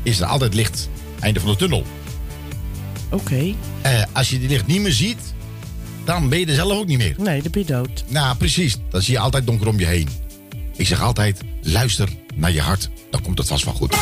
is 0.02 0.20
er 0.20 0.26
altijd 0.26 0.54
licht. 0.54 0.88
Einde 1.20 1.40
van 1.40 1.50
de 1.50 1.56
tunnel. 1.56 1.84
Oké. 3.10 3.54
Eh, 3.82 4.02
als 4.12 4.30
je 4.30 4.38
die 4.38 4.48
licht 4.48 4.66
niet 4.66 4.80
meer 4.80 4.92
ziet, 4.92 5.34
dan 6.04 6.28
ben 6.28 6.38
je 6.38 6.46
er 6.46 6.54
zelf 6.54 6.72
ook 6.72 6.86
niet 6.86 6.98
meer. 6.98 7.14
Nee, 7.18 7.42
dan 7.42 7.50
ben 7.50 7.60
je 7.60 7.72
dood. 7.72 8.04
Nou, 8.08 8.36
precies. 8.36 8.76
Dan 8.90 9.02
zie 9.02 9.12
je 9.12 9.18
altijd 9.20 9.46
donker 9.46 9.68
om 9.68 9.78
je 9.78 9.86
heen. 9.86 10.08
Ik 10.76 10.86
zeg 10.86 11.00
altijd, 11.02 11.40
luister 11.62 12.08
naar 12.34 12.52
je 12.52 12.60
hart. 12.60 12.90
Dan 13.10 13.22
komt 13.22 13.38
het 13.38 13.48
vast 13.48 13.64
wel 13.64 13.74
goed. 13.74 13.96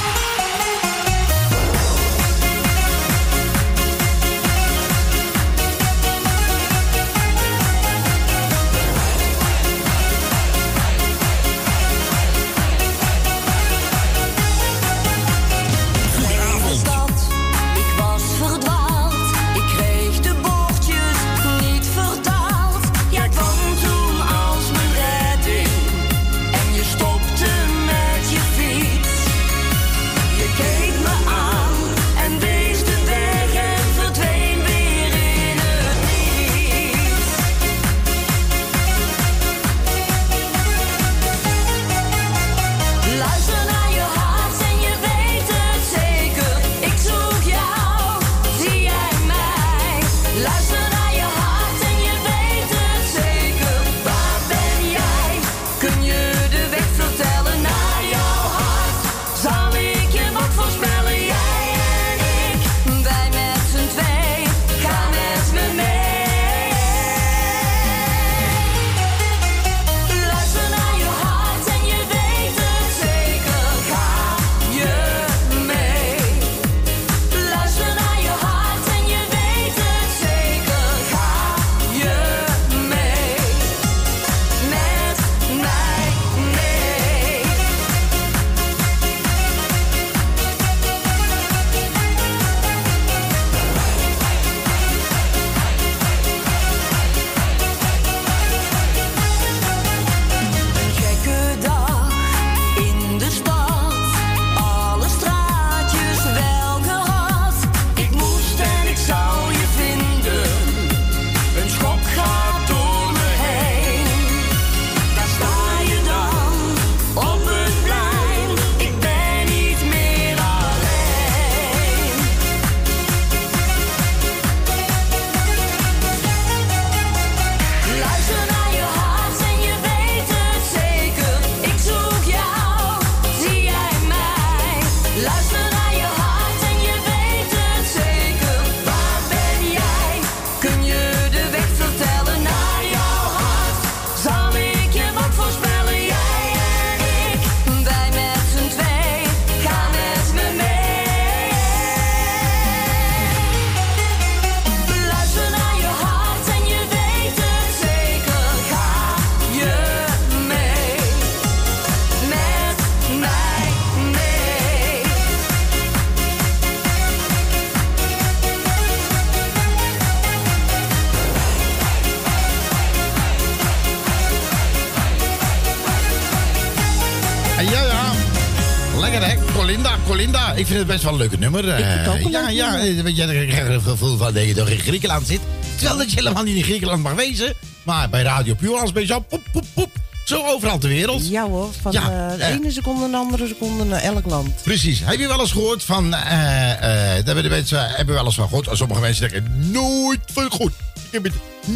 Het 180.84 180.92
best 180.92 181.02
wel 181.02 181.12
een 181.12 181.18
leuke 181.18 181.38
nummer. 181.38 181.76
het 181.76 182.24
een 182.24 182.30
ja, 182.30 182.48
ja, 182.48 182.78
eh, 182.78 183.00
weet 183.00 183.16
je, 183.16 183.22
ik 183.22 183.52
er 183.52 183.70
een 183.70 183.82
gevoel 183.82 184.16
van 184.16 184.32
dat 184.32 184.44
je 184.44 184.54
toch 184.54 184.68
in 184.68 184.78
Griekenland 184.78 185.26
zit. 185.26 185.40
Terwijl 185.76 185.98
dat 185.98 186.10
je 186.10 186.16
helemaal 186.16 186.42
niet 186.42 186.56
in 186.56 186.62
Griekenland 186.62 187.02
mag 187.02 187.14
wezen. 187.14 187.54
Maar 187.82 188.08
bij 188.08 188.22
Radio 188.22 188.54
Puurlands 188.54 188.92
ben 188.92 189.02
je 189.02 189.08
zo 189.08 189.20
poep, 189.20 189.42
poep, 189.52 189.64
poep. 189.74 189.90
Zo 190.24 190.42
overal 190.46 190.78
ter 190.78 190.88
wereld. 190.88 191.28
Ja 191.28 191.46
hoor, 191.46 191.68
van 191.80 191.92
Ja, 191.92 192.00
eh, 192.00 192.36
de 192.36 192.42
eh. 192.42 192.54
ene 192.54 192.70
seconde 192.70 193.00
naar 193.00 193.10
de 193.10 193.16
andere 193.16 193.46
seconde 193.46 193.84
naar 193.84 194.00
elk 194.00 194.26
land. 194.26 194.62
Precies. 194.62 195.00
Heb 195.04 195.18
je 195.18 195.26
wel 195.26 195.40
eens 195.40 195.52
gehoord 195.52 195.84
van... 195.84 196.14
eh 196.14 196.70
eh 196.72 196.80
daar 196.80 197.24
hebben 197.24 197.42
de 197.42 197.48
mensen 197.48 197.88
hebben 197.88 198.14
wel 198.14 198.24
eens 198.24 198.34
van 198.34 198.48
gehoord. 198.48 198.68
Sommige 198.72 199.00
mensen 199.00 199.30
zeggen 199.30 199.70
nooit 199.70 200.20
van 200.32 200.50
goed. 200.50 200.72
Ik 200.94 201.10
heb 201.10 201.24
het 201.24 201.34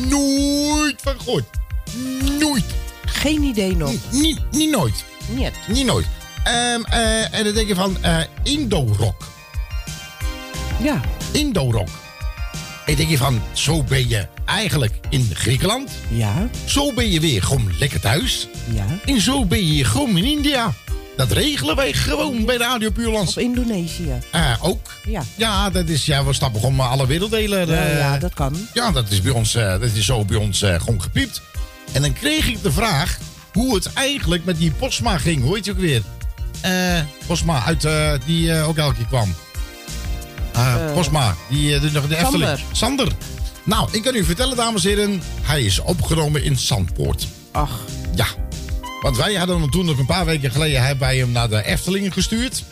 nooit 0.08 0.96
van 1.02 1.20
gehoord. 1.20 1.44
Nooit. 2.38 2.64
Geen 3.04 3.42
idee 3.42 3.76
nog. 3.76 3.92
Niet, 4.10 4.38
niet 4.50 4.70
nooit. 4.70 5.04
Niet. 5.28 5.52
Niet 5.66 5.86
nooit. 5.86 6.06
Ehm, 6.48 6.82
eh, 6.84 7.38
en 7.38 7.44
dan 7.44 7.54
denk 7.54 7.68
je 7.68 7.74
van 7.74 7.96
eh 8.02 8.18
Indo-rock. 8.42 9.26
Ja. 10.82 11.00
Indo-rock. 11.32 11.88
En 12.86 12.94
denk 12.94 13.08
je 13.08 13.16
van, 13.16 13.42
zo 13.52 13.82
ben 13.82 14.08
je 14.08 14.26
eigenlijk 14.44 14.94
in 15.08 15.30
Griekenland. 15.32 15.90
Ja. 16.08 16.48
Zo 16.64 16.92
ben 16.92 17.10
je 17.10 17.20
weer 17.20 17.42
gewoon 17.42 17.72
lekker 17.78 18.00
thuis. 18.00 18.48
Ja. 18.72 18.84
En 19.04 19.20
zo 19.20 19.44
ben 19.44 19.74
je 19.74 19.84
gewoon 19.84 20.16
in 20.16 20.24
India. 20.24 20.72
Dat 21.16 21.32
regelen 21.32 21.76
wij 21.76 21.92
gewoon 21.92 22.44
bij 22.44 22.56
Radio 22.56 22.90
Puurlands. 22.90 23.36
Of 23.36 23.42
Indonesië. 23.42 24.12
Eh, 24.30 24.54
ook. 24.60 24.92
Ja. 25.04 25.22
Ja, 25.36 25.70
dat 25.70 25.88
is, 25.88 26.06
ja, 26.06 26.24
we 26.24 26.32
stappen 26.32 26.60
gewoon 26.60 26.80
alle 26.80 27.06
werelddelen. 27.06 27.68
Ja, 27.68 27.86
ja, 27.86 28.18
dat 28.18 28.34
kan. 28.34 28.68
Ja, 28.74 28.90
dat 28.90 29.10
is, 29.10 29.22
bij 29.22 29.32
ons, 29.32 29.52
dat 29.52 29.82
is 29.82 30.04
zo 30.04 30.24
bij 30.24 30.36
ons 30.36 30.58
gewoon 30.58 31.02
gepiept. 31.02 31.40
En 31.92 32.02
dan 32.02 32.12
kreeg 32.12 32.46
ik 32.46 32.62
de 32.62 32.72
vraag 32.72 33.18
hoe 33.52 33.74
het 33.74 33.92
eigenlijk 33.92 34.44
met 34.44 34.58
die 34.58 34.70
Posma 34.70 35.18
ging. 35.18 35.42
Hoe 35.42 35.54
heet 35.54 35.64
je 35.64 35.70
ook 35.70 35.78
weer? 35.78 36.02
Eh 36.60 37.00
Posma, 37.26 37.64
uit, 37.64 37.84
eh, 37.84 38.12
die 38.24 38.52
eh, 38.52 38.68
ook 38.68 38.76
elke 38.76 38.94
keer 38.94 39.06
kwam. 39.06 39.34
Posma, 40.94 41.34
die 41.48 41.74
uh, 41.74 41.80
de, 41.80 42.08
de 42.08 42.16
Efteling. 42.16 42.58
Sander. 42.72 43.08
Nou, 43.62 43.88
ik 43.92 44.02
kan 44.02 44.14
u 44.14 44.24
vertellen, 44.24 44.56
dames 44.56 44.84
en 44.84 44.88
heren. 44.90 45.22
Hij 45.42 45.62
is 45.62 45.78
opgenomen 45.78 46.44
in 46.44 46.58
Zandpoort. 46.58 47.26
Ach. 47.52 47.80
Ja. 48.14 48.26
Want 49.02 49.16
wij 49.16 49.34
hadden 49.34 49.60
hem 49.60 49.70
toen 49.70 49.84
nog 49.84 49.98
een 49.98 50.06
paar 50.06 50.24
weken 50.24 50.50
geleden 50.50 50.82
hebben 50.82 51.06
wij 51.06 51.16
hem 51.16 51.32
naar 51.32 51.48
de 51.48 51.64
Efteling 51.64 52.12
gestuurd. 52.12 52.64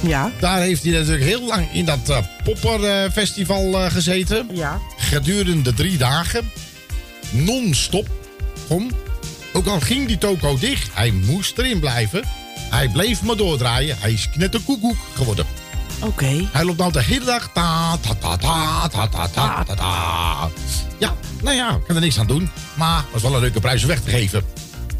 Ja. 0.00 0.32
Daar 0.40 0.60
heeft 0.60 0.82
hij 0.82 0.92
natuurlijk 0.92 1.24
heel 1.24 1.46
lang 1.46 1.72
in 1.72 1.84
dat 1.84 2.08
eh, 2.08 2.18
popperfestival 2.44 3.90
gezeten. 3.90 4.48
Ja. 4.52 4.80
Gedurende 4.96 5.74
drie 5.74 5.96
dagen. 5.96 6.50
Non-stop. 7.30 8.08
Kom. 8.68 8.90
Ook 9.52 9.66
al 9.66 9.80
ging 9.80 10.06
die 10.06 10.18
toko 10.18 10.58
dicht, 10.58 10.88
hij 10.92 11.10
moest 11.10 11.58
erin 11.58 11.80
blijven. 11.80 12.22
Hij 12.72 12.88
bleef 12.88 13.22
maar 13.22 13.36
doordraaien. 13.36 13.96
Hij 13.98 14.12
is 14.12 14.30
knetterkoekoek 14.30 14.96
geworden. 15.14 15.46
Oké. 16.00 16.48
Hij 16.52 16.64
loopt 16.64 16.78
nou 16.78 16.92
de 16.92 17.02
hele 17.02 17.24
dag. 17.24 17.50
Ta, 17.54 17.96
ta, 18.00 18.14
ta, 18.14 18.36
ta, 18.36 18.88
ta, 18.88 19.08
ta, 19.08 19.28
ta, 19.28 19.64
ta, 19.64 19.74
ta. 19.74 20.50
Ja, 20.98 21.14
nou 21.42 21.56
ja, 21.56 21.70
ik 21.70 21.84
kan 21.86 21.94
er 21.96 22.02
niks 22.02 22.18
aan 22.18 22.26
doen. 22.26 22.50
Maar 22.74 22.96
het 22.96 23.12
was 23.12 23.22
wel 23.22 23.34
een 23.34 23.40
leuke 23.40 23.60
prijs 23.60 23.82
om 23.82 23.88
weg 23.88 24.00
te 24.00 24.10
geven. 24.10 24.44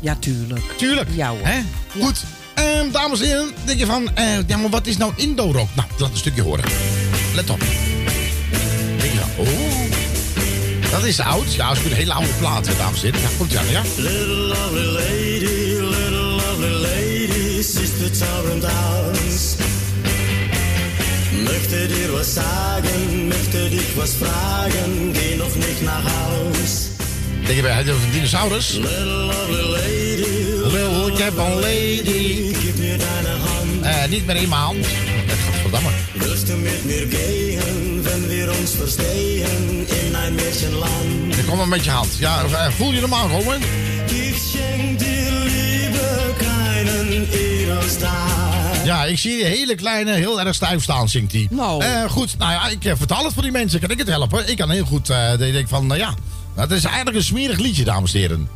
Ja, 0.01 0.17
tuurlijk. 0.19 0.63
Tuurlijk. 0.77 1.09
Ja 1.13 1.29
hoor. 1.29 1.39
Hè? 1.43 1.61
Goed. 2.01 2.25
Ehm, 2.55 2.91
dames 2.91 3.21
en 3.21 3.27
heren, 3.27 3.51
denk 3.65 3.79
je 3.79 3.87
van, 3.87 4.17
eh, 4.17 4.25
ja, 4.47 4.57
maar 4.57 4.71
wat 4.71 4.87
is 4.87 4.97
nou 4.97 5.13
Indo-rock? 5.17 5.69
Nou, 5.75 5.89
laat 5.99 6.11
een 6.11 6.17
stukje 6.17 6.43
horen. 6.43 6.65
Let 7.35 7.51
op. 7.51 7.59
Denk 8.99 9.13
je 9.13 9.19
van, 9.19 9.47
oh, 9.47 10.91
dat 10.91 11.05
is 11.05 11.21
oud. 11.21 11.55
Ja, 11.55 11.69
dat 11.69 11.77
is 11.77 11.85
een 11.85 11.93
hele 11.97 12.13
oude 12.13 12.33
plaat, 12.39 12.69
dames 12.79 13.03
en 13.03 13.13
heren. 13.13 13.21
Ja, 13.21 13.37
komt 13.39 13.57
aan, 13.57 13.71
ja? 13.71 13.83
Little 13.97 14.27
lovely 14.27 14.85
lady, 14.85 15.72
lady, 17.63 17.69
sister 17.69 18.11
Torrent 18.27 18.65
House. 18.65 19.57
Möchte 21.45 21.89
dir 21.89 22.13
was 22.13 22.35
sagen, 22.35 23.29
möchte 23.29 23.71
dich 23.71 23.97
was 23.97 24.15
fragen, 24.15 25.13
geh 25.13 25.37
noch 25.37 25.55
nicht 25.57 25.83
nach 25.83 26.05
Haus. 26.05 26.91
Denk 27.47 27.57
je 27.57 27.63
bij 27.63 27.73
hij 27.73 27.83
over 27.93 28.05
een 28.05 28.11
dinosaurus? 28.13 28.73
Little 28.73 29.05
lovely 29.05 29.71
lady, 29.71 31.13
ik 31.13 31.19
heb 31.19 31.37
een 31.37 31.55
lady. 31.55 32.55
Eh, 33.83 34.09
niet 34.09 34.27
meer 34.27 34.37
in 34.37 34.49
mijn 34.49 34.61
hand. 34.61 34.85
Dat 35.27 35.37
gaat 35.45 35.61
verdamme. 35.61 35.89
Willst 36.13 36.47
du 36.47 36.53
mit 36.57 36.85
mir 36.85 37.07
gehen, 37.11 38.05
wenn 38.05 38.29
wir 38.29 38.49
uns 38.49 38.71
verstehen 38.71 39.87
in 39.89 40.15
ein 40.15 40.35
Märchenland? 40.35 41.37
Ik 41.37 41.47
kom 41.47 41.57
maar 41.57 41.69
met 41.69 41.85
je 41.85 41.91
hand. 41.91 42.17
Ja, 42.19 42.45
eh, 42.45 42.73
voel 42.77 42.93
je 42.93 43.01
hem 43.01 43.15
aankomen? 43.15 43.61
Ich 44.07 44.37
schenk 44.51 45.02
Ja, 48.85 49.05
ik 49.05 49.19
zie 49.19 49.33
je 49.37 49.45
hele 49.45 49.75
kleine, 49.75 50.13
heel 50.13 50.41
erg 50.41 50.55
stijf 50.55 50.83
staan, 50.83 51.09
zingt 51.09 51.33
hij. 51.33 51.47
Nou. 51.51 51.83
Eh, 51.85 52.11
goed, 52.11 52.39
nou 52.39 52.53
ja, 52.53 52.69
ik 52.69 52.85
eh, 52.85 52.93
vertaal 52.97 53.25
het 53.25 53.33
voor 53.35 53.43
die 53.43 53.53
mensen. 53.53 53.81
Kan 53.81 53.91
ik 53.91 53.99
het 53.99 54.09
helpen? 54.09 54.49
Ik 54.51 54.57
kan 54.57 54.71
heel 54.71 54.85
goed, 54.85 55.07
dat 55.07 55.41
ik 55.41 55.53
denk 55.53 55.69
van, 55.69 55.87
nou 55.87 56.01
ja. 56.01 56.15
Het 56.55 56.71
is 56.71 56.85
eigenlijk 56.85 57.17
een 57.17 57.23
smerig 57.23 57.59
liedje, 57.59 57.85
dames 57.85 58.15
en 58.15 58.21
heren. 58.21 58.49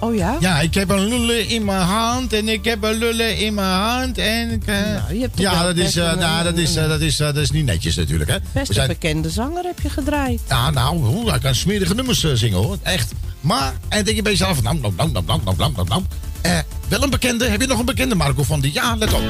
Oh 0.00 0.14
ja? 0.14 0.36
Ja, 0.40 0.60
ik 0.60 0.74
heb 0.74 0.88
een 0.90 1.08
lullen 1.08 1.48
in 1.48 1.64
mijn 1.64 1.82
hand 1.82 2.32
en 2.32 2.48
ik 2.48 2.64
heb 2.64 2.82
een 2.82 2.94
lullen 2.98 3.36
in 3.38 3.54
mijn 3.54 3.78
hand 3.78 4.18
en... 4.18 4.50
ik, 4.50 4.66
Nou, 4.66 5.14
je 5.14 5.20
hebt 5.20 5.38
ja, 5.38 5.52
wel 5.52 5.62
dat 5.74 5.76
is, 5.84 5.96
eh, 5.96 6.10
een- 6.12 6.18
nou, 6.18 6.44
dat, 6.44 6.56
is, 6.56 6.74
dat, 6.74 7.00
is, 7.00 7.16
dat 7.16 7.36
is 7.36 7.50
niet 7.50 7.64
netjes 7.64 7.96
natuurlijk, 7.96 8.30
hè. 8.30 8.36
Best 8.52 8.76
een 8.76 8.86
bekende 8.86 9.30
zanger 9.30 9.64
heb 9.64 9.80
je 9.80 9.90
gedraaid. 9.90 10.40
Ja, 10.48 10.70
nou, 10.70 11.30
hij 11.30 11.38
kan 11.38 11.54
smerige 11.54 11.94
nummers 11.94 12.24
zingen, 12.34 12.58
hoor. 12.58 12.78
Echt. 12.82 13.12
Maar, 13.40 13.72
en 13.88 14.04
denk 14.04 14.16
je 14.16 14.22
bij 14.22 14.32
jezelf, 14.32 14.62
nou, 14.62 14.78
nou, 14.80 14.92
nou, 14.96 15.12
nou, 15.12 15.40
nou, 15.56 15.72
nou. 15.88 16.02
Eh, 16.40 16.58
wel 16.88 17.02
een 17.02 17.10
bekende, 17.10 17.48
heb 17.48 17.60
je 17.60 17.66
nog 17.66 17.78
een 17.78 17.84
bekende, 17.84 18.14
Marco, 18.14 18.42
van 18.42 18.60
die? 18.60 18.72
Ja, 18.72 18.96
let 18.96 19.12
op. 19.12 19.22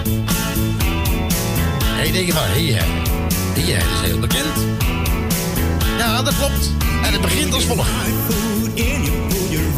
En 1.98 2.06
je 2.06 2.12
denkt 2.12 2.32
van, 2.32 2.42
hé, 2.42 2.66
hey, 2.66 2.78
eh, 2.78 2.84
dat 3.54 4.02
is 4.02 4.08
heel 4.08 4.18
bekend. 4.18 4.56
Ja, 5.98 6.22
dat 6.22 6.36
klopt. 6.36 6.70
En 7.02 7.12
het 7.12 7.20
begint 7.20 7.54
als 7.54 7.64
volgt. 7.64 7.88
in, 8.74 9.04
you 9.50 9.76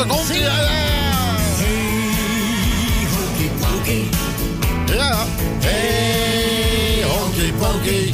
on, 0.00 0.08
daar 0.08 0.16
komt 0.16 0.28
hij. 0.28 0.38
Ja, 0.38 0.60
ja. 0.60 0.74
Ja. 4.94 5.26
Hey, 5.60 7.02
honky 7.02 7.52
ponky. 7.58 8.12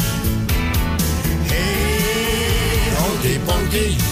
Hey, 1.47 2.93
Honky 2.99 3.39
ponky. 3.45 4.12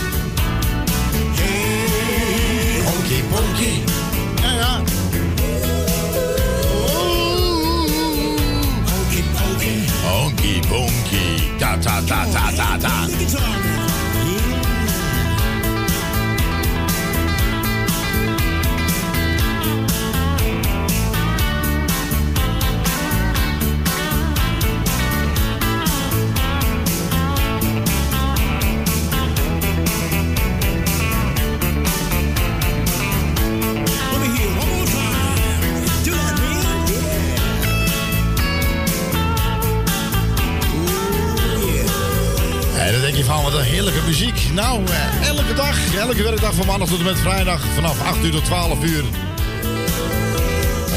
Wat 43.51 43.61
een 43.61 43.67
heerlijke 43.67 44.01
muziek. 44.07 44.41
Nou, 44.53 44.85
eh, 44.85 45.29
elke 45.29 45.55
dag, 45.55 45.95
elke 45.95 46.23
werkdag 46.23 46.55
van 46.55 46.67
maandag 46.67 46.89
tot 46.89 46.99
en 46.99 47.05
met 47.05 47.19
vrijdag 47.19 47.63
vanaf 47.75 48.03
8 48.03 48.25
uur 48.25 48.31
tot 48.31 48.45
12 48.45 48.85
uur. 48.85 49.05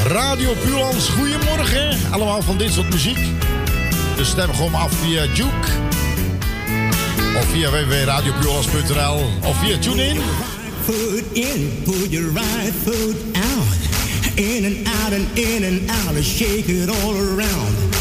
Radio 0.06 0.52
Puurlands, 0.52 1.08
goedemorgen. 1.08 1.98
Allemaal 2.10 2.42
van 2.42 2.58
dit 2.58 2.72
soort 2.72 2.90
muziek. 2.90 3.18
Dus 4.16 4.28
stem 4.28 4.54
gewoon 4.54 4.74
af 4.74 4.92
via 4.92 5.24
Juke. 5.24 5.68
Of 7.36 7.44
via 7.50 7.70
www.radiopuurlands.nl. 7.70 9.30
Of 9.42 9.56
via 9.58 9.78
TuneIn. 9.78 10.20
foot 10.84 11.24
in, 11.32 11.82
pull 11.84 12.08
your 12.08 12.32
right 12.32 12.72
foot 12.82 13.16
out. 13.34 13.76
In 14.34 14.64
and 14.64 14.88
out 15.02 15.12
and 15.12 15.38
in 15.38 15.64
and 15.64 15.90
out, 15.90 16.24
shake 16.24 16.66
it 16.66 16.88
all 16.88 17.14
around. 17.14 17.94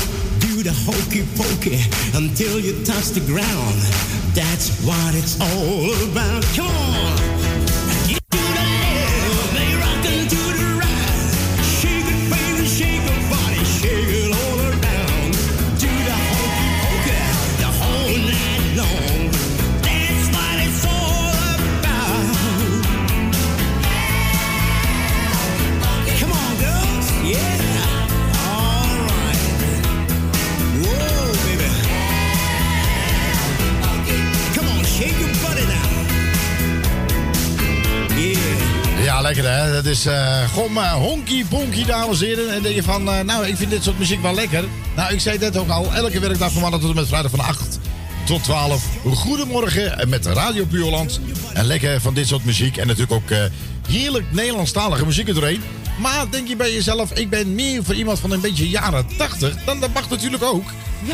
do 0.53 0.61
the 0.61 0.73
hokey 0.85 1.23
pokey 1.35 1.79
until 2.13 2.59
you 2.59 2.73
touch 2.85 3.09
the 3.17 3.21
ground. 3.21 4.12
That's 4.33 4.69
what 4.83 5.13
it's 5.13 5.39
all 5.39 5.93
about. 6.09 6.43
Come 6.55 6.65
on. 6.65 7.32
Lekker 39.23 39.49
hè. 39.49 39.71
Dat 39.71 39.85
is 39.85 40.05
eh 40.05 40.49
gewoon 40.53 40.73
maar 40.73 40.93
honky 40.93 41.45
ponky, 41.45 41.85
dames 41.85 42.21
en 42.21 42.27
heren. 42.27 42.53
En 42.53 42.61
denk 42.61 42.75
je 42.75 42.83
van, 42.83 43.09
eh, 43.09 43.19
nou, 43.19 43.47
ik 43.47 43.57
vind 43.57 43.69
dit 43.69 43.83
soort 43.83 43.99
muziek 43.99 44.21
wel 44.21 44.33
lekker. 44.33 44.63
Nou, 44.95 45.13
ik 45.13 45.19
zei 45.19 45.37
net 45.37 45.57
ook 45.57 45.69
al, 45.69 45.93
elke 45.93 46.19
werkdag 46.19 46.51
van 46.51 46.61
maandag 46.61 46.79
tot 46.79 46.89
en 46.89 46.95
met 46.95 47.07
vrijdag 47.07 47.31
van 47.31 47.39
8 47.39 47.79
tot 48.25 48.43
12. 48.43 48.83
Goedemorgen 49.03 49.99
eh, 49.99 50.07
met 50.07 50.25
Radio 50.25 50.65
Puurland. 50.65 51.19
En 51.53 51.65
lekker 51.65 52.01
van 52.01 52.13
dit 52.13 52.27
soort 52.27 52.45
muziek. 52.45 52.77
En 52.77 52.87
natuurlijk 52.87 53.13
ook 53.13 53.29
eh, 53.29 53.43
heerlijk 53.87 54.25
Nederlandstalige 54.31 55.05
muziek 55.05 55.27
er 55.27 55.33
doorheen. 55.33 55.61
Maar 55.99 56.25
denk 56.29 56.47
je 56.47 56.55
bij 56.55 56.73
jezelf, 56.73 57.11
ik 57.13 57.29
ben 57.29 57.55
meer 57.55 57.83
voor 57.83 57.95
iemand 57.95 58.19
van 58.19 58.31
een 58.31 58.41
beetje 58.41 58.69
jaren 58.69 59.07
80. 59.17 59.55
Dan 59.65 59.79
dat 59.79 59.93
mag 59.93 60.09
natuurlijk 60.09 60.43
ook. 60.43 60.71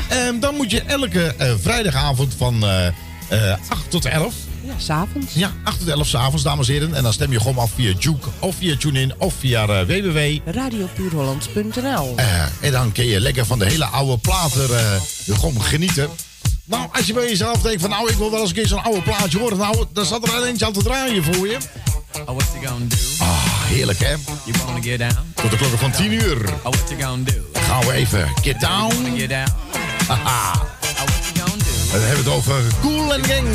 Ehm, 0.10 0.40
dan 0.40 0.56
moet 0.56 0.72
je 0.72 0.82
elke 0.82 1.36
eh, 1.38 1.54
vrijdagavond 1.62 2.36
van 2.38 2.64
eh, 2.64 2.88
eh, 3.28 3.58
8 3.68 3.90
tot 3.90 4.06
11 4.06 4.34
Ja, 4.64 4.74
s'avonds. 4.78 5.34
ja, 5.34 5.52
8 5.64 5.80
tot 5.80 5.88
11 5.88 6.08
s'avonds, 6.08 6.44
dames 6.44 6.68
en 6.68 6.74
heren. 6.74 6.94
En 6.94 7.04
dan 7.04 7.14
stem 7.14 7.32
je 7.32 7.40
gewoon 7.40 7.58
af 7.58 7.72
via 7.76 7.94
Juke 8.00 8.28
of 8.40 8.56
via 8.56 8.78
TuneIn 8.78 9.14
of 9.18 9.34
via 9.40 9.64
uh, 9.64 9.82
www. 9.88 10.40
Radiopuurhollands.nl 10.46 12.14
Eh, 12.16 12.42
en 12.62 12.72
dan 12.72 12.92
kun 12.92 13.06
je 13.06 13.20
lekker 13.20 13.46
van 13.46 13.60
de 13.60 13.66
hele 13.66 13.86
oude 13.86 14.18
platen 14.18 14.80
eh, 14.80 15.02
gewoon 15.40 15.62
genieten. 15.62 16.10
Nou, 16.66 16.88
als 16.92 17.06
je 17.06 17.14
bij 17.14 17.28
jezelf 17.30 17.62
denkt 17.62 17.82
van 17.82 17.90
nou, 17.90 18.10
ik 18.10 18.16
wil 18.18 18.32
wel 18.32 18.40
eens 18.40 18.50
een 18.50 18.56
keer 18.56 18.68
zo'n 18.68 18.84
oude 18.84 19.02
plaatje 19.02 19.40
horen. 19.40 19.58
Nou, 19.58 19.86
dan 19.94 20.06
staat 20.06 20.24
er 20.28 20.34
al 20.34 20.46
eentje 20.46 20.66
aan 20.66 20.74
te 20.74 20.84
draaien 20.84 21.24
voor 21.24 21.48
je. 21.48 21.58
Oh, 22.20 22.26
what 22.26 22.46
you 22.54 22.66
gonna 22.68 22.86
do? 22.88 22.96
Ah, 23.20 23.44
heerlijk 23.66 24.00
hè. 24.00 24.10
You 24.46 24.58
wanna 24.66 24.82
get 24.82 25.00
down? 25.00 25.16
Tot 25.36 25.52
de 25.52 25.58
klokken 25.58 25.80
van 25.80 25.92
10 25.92 26.12
uur. 26.12 26.50
Oh, 26.50 26.62
what 26.62 26.84
you 26.90 27.02
gonna 27.02 27.24
do? 27.24 27.34
Dan 27.54 27.62
gaan 27.64 27.86
we 27.86 27.92
even 27.94 28.28
get 28.42 28.60
down. 28.60 29.18
Get 29.18 29.30
down? 29.30 29.52
Haha. 30.08 30.52
Oh, 30.54 30.62
what 30.96 31.26
you 31.34 31.40
gonna 31.40 31.64
do? 31.64 31.94
En 31.94 32.00
dan 32.00 32.02
hebben 32.08 32.24
we 32.24 32.30
het 32.30 32.40
over 32.40 32.62
Cool 32.82 33.14
and 33.14 33.26
Gang. 33.28 33.48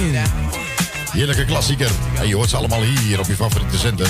Heerlijke 1.15 1.45
klassieker. 1.45 1.91
En 2.19 2.29
je 2.29 2.35
hoort 2.35 2.51
ze 2.51 2.57
allemaal 2.57 2.83
hier 2.83 3.19
op 3.19 3.27
je 3.27 3.35
favoriete 3.35 3.79
zender. 3.79 4.09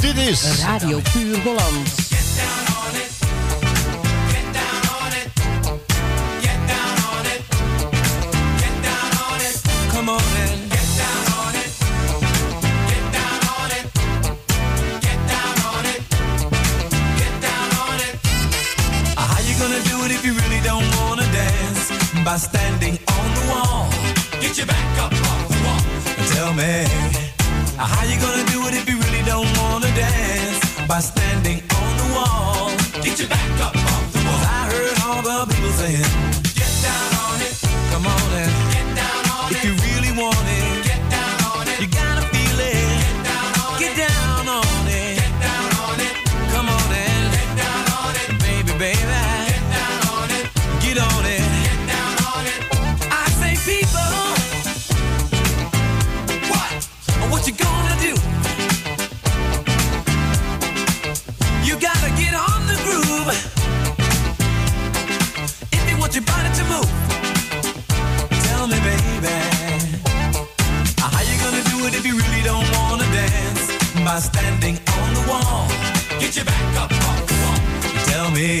Dit 0.00 0.16
is... 0.16 0.42
Radio 0.62 1.00
Puur 1.12 1.42
Holland. 1.42 2.10
Come 9.92 10.08
on 10.08 10.20
and 10.20 10.72
get 10.72 10.88
down 10.98 11.24
on 11.38 11.54
it. 11.54 11.70
Get 12.90 13.04
down 13.12 13.40
on 13.58 13.70
it. 13.70 13.86
Get 15.00 15.20
down 15.28 15.56
on 15.74 15.84
it. 15.84 16.00
Get 17.16 17.40
down 17.40 17.70
on 17.86 17.98
it. 18.00 18.14
How 19.16 19.40
you 19.46 19.54
gonna 19.58 19.82
do 19.82 20.04
it 20.04 20.10
if 20.10 20.24
you 20.24 20.32
really 20.34 20.60
don't 20.64 20.96
wanna 20.96 21.26
dance? 21.32 21.90
By 22.24 22.36
standing 22.36 22.98
on 23.06 23.34
the 23.34 23.42
wall. 23.48 23.88
Get 24.40 24.56
your 24.56 24.66
back 24.66 24.98
up. 24.98 25.41
Tell 26.34 26.52
me. 26.54 26.84
How 27.76 28.04
you 28.04 28.16
gonna 28.20 28.44
do 28.54 28.66
it 28.68 28.74
if 28.74 28.88
you 28.88 28.96
really 29.04 29.22
don't 29.24 29.48
wanna 29.58 29.90
dance? 29.94 30.60
By 30.88 31.00
standing 31.00 31.62
on 31.80 31.90
the 32.00 32.08
wall. 32.14 32.70
Get 33.02 33.18
your 33.20 33.28
back 33.28 33.52
up 33.60 33.76
off 33.76 34.12
the 34.12 34.20
wall. 34.26 34.42
I 34.58 34.62
heard 34.72 34.98
all 35.06 35.22
the 35.22 35.52
people 35.52 35.72
saying, 35.80 36.12
Get 36.58 36.72
down 36.88 37.10
on 37.26 37.36
it. 37.48 37.54
Come 37.92 38.06
on 38.06 38.28
and 38.42 38.52
get 38.74 38.86
down 39.00 39.22
on 39.36 39.50
it. 39.50 39.56
If 39.56 39.64
you 39.64 39.91
What 57.42 57.50
you 57.50 57.56
gonna 57.58 57.96
do? 57.98 58.14
You 61.66 61.74
gotta 61.74 62.10
get 62.14 62.34
on 62.38 62.60
the 62.70 62.78
groove. 62.86 63.30
If 65.72 65.90
you 65.90 65.98
want 65.98 66.14
your 66.14 66.22
body 66.22 66.50
to 66.54 66.64
move. 66.70 66.90
Tell 68.46 68.68
me, 68.68 68.78
baby. 68.86 69.34
How 71.02 71.22
you 71.26 71.36
gonna 71.42 71.64
do 71.66 71.84
it 71.86 71.94
if 71.98 72.06
you 72.06 72.14
really 72.14 72.42
don't 72.44 72.70
wanna 72.78 73.10
dance? 73.10 73.66
By 74.06 74.20
standing 74.20 74.78
on 75.00 75.14
the 75.14 75.24
wall. 75.26 75.66
Get 76.20 76.36
your 76.36 76.44
back 76.44 76.76
up 76.78 76.90
the 76.90 77.34
wall. 77.42 77.58
Tell 78.06 78.30
me. 78.30 78.60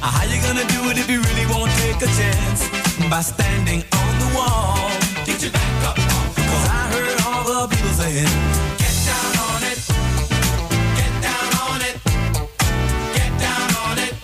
How 0.00 0.22
you 0.30 0.40
gonna 0.46 0.64
do 0.76 0.90
it 0.90 0.96
if 0.96 1.10
you 1.10 1.20
really 1.22 1.46
won't 1.46 1.72
take 1.82 1.96
a 1.96 2.10
chance? 2.14 2.70
By 3.10 3.20
standing 3.20 3.82
on 3.92 4.12
the 4.22 4.30
wall. 4.36 4.78
Get 5.26 5.42
your 5.42 5.50
back 5.50 5.88
up 5.88 6.19
people 7.68 7.90
saying, 7.90 8.24
Get 8.78 8.94
down 9.04 9.36
on 9.48 9.62
it. 9.68 9.78
Get 10.96 11.12
down 11.20 11.50
on 11.68 11.80
it. 11.82 11.96
Get 13.12 13.32
down 13.44 13.70
on 13.84 13.98
it. 13.98 14.14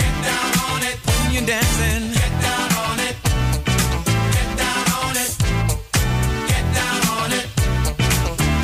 Get 0.00 0.14
down 0.26 0.52
on 0.66 0.82
it. 0.82 0.96
When 1.06 1.32
you're 1.32 1.46
dancing. 1.46 2.10
Get 2.18 2.34
down 2.42 2.70
on 2.82 2.98
it. 2.98 3.16
Get 4.34 4.50
down 4.58 4.86
on 5.02 5.14
it. 5.22 5.30
Get 6.50 6.66
down 6.74 7.00
on 7.14 7.30
it. 7.30 7.46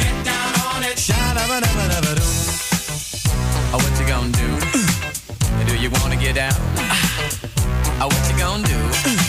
Get 0.02 0.16
down 0.24 0.52
on 0.74 0.82
it. 0.82 0.98
Sha-da-ba-da-ba-da-ba-doo. 0.98 2.30
Oh, 3.74 3.78
what 3.78 3.94
you 4.00 4.06
gonna 4.08 4.32
do? 4.32 4.48
Do 5.68 5.74
you 5.78 5.90
wanna 6.00 6.16
get 6.16 6.34
down? 6.34 6.52
Uh, 6.76 8.02
oh, 8.02 8.06
what 8.08 8.22
you 8.30 8.36
gonna 8.38 8.66
do? 8.66 9.21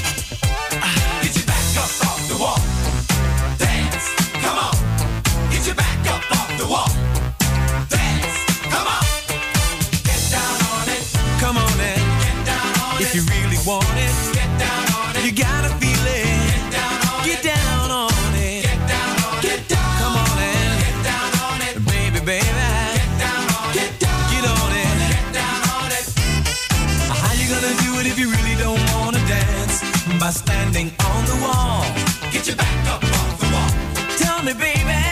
By 30.24 30.30
standing 30.30 30.90
on 31.04 31.26
the 31.26 31.36
wall. 31.44 31.84
Get 32.32 32.48
your 32.48 32.56
back 32.56 32.88
up 32.88 33.04
off 33.04 33.40
the 33.41 33.50
wall. 33.52 33.72
Tell 34.16 34.41
me, 34.41 34.54
baby, 34.54 35.04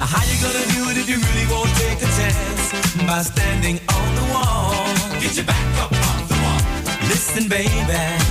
how 0.00 0.24
you 0.24 0.36
gonna 0.40 0.64
do 0.72 0.88
it 0.88 0.96
if 0.96 1.10
you 1.10 1.18
really 1.20 1.46
won't 1.52 1.68
take 1.76 2.00
a 2.00 2.08
chance? 2.16 2.72
By 3.06 3.20
standing 3.20 3.78
on 3.92 4.14
the 4.14 4.24
wall. 4.32 5.20
Get 5.20 5.36
your 5.36 5.44
back 5.44 5.68
up 5.76 5.92
off 5.92 6.28
the 6.30 6.36
wall. 6.40 6.60
Listen, 7.10 7.50
baby, 7.50 8.25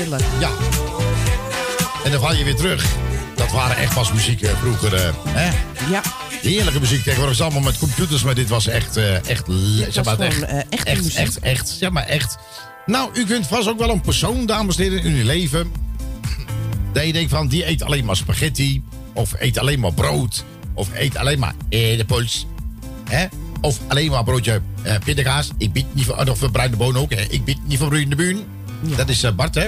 Heerlijk. 0.00 0.24
Ja. 0.38 0.50
En 2.04 2.10
dan 2.10 2.20
val 2.20 2.34
je 2.34 2.44
weer 2.44 2.56
terug. 2.56 2.94
Dat 3.36 3.52
waren 3.52 3.76
echt 3.76 3.94
pas 3.94 4.12
muziek 4.12 4.42
eh, 4.42 4.56
vroeger, 4.58 4.94
eh, 4.94 5.12
hè? 5.26 5.50
Ja. 5.90 6.02
Heerlijke 6.42 6.80
muziek. 6.80 7.02
Tegenwoordig 7.02 7.34
is 7.34 7.42
allemaal 7.42 7.62
met 7.62 7.78
computers, 7.78 8.22
maar 8.22 8.34
dit 8.34 8.48
was 8.48 8.66
echt, 8.66 8.96
eh, 8.96 9.14
echt, 9.28 9.44
zeg 9.90 10.04
maar, 10.04 10.18
echt, 10.18 10.42
echt, 10.84 11.02
muziek. 11.02 11.18
echt, 11.18 11.38
echt, 11.38 11.68
zeg 11.68 11.90
maar 11.90 12.04
echt. 12.04 12.38
Nou, 12.86 13.10
u 13.14 13.24
kunt 13.24 13.46
vast 13.46 13.68
ook 13.68 13.78
wel 13.78 13.90
een 13.90 14.00
persoon, 14.00 14.46
dames 14.46 14.76
en 14.76 14.82
heren, 14.82 15.02
in 15.02 15.12
uw 15.14 15.24
leven. 15.24 15.72
Dat 16.92 17.06
je 17.06 17.12
denkt 17.12 17.30
van, 17.30 17.48
die 17.48 17.68
eet 17.68 17.82
alleen 17.82 18.04
maar 18.04 18.16
spaghetti. 18.16 18.82
Of 19.12 19.34
eet 19.38 19.58
alleen 19.58 19.80
maar 19.80 19.94
brood. 19.94 20.44
Of 20.74 20.88
eet 20.94 21.16
alleen 21.16 21.38
maar 21.38 21.54
de 21.68 22.04
puls. 22.06 22.46
Hè? 23.08 23.26
Of 23.60 23.78
alleen 23.88 24.10
maar 24.10 24.24
broodje 24.24 24.60
eh 24.82 24.94
pindakaas. 25.04 25.50
Ik 25.58 25.72
bied 25.72 25.86
niet 25.92 26.04
van, 26.04 26.28
of 26.28 26.50
bruine 26.50 26.76
bonen 26.76 27.00
ook. 27.00 27.10
Hè? 27.10 27.22
Ik 27.28 27.44
bied 27.44 27.58
niet 27.66 27.78
van 27.78 27.88
bruine 27.88 28.14
buun. 28.14 28.44
Dat 28.80 29.08
is 29.08 29.34
Bart, 29.34 29.54
hè? 29.54 29.66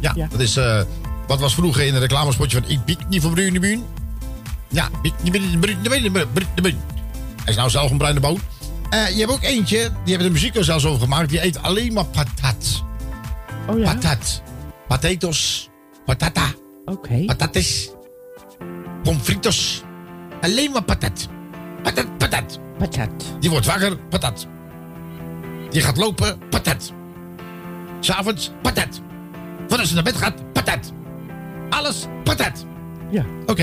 Ja, 0.00 0.14
dat 0.30 0.40
is... 0.40 0.56
eh, 0.56 0.80
wat 1.26 1.40
was 1.40 1.54
vroeger 1.54 1.86
in 1.86 1.94
een 1.94 2.00
reclamespotje 2.00 2.60
van... 2.60 2.70
Ik 2.70 2.84
bied 2.84 3.08
niet 3.08 3.22
van 3.22 3.30
bruine 3.30 3.60
buun. 3.60 3.84
Ja, 4.68 4.88
bied 5.02 5.14
niet 5.22 5.60
bruine 5.60 5.80
bruine 5.80 6.60
buun. 6.62 6.80
Hij 7.36 7.46
is 7.46 7.56
nou 7.56 7.70
zelf 7.70 7.90
een 7.90 7.98
bruine 7.98 8.20
boon. 8.20 8.40
Eh, 8.90 9.08
je 9.10 9.18
hebt 9.18 9.30
ook 9.30 9.42
eentje, 9.42 9.78
die 9.78 10.14
hebben 10.14 10.26
de 10.26 10.32
muziek 10.32 10.56
er 10.56 10.64
zelfs 10.64 10.84
over 10.84 11.00
gemaakt. 11.00 11.28
Die 11.28 11.44
eet 11.44 11.62
alleen 11.62 11.92
maar 11.92 12.04
patat. 12.04 12.84
Oh 13.66 13.78
ja? 13.78 13.92
Patat. 13.94 14.42
Potatoes. 14.88 15.68
Patata. 16.04 16.52
Oké. 16.84 17.24
Patates. 17.24 17.90
Pomfritos. 19.02 19.82
Alleen 20.40 20.70
maar 20.70 20.82
patat. 20.82 21.28
Patat, 21.82 22.18
patat. 22.18 22.58
Patat. 22.78 23.10
Die 23.40 23.50
wordt 23.50 23.66
wakker, 23.66 23.96
patat. 23.96 24.46
Die 25.70 25.82
gaat 25.82 25.96
lopen, 25.96 26.38
patat. 26.50 26.92
S'avonds, 28.00 28.50
patat. 28.62 29.00
Voordat 29.68 29.86
ze 29.86 29.94
naar 29.94 30.02
bed 30.02 30.16
gaat, 30.16 30.52
patat. 30.52 30.92
Alles, 31.70 32.06
patat. 32.24 32.64
Ja. 33.10 33.24
Oké. 33.46 33.62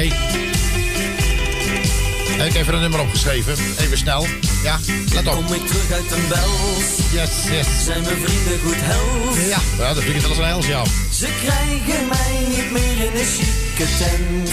Heb 2.37 2.47
ik 2.47 2.55
even 2.55 2.73
een 2.73 2.81
nummer 2.81 2.99
opgeschreven. 2.99 3.53
Even 3.79 3.97
snel. 3.97 4.27
Ja, 4.63 4.79
let 5.13 5.27
op. 5.27 5.33
Kom 5.33 5.53
ik 5.53 5.67
terug 5.67 5.91
uit 5.91 6.11
een 6.11 6.27
bels. 6.27 7.11
Yes, 7.11 7.29
yes. 7.49 7.67
Zijn 7.85 8.01
mijn 8.01 8.15
vrienden 8.15 8.59
goed 8.59 8.75
hels? 8.77 9.47
Ja, 9.47 9.59
ja 9.77 9.93
dat 9.93 10.03
vind 10.03 10.15
ik 10.15 10.21
zelfs 10.21 10.37
een 10.37 10.45
hels, 10.45 10.67
ja. 10.67 10.83
Ze 11.11 11.27
krijgen 11.43 12.07
mij 12.07 12.45
niet 12.55 12.71
meer 12.71 13.05
in 13.07 13.19
een 13.19 13.25
chique 13.25 13.87
tent. 13.97 14.51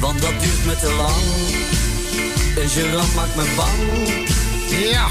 Want 0.00 0.22
dat 0.22 0.40
duurt 0.40 0.64
me 0.66 0.76
te 0.76 0.92
lang. 0.92 1.22
Een 2.56 2.68
gerant 2.68 3.14
maakt 3.14 3.36
me 3.36 3.52
bang. 3.56 3.78
Ja. 4.90 5.06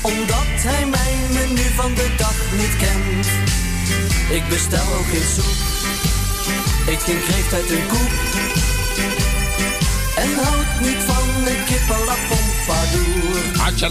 Omdat 0.00 0.46
hij 0.56 0.86
mijn 0.86 1.32
menu 1.32 1.62
van 1.74 1.94
de 1.94 2.08
dag 2.16 2.34
niet 2.58 2.76
kent. 2.76 3.26
Ik 4.30 4.48
bestel 4.48 4.86
ook 4.98 5.06
geen 5.12 5.28
soep. 5.34 5.54
Ik 6.86 6.98
geen 6.98 7.22
kreeft 7.22 7.52
uit 7.52 7.70
een 7.70 7.86
koep. 7.86 8.12
En 10.16 10.34
houd 10.44 10.80
niet 10.80 11.02
van 11.06 11.44
de 11.44 11.62
kip 11.66 11.90
à 11.90 12.04
la 12.04 12.16
pompadour. 12.28 13.56
Hartje. 13.56 13.86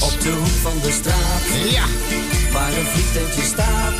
Op 0.00 0.20
de 0.20 0.30
hoek 0.30 0.56
van 0.62 0.80
de 0.82 0.92
straat. 0.92 1.70
Ja. 1.70 1.84
Waar 2.52 2.72
een 2.72 2.86
vliegtentje 2.86 3.42
staat. 3.42 3.94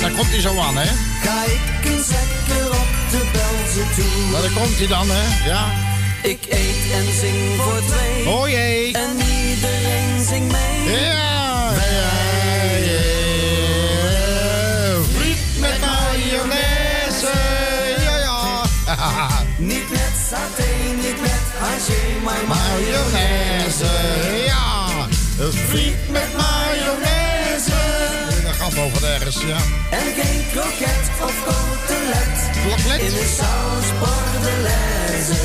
Daar 0.00 0.10
komt 0.10 0.30
hij 0.30 0.40
zo 0.40 0.58
aan, 0.58 0.76
hè? 0.76 0.90
Ga 1.22 1.44
ik 1.44 1.90
een 1.90 2.04
zekker 2.04 2.66
op 2.68 2.88
de 3.10 3.22
Belze 3.32 3.84
toe. 3.96 4.30
Maar 4.30 4.40
daar 4.40 4.50
komt 4.50 4.78
hij 4.78 4.86
dan, 4.86 5.06
hè? 5.10 5.48
Ja. 5.48 5.90
Ik 6.22 6.38
eet 6.48 6.92
en 6.92 7.18
zing 7.20 7.60
voor 7.60 7.80
twee. 7.86 8.28
Oh 8.28 8.48
jee. 8.48 8.92
En 8.92 9.16
iedereen 9.16 10.24
zingt 10.28 10.52
mee. 10.52 11.00
Ja. 11.00 11.31
Saté, 20.32 20.70
niet 20.94 21.20
met 21.20 21.44
haché, 21.58 22.00
maar 22.24 22.42
Mayonaise. 22.48 23.92
Ja. 24.46 25.06
Een 25.38 25.52
friet 25.52 26.10
met 26.10 26.28
mayonaise. 26.36 27.80
Dat 28.42 28.52
gaat 28.52 28.78
over 28.78 29.04
ergens, 29.04 29.40
ja. 29.40 29.56
En 29.90 30.06
geen 30.16 30.42
kroket 30.52 31.04
of 31.22 31.34
cotelet. 31.44 32.50
Kroket? 32.62 33.00
In 33.00 33.14
de 33.14 33.34
saus 33.38 33.88
bordelaise. 33.98 35.40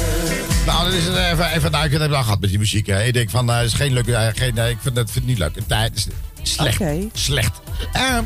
Nou, 0.65 0.84
dan 0.84 0.93
is 0.93 1.05
het 1.05 1.15
even, 1.15 1.51
even 1.51 1.72
nou, 1.72 1.85
ik 1.85 1.91
heb 1.91 2.01
het 2.01 2.14
al 2.14 2.23
gehad 2.23 2.39
met 2.39 2.49
die 2.49 2.59
muziek. 2.59 2.88
Hè. 2.88 3.03
Ik 3.03 3.14
denk 3.14 3.30
van, 3.30 3.45
nou, 3.45 3.57
het 3.57 3.68
is 3.68 3.73
geen 3.73 3.93
leuke, 3.93 4.15
eh, 4.15 4.27
geen, 4.35 4.53
nee, 4.53 4.69
ik 4.69 4.77
vind 4.81 4.95
het, 4.95 5.11
vind 5.11 5.26
het 5.26 5.26
niet 5.26 5.38
leuk. 5.38 5.55
Het 5.55 5.72
eh, 5.72 5.84
is 5.93 6.07
slecht. 6.51 6.81
Oké. 6.81 7.09
Slecht. 7.14 7.59
Eh, 7.93 8.19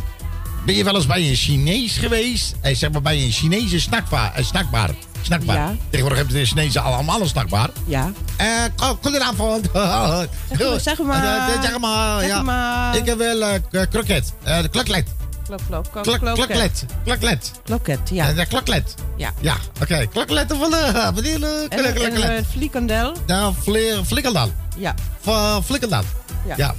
ben 0.66 0.76
je 0.76 0.84
wel 0.84 0.96
eens 0.96 1.06
bij 1.06 1.30
een 1.30 1.36
Chinees 1.36 1.98
geweest? 1.98 2.56
Zeg 2.72 2.92
maar 2.92 3.02
bij 3.02 3.24
een 3.24 3.32
Chinese 3.32 3.80
snackbar. 3.80 4.32
Uh, 4.38 4.46
snackbar. 4.46 4.90
Snackbar. 5.22 5.56
Ja. 5.56 5.76
Tegenwoordig 5.90 6.18
hebben 6.18 6.36
de 6.36 6.46
Chinezen 6.46 6.84
allemaal 6.84 7.22
een 7.22 7.28
snackbar. 7.28 7.70
Ja. 7.86 8.12
Eh, 8.38 8.48
go- 8.76 8.98
goedenavond. 9.02 9.70
Zeg 10.82 10.98
maar, 11.00 11.50
zeg 11.62 11.80
maar. 11.80 12.14
Eh, 12.14 12.20
Zeg 12.20 12.28
ja. 12.28 12.42
maar. 12.42 12.96
Ik 12.96 13.06
heb 13.06 13.18
wel 13.18 13.42
eh, 13.42 13.82
kroket. 13.90 14.34
Eh, 14.44 14.62
de 14.62 14.68
kloklet. 14.68 15.08
Klok, 15.46 15.60
klok, 15.68 15.86
klok, 15.92 16.04
Klok- 16.04 16.20
kloket. 16.20 16.46
Kloklet. 16.46 16.86
Kloklet. 17.04 17.52
Kloket, 17.64 18.00
Eh, 18.10 18.16
ja. 18.16 18.34
De 18.34 18.46
kloklet. 18.46 18.96
Ja. 19.18 19.32
Ja, 19.40 19.56
oké. 19.82 20.06
Kloklet 20.14 20.54
van 20.60 20.72
de... 20.72 20.92
Een 22.38 22.46
flikandel. 22.46 23.14
Ja, 23.26 23.54
fli- 23.54 24.04
flikkerdal. 24.06 24.52
Ja. 24.78 24.94
Van 25.22 25.64
flikkerdal. 25.64 26.04
Ja. 26.46 26.56
Ja, 26.58 26.74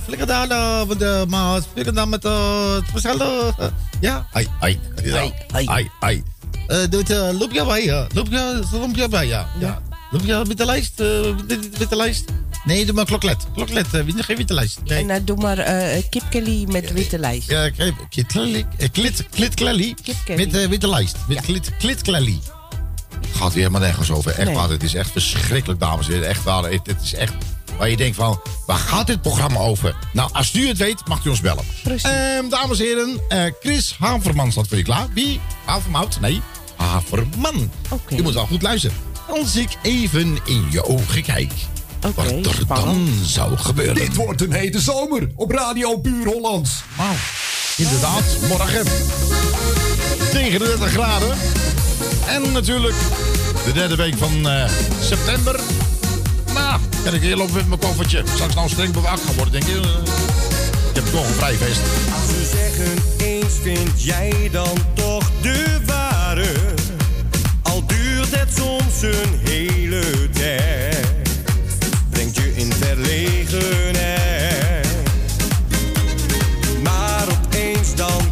eh, 0.50 0.84
met 0.88 0.98
de... 0.98 1.24
Maar 1.28 1.60
flikkerdal 1.72 2.06
met 2.06 2.22
de... 2.22 2.74
het 2.80 2.90
verschillende... 2.90 3.52
eh, 3.58 3.66
ja. 4.00 4.26
Ai, 4.32 4.48
ai. 4.60 4.80
Ai, 5.12 5.32
ai. 5.52 5.66
Ai, 5.66 5.90
ai. 6.00 6.22
Eh, 6.66 6.78
doet 6.90 7.10
uh, 7.10 7.28
loopje 7.38 7.64
bij, 7.66 7.84
ja. 7.84 8.06
Loopje, 8.14 8.62
loopje 8.72 9.08
bij, 9.08 9.26
ja. 9.26 9.48
Ja. 9.60 9.82
Loopje, 10.10 10.44
witte 10.44 10.64
lijst, 10.64 11.00
eh, 11.00 11.06
witte, 11.46 11.68
witte 11.78 11.96
lijst. 11.96 12.24
Nee, 12.64 12.84
doe 12.86 12.94
maar 12.94 13.04
kloklet. 13.04 13.46
Kloklet, 13.54 13.94
eh, 13.94 14.00
geen 14.16 14.36
witte 14.36 14.54
lijst. 14.54 14.80
Nee. 14.84 14.98
En 14.98 15.10
eh, 15.10 15.20
doe 15.24 15.36
maar 15.36 15.58
eh 15.58 16.02
kipkelly 16.10 16.64
met 16.68 16.92
witte 16.92 17.18
lijst. 17.18 17.48
Ja, 17.50 17.70
kijk, 17.70 17.94
klit, 18.08 18.26
klit, 18.92 19.26
klit, 19.30 19.54
Kipkelly. 19.54 19.94
met 20.46 20.56
eh, 20.56 20.68
witte 20.68 20.88
lijst. 20.88 21.16
Met 21.28 21.40
klit, 21.40 21.76
klit, 21.76 22.02
Gaat 23.32 23.52
weer 23.52 23.62
helemaal 23.62 23.80
nergens 23.80 24.10
over. 24.10 24.30
Echt 24.32 24.44
Nee. 24.44 24.54
waar, 24.54 24.68
het 24.70 24.82
is 24.82 24.94
echt 24.94 25.10
verschrikkelijk, 25.10 25.80
dames 25.80 26.06
en 26.06 26.12
heren. 26.12 26.28
Echt 26.28 26.42
waar, 26.42 26.64
het, 26.64 26.86
het 26.86 27.02
is 27.02 27.14
echt... 27.14 27.34
Waar 27.82 27.90
je 27.90 27.96
denkt 27.96 28.16
van, 28.16 28.40
waar 28.66 28.78
gaat 28.78 29.06
dit 29.06 29.22
programma 29.22 29.58
over? 29.58 29.96
Nou, 30.12 30.30
als 30.32 30.54
u 30.54 30.68
het 30.68 30.78
weet, 30.78 31.08
mag 31.08 31.24
u 31.24 31.28
ons 31.28 31.40
bellen. 31.40 31.64
Precies. 31.82 32.10
Ehm, 32.10 32.48
dames 32.48 32.78
en 32.78 32.84
heren, 32.84 33.20
eh, 33.28 33.44
Chris 33.60 33.96
Haverman 33.98 34.52
staat 34.52 34.68
voor 34.68 34.76
je 34.76 34.82
klaar. 34.82 35.06
Wie? 35.14 35.40
Havermout? 35.64 36.20
Nee, 36.20 36.40
Haverman. 36.76 37.70
Oké. 37.90 38.14
Je 38.14 38.22
moet 38.22 38.34
wel 38.34 38.46
goed 38.46 38.62
luisteren. 38.62 38.96
Als 39.28 39.56
ik 39.56 39.76
even 39.82 40.38
in 40.44 40.66
je 40.70 40.84
ogen 40.84 41.22
kijk, 41.22 41.52
Oké, 42.06 42.40
wat 42.42 42.46
er 42.46 42.66
dan 42.66 43.08
zou 43.24 43.56
gebeuren. 43.56 43.94
Dit 43.94 44.14
wordt 44.16 44.40
een 44.40 44.52
hete 44.52 44.80
zomer 44.80 45.28
op 45.36 45.50
Radio 45.50 45.98
Puur 45.98 46.26
Hollands. 46.26 46.82
Wauw. 46.96 47.14
Inderdaad, 47.76 48.24
morgen 48.48 48.84
tegen 50.30 50.58
de 50.58 50.64
30 50.64 50.90
graden. 50.90 51.36
En 52.26 52.52
natuurlijk 52.52 52.96
de 53.64 53.72
derde 53.72 53.96
week 53.96 54.14
van 54.18 54.48
eh, 54.48 54.70
september. 55.00 55.60
Nou, 56.54 56.80
kan 57.04 57.14
ik 57.14 57.20
hier 57.20 57.36
lopen 57.36 57.54
met 57.54 57.68
mijn 57.68 57.80
koffertje. 57.80 58.22
Zal 58.36 58.48
ik 58.48 58.54
nou 58.54 58.68
streng 58.68 58.92
bewaakt 58.92 59.20
gaan 59.20 59.34
worden, 59.34 59.52
denk 59.52 59.64
je? 59.64 59.80
Eh, 59.80 59.88
ik 60.88 60.94
heb 60.94 61.06
toch 61.06 61.28
een 61.28 61.34
vrij 61.34 61.54
feest. 61.54 61.80
Als 62.14 62.26
ze 62.26 62.50
zeggen 62.56 62.98
eens 63.26 63.54
vind 63.62 64.02
jij 64.02 64.48
dan 64.52 64.76
toch 64.94 65.30
de 65.40 65.80
ware. 65.86 66.52
Al 67.62 67.86
duurt 67.86 68.40
het 68.40 68.48
soms 68.56 69.02
een 69.02 69.40
hele 69.44 70.30
tijd. 70.30 71.06
Brengt 72.10 72.36
je 72.36 72.52
in 72.54 72.72
verlegenheid. 72.72 74.86
Maar 76.82 77.26
opeens 77.28 77.94
dan 77.94 78.31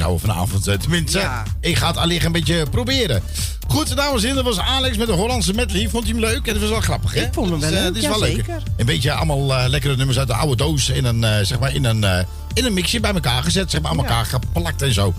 Houden 0.00 0.20
vanavond. 0.20 0.66
eh, 0.66 0.74
Tenminste, 0.78 1.28
ik 1.60 1.76
ga 1.76 1.86
het 1.86 1.96
allicht 1.96 2.24
een 2.24 2.32
beetje 2.32 2.66
proberen. 2.70 3.22
Goed, 3.68 3.96
dames 3.96 4.22
en 4.22 4.28
heren, 4.28 4.44
dat 4.44 4.54
was 4.56 4.64
Alex 4.64 4.96
met 4.96 5.06
de 5.06 5.12
Hollandse 5.12 5.52
medley. 5.54 5.88
Vond 5.88 6.06
je 6.06 6.12
hem 6.12 6.20
leuk? 6.20 6.46
Het 6.46 6.60
was 6.60 6.68
wel 6.70 6.80
grappig, 6.80 7.14
hè? 7.14 7.20
Ik 7.20 7.32
vond 7.32 7.50
hem 7.50 7.60
wel 7.60 7.70
leuk, 7.70 7.84
Het 7.84 7.96
is 7.96 8.06
wel 8.06 8.20
leuk. 8.20 8.44
Een 8.76 8.86
beetje 8.86 9.12
allemaal 9.12 9.54
eh, 9.56 9.68
lekkere 9.68 9.96
nummers 9.96 10.18
uit 10.18 10.26
de 10.28 10.34
oude 10.34 10.56
doos 10.56 10.88
in 10.88 11.04
een, 11.04 11.24
eh, 11.24 11.44
zeg 11.44 11.58
maar, 11.58 11.74
in 11.74 11.84
een, 11.84 12.04
eh, 12.04 12.24
in 12.54 12.64
een 12.64 12.74
mixje 12.74 13.00
bij 13.00 13.12
elkaar 13.12 13.42
gezet. 13.42 13.70
Zeg 13.70 13.80
maar, 13.80 13.90
aan 13.90 13.98
elkaar 13.98 14.24
geplakt 14.24 14.82
en 14.82 14.92
zo. 14.92 15.14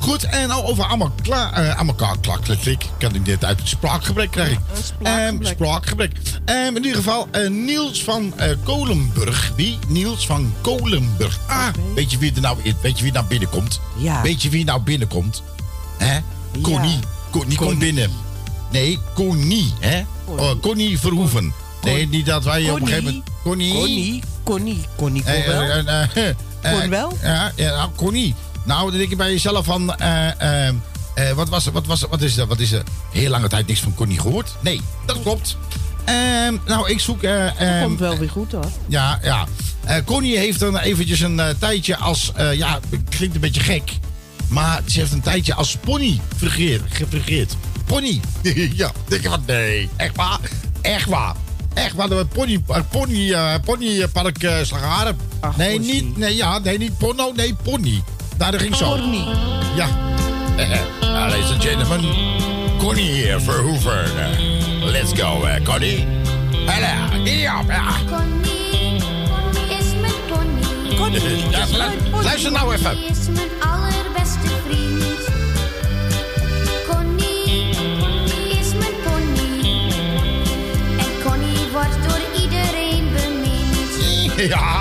Goed, 0.00 0.24
en 0.24 0.48
nou 0.48 0.64
over 0.64 0.84
aan 0.84 1.00
elkaar, 1.00 1.52
eh, 1.52 1.70
aan 1.78 1.86
elkaar 1.88 2.16
klak, 2.20 2.42
klik, 2.44 2.58
klik. 2.60 2.84
Kan 2.98 3.14
ik 3.14 3.24
dit 3.24 3.44
uit 3.44 3.60
spraakgebrek 3.64 4.30
krijgen? 4.30 4.62
Spraakgebrek. 4.82 5.48
spraakgebrek. 5.54 6.12
Ehm, 6.48 6.76
in 6.76 6.84
ieder 6.84 6.96
geval, 6.96 7.28
eh, 7.30 7.48
Niels 7.50 8.04
van 8.04 8.32
eh, 8.36 8.50
Kolenburg. 8.62 9.52
Wie? 9.56 9.78
Niels 9.88 10.26
van 10.26 10.52
Kolenburg. 10.60 11.38
Ah, 11.46 11.66
weet 11.94 12.10
je 12.10 12.18
wie 12.18 12.32
er 12.34 12.40
nou, 12.40 12.56
weet 12.82 12.98
je 12.98 13.02
wie 13.04 13.12
nou 13.12 13.24
binnenkomt? 13.26 13.80
Ja. 13.96 14.22
Weet 14.22 14.42
je 14.42 14.48
wie 14.48 14.64
nou 14.64 14.80
binnenkomt? 14.80 15.42
Hè? 15.98 16.18
Connie. 16.62 16.98
Connie 17.30 17.56
komt 17.56 17.78
binnen. 17.78 18.10
Nee, 18.72 18.98
Connie, 19.14 19.72
hè? 19.80 20.02
Oh, 20.24 20.50
Connie 20.60 20.98
Verhoeven. 20.98 21.52
Nee, 21.82 22.08
niet 22.08 22.26
dat 22.26 22.44
wij 22.44 22.70
op 22.70 22.80
een 22.80 22.86
gegeven 22.86 23.04
moment... 23.04 23.24
Connie. 23.42 23.72
Connie, 23.74 24.22
Connie, 24.44 24.78
Connie, 24.96 25.22
kon 25.22 25.32
wel. 25.46 25.62
eh, 26.12 26.34
Kon 26.80 26.88
wel? 26.90 27.12
Ja, 27.22 27.52
ja 27.56 27.76
nou, 27.76 27.90
Connie. 27.96 28.34
Nou, 28.64 28.88
dan 28.88 28.98
denk 28.98 29.10
je 29.10 29.16
bij 29.16 29.30
jezelf 29.30 29.64
van... 29.64 29.94
eh, 29.94 30.40
eh, 30.66 30.74
eh, 31.14 31.32
wat 31.36 31.48
was 31.48 31.66
er? 31.66 31.72
Wat, 31.72 31.86
was 31.86 32.02
er, 32.02 32.08
wat 32.08 32.20
is 32.22 32.36
er? 32.36 32.46
Wat 32.46 32.58
is 32.58 32.72
er? 32.72 32.82
Heel 33.12 33.30
lange 33.30 33.48
tijd 33.48 33.66
niks 33.66 33.80
van 33.80 33.94
Connie 33.94 34.20
gehoord. 34.20 34.54
Nee, 34.60 34.80
dat 35.06 35.22
klopt. 35.22 35.56
Ehm, 36.08 36.56
nou, 36.66 36.90
ik 36.90 37.00
zoek... 37.00 37.22
eh, 37.22 37.44
Dat 37.44 37.54
ehm, 37.56 37.82
komt 37.82 37.98
wel 38.00 38.18
weer 38.18 38.30
goed 38.30 38.52
hoor. 38.52 38.64
ja, 38.86 39.18
ja. 39.22 39.46
Eh, 39.84 39.96
Connie 40.04 40.38
heeft 40.38 40.60
dan 40.60 40.78
eventjes 40.78 41.20
een 41.20 41.40
eh, 41.40 41.48
tijdje 41.58 41.96
als... 41.96 42.32
ja, 42.52 42.80
klinkt 43.08 43.34
een 43.34 43.40
beetje 43.40 43.60
gek. 43.60 43.92
Maar 44.48 44.80
ze 44.86 44.98
heeft 44.98 45.12
een 45.12 45.20
tijdje 45.20 45.54
als 45.54 45.76
pony 45.76 46.20
gefungeerd. 46.88 47.56
Pony. 47.86 48.20
ja, 48.74 48.92
denk 49.08 49.22
je 49.22 49.28
van 49.28 49.42
nee. 49.46 49.88
Echt 49.96 50.16
waar? 50.16 50.38
Echt 50.80 51.08
waar. 51.08 51.34
Echt 51.74 51.94
waar. 51.94 52.08
De 52.08 52.26
pony, 52.32 52.62
pony, 52.90 53.34
ponypark 53.64 54.42
uh, 54.42 54.56
Slagharen. 54.62 55.16
Nee, 55.56 55.78
niet... 55.80 56.16
Nee, 56.16 56.36
ja, 56.36 56.58
nee, 56.58 56.78
niet 56.78 56.98
porno. 56.98 57.32
Nee, 57.36 57.54
pony. 57.62 58.02
Daar 58.36 58.60
ging 58.60 58.76
zo. 58.76 58.90
Pony. 58.96 59.24
Ja. 59.76 59.88
Eh, 60.56 60.80
ladies 61.00 61.50
and 61.50 61.62
gentlemen. 61.62 62.00
Connie 62.78 63.10
hier, 63.12 63.40
Verhoeven. 63.40 64.57
Let's 64.80 65.12
go, 65.12 65.44
eh, 65.44 65.60
Connie. 65.64 66.06
Hallo, 66.66 67.24
giddy 67.24 67.46
op. 67.46 67.70
Ja. 67.70 67.92
Connie, 68.06 69.02
Connie 69.28 69.78
is 69.78 69.94
mijn 70.00 70.12
pony. 70.28 70.96
Connie 70.96 71.20
is 71.20 71.76
mijn 71.76 71.98
pony. 72.10 72.22
luister 72.22 72.52
nou 72.52 72.74
even. 72.74 72.90
Connie 72.90 73.10
is 73.10 73.28
mijn 73.28 73.48
allerbeste 73.60 74.48
vriend. 74.64 75.28
Connie, 76.88 77.74
Connie 77.98 78.58
is 78.58 78.72
mijn 78.74 78.94
pony. 79.04 79.92
En 80.98 81.22
Connie 81.24 81.66
wordt 81.72 82.08
door 82.08 82.42
iedereen 82.42 83.08
bemind. 83.12 84.48
Ja. 84.48 84.77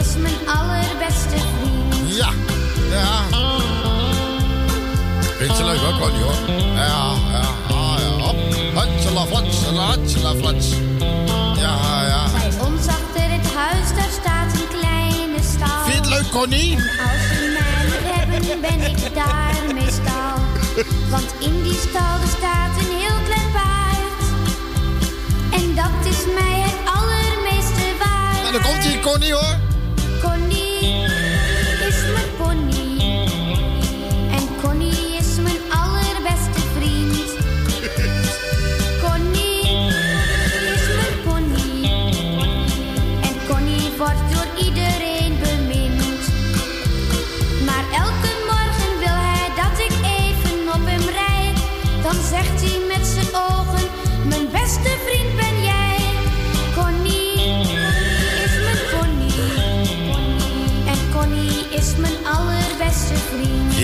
Is 0.00 0.16
mijn 0.16 0.48
allerbeste 0.58 1.36
vriend. 1.36 2.16
Ja. 2.16 2.28
Ja. 2.90 3.38
Vindt 5.38 5.56
ze 5.56 5.64
leuk 5.64 5.98
Connie 6.00 6.22
hoor. 6.22 6.34
Ja, 6.74 6.84
ja, 7.32 7.42
ah, 7.68 7.98
ja. 8.00 8.24
Hop. 8.24 8.36
Hatsela, 8.74 9.26
flatsela, 9.26 9.82
hatsela, 9.82 10.34
flats. 10.34 10.68
Ja, 11.56 12.04
ja. 12.06 12.26
Bij 12.32 12.66
ons 12.66 12.86
achter 12.86 13.30
het 13.36 13.54
huis, 13.54 13.88
daar 13.94 14.10
staat 14.20 14.52
een 14.52 14.68
kleine 14.78 15.38
stal. 15.54 15.84
Vind 15.84 15.94
je 15.94 16.00
het 16.00 16.08
leuk, 16.08 16.30
Connie? 16.30 16.76
En 16.76 16.82
als 16.82 17.22
ze 17.28 17.58
mij 17.58 18.12
hebben, 18.12 18.60
ben 18.60 18.80
ik 18.90 19.14
daar 19.14 19.74
meestal. 19.74 20.34
Want 21.10 21.34
in 21.38 21.62
die 21.62 21.78
stal 21.88 22.20
er 22.22 22.28
staat 22.38 22.76
een 22.78 22.96
heel 22.96 23.18
klein 23.24 23.50
paard. 23.52 24.22
En 25.52 25.74
dat 25.74 26.12
is 26.12 26.24
mij 26.34 26.60
het 26.60 26.78
allermeeste 26.94 27.96
waard. 27.98 28.42
Nou, 28.42 28.52
dan 28.52 28.62
komt 28.62 28.84
hij, 28.84 29.00
Connie 29.00 29.32
hoor. 29.32 29.69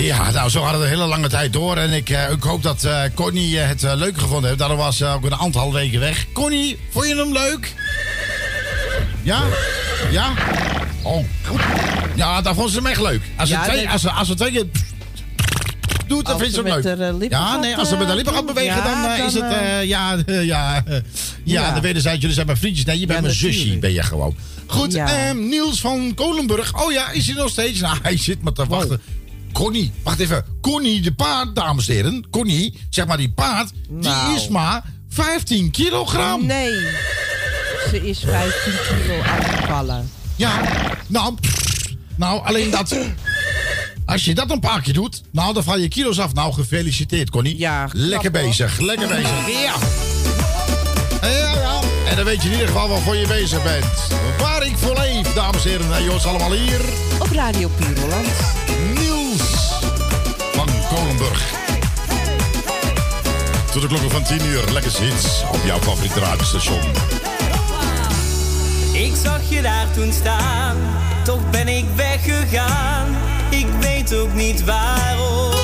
Ja, 0.06 0.30
nou, 0.30 0.50
zo 0.50 0.60
hadden 0.60 0.80
we 0.80 0.86
de 0.86 0.92
hele 0.92 1.06
lange 1.06 1.28
tijd 1.28 1.52
door. 1.52 1.76
En 1.76 1.92
ik, 1.92 2.10
eh, 2.10 2.30
ik 2.30 2.42
hoop 2.42 2.62
dat 2.62 2.84
eh, 2.84 3.00
Connie 3.14 3.60
eh, 3.60 3.68
het 3.68 3.82
leuk 3.82 4.18
gevonden 4.18 4.44
heeft. 4.46 4.58
Daarom 4.58 4.76
was 4.78 4.96
ze 4.96 5.06
ook 5.06 5.24
een 5.24 5.34
aantal 5.34 5.72
weken 5.72 6.00
weg. 6.00 6.26
Connie, 6.32 6.78
vond 6.90 7.06
je 7.08 7.16
hem 7.16 7.32
leuk? 7.32 7.74
Ja? 9.22 9.42
Ja? 10.10 10.32
Oh, 11.02 11.24
goed. 11.46 11.60
Ja, 12.14 12.40
dan 12.42 12.54
vond 12.54 12.70
ze 12.70 12.76
hem 12.76 12.86
echt 12.86 13.00
leuk. 13.00 13.22
Als 13.36 13.48
ze 13.48 13.54
Ja, 13.54 13.62
twee, 13.64 13.88
als 13.88 14.00
ze, 14.00 14.10
als 14.10 14.28
twee 14.28 14.50
keer 14.50 14.66
doet, 16.06 16.26
dan 16.26 16.38
vindt 16.38 16.54
ze 16.54 16.62
hem 16.62 17.18
leuk. 17.18 17.30
ja, 17.30 17.56
nee, 17.56 17.76
als 17.76 17.88
ze 17.88 17.96
met 17.96 18.06
haar 18.06 18.16
lippen 18.16 18.34
gaat 18.34 18.46
bewegen, 18.46 18.82
dan, 18.84 19.26
is 19.26 19.34
het... 19.34 19.42
eh, 19.52 19.84
ja, 19.84 20.16
ja, 20.26 20.40
ja, 20.42 20.84
Ja. 21.44 21.74
de 21.74 21.80
wederzijds, 21.80 22.18
jullie 22.20 22.34
zijn 22.34 22.46
mijn 22.46 22.58
vriendjes. 22.58 22.84
Nee, 22.84 22.98
je 23.00 23.06
bent 23.06 23.20
mijn 23.22 23.34
zusje, 23.34 23.78
ben 23.78 23.92
je 23.92 24.02
gewoon. 24.02 24.36
Goed, 24.66 24.92
Ja. 24.92 25.06
ehm, 25.28 25.48
Niels 25.48 25.80
van 25.80 26.12
Kolenburg. 26.14 26.84
Oh 26.84 26.92
ja, 26.92 27.10
is 27.10 27.26
hij 27.26 27.34
nog 27.36 27.50
steeds? 27.50 27.80
Nou, 27.80 27.96
hij 28.02 28.18
zit 28.18 28.42
maar 28.42 28.52
te 28.52 28.66
wachten. 28.66 29.00
Connie, 29.56 29.92
wacht 30.02 30.18
even. 30.20 30.44
Connie 30.60 31.00
de 31.00 31.12
paard, 31.12 31.54
dames 31.54 31.88
en 31.88 31.94
heren. 31.94 32.26
Connie, 32.30 32.78
zeg 32.90 33.06
maar 33.06 33.16
die 33.16 33.30
paard, 33.30 33.70
die 33.88 34.08
Nou. 34.10 34.36
is 34.36 34.48
maar 34.48 34.82
15 35.08 35.70
kilogram. 35.70 36.46
Nee. 36.46 36.70
Ze 37.90 38.08
is 38.08 38.18
15 38.18 38.72
kilo 38.88 39.20
afgevallen. 39.20 40.10
Ja, 40.36 40.60
nou, 41.06 41.34
pff, 41.40 41.84
nou, 42.16 42.44
alleen 42.46 42.70
dat... 42.70 42.96
Als 44.06 44.24
je 44.24 44.34
dat 44.34 44.50
een 44.50 44.60
paar 44.60 44.80
keer 44.82 44.94
doet, 44.94 45.22
nou, 45.32 45.54
dan 45.54 45.62
val 45.64 45.78
je 45.78 45.88
kilo's 45.88 46.18
af. 46.18 46.34
Nou, 46.34 46.52
gefeliciteerd, 46.52 47.30
Connie. 47.30 47.58
Ja, 47.58 47.88
Lekker 47.92 48.30
bezig, 48.30 48.78
lekker 48.78 49.08
bezig. 49.08 49.48
Ja. 49.48 49.74
Ja, 51.22 51.54
ja. 51.54 51.80
En 52.08 52.16
dan 52.16 52.24
weet 52.24 52.42
je 52.42 52.46
in 52.48 52.52
ieder 52.52 52.66
geval 52.68 52.88
waarvoor 52.88 53.16
je 53.16 53.26
bezig 53.26 53.62
bent. 53.62 53.84
Waar 54.38 54.66
ik 54.66 54.76
voor 54.76 54.94
leef, 54.98 55.32
dames 55.32 55.64
en 55.64 55.70
heren. 55.70 55.94
En 55.94 56.04
jongens, 56.04 56.24
allemaal 56.24 56.52
hier. 56.52 56.80
Op 57.18 57.30
Radio 57.32 57.68
Puur 57.76 57.94
Tot 63.76 63.84
de 63.84 63.90
klokken 63.90 64.10
van 64.10 64.38
10 64.38 64.46
uur. 64.46 64.64
Lekker 64.72 65.00
hits 65.00 65.42
op 65.52 65.60
jouw 65.64 65.78
favoriete 65.78 66.20
radiostation. 66.20 66.80
Ik 68.92 69.12
zag 69.22 69.40
je 69.48 69.62
daar 69.62 69.90
toen 69.90 70.12
staan, 70.12 70.76
toch 71.24 71.50
ben 71.50 71.68
ik 71.68 71.84
weggegaan. 71.96 73.16
Ik 73.50 73.66
weet 73.80 74.14
ook 74.14 74.34
niet 74.34 74.64
waarom. 74.64 75.55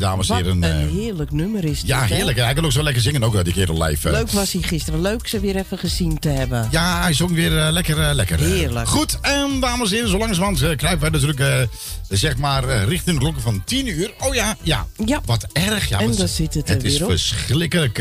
Dames 0.00 0.28
en 0.28 0.36
heren. 0.36 0.62
een 0.62 0.80
Eh, 0.88 0.92
heerlijk 1.00 1.30
nummer 1.32 1.64
is 1.64 1.80
dit, 1.80 1.88
ja, 1.88 2.04
hè? 2.06 2.14
heerlijk. 2.14 2.38
Hij 2.38 2.54
kan 2.54 2.64
ook 2.64 2.72
zo 2.72 2.82
lekker 2.82 3.02
zingen, 3.02 3.22
ook 3.24 3.34
eh, 3.34 3.44
die 3.44 3.52
kerel 3.52 3.82
live. 3.82 4.08
eh. 4.08 4.14
Leuk 4.14 4.30
was 4.30 4.52
hij 4.52 4.62
gisteren. 4.62 5.00
Leuk 5.00 5.28
ze 5.28 5.40
weer 5.40 5.56
even 5.56 5.78
gezien 5.78 6.18
te 6.18 6.28
hebben. 6.28 6.68
Ja, 6.70 7.00
hij 7.02 7.12
zong 7.12 7.32
weer 7.34 7.50
lekker, 7.50 8.14
lekker. 8.14 8.38
Heerlijk. 8.38 8.88
Goed, 8.88 9.18
en 9.20 9.60
dames 9.60 9.88
en 9.90 9.94
heren, 9.94 10.10
zo 10.10 10.18
langzamerhand 10.18 10.62
eh, 10.62 10.76
kruipen 10.76 11.00
wij 11.10 11.20
natuurlijk 11.20 11.68
zeg 12.08 12.36
maar 12.36 12.64
richting 12.84 13.16
de 13.16 13.22
klokken 13.22 13.42
van 13.42 13.62
10 13.64 13.86
uur. 13.86 14.10
Oh 14.18 14.34
ja, 14.34 14.56
ja. 14.62 14.86
Ja. 15.04 15.20
Wat 15.24 15.46
erg. 15.52 15.88
Ja, 15.88 16.00
En 16.00 16.16
daar 16.16 16.28
zit 16.28 16.54
het 16.54 16.68
er 16.68 16.74
Het 16.74 16.84
is 16.84 17.02
op. 17.02 17.08
verschrikkelijk. 17.10 17.98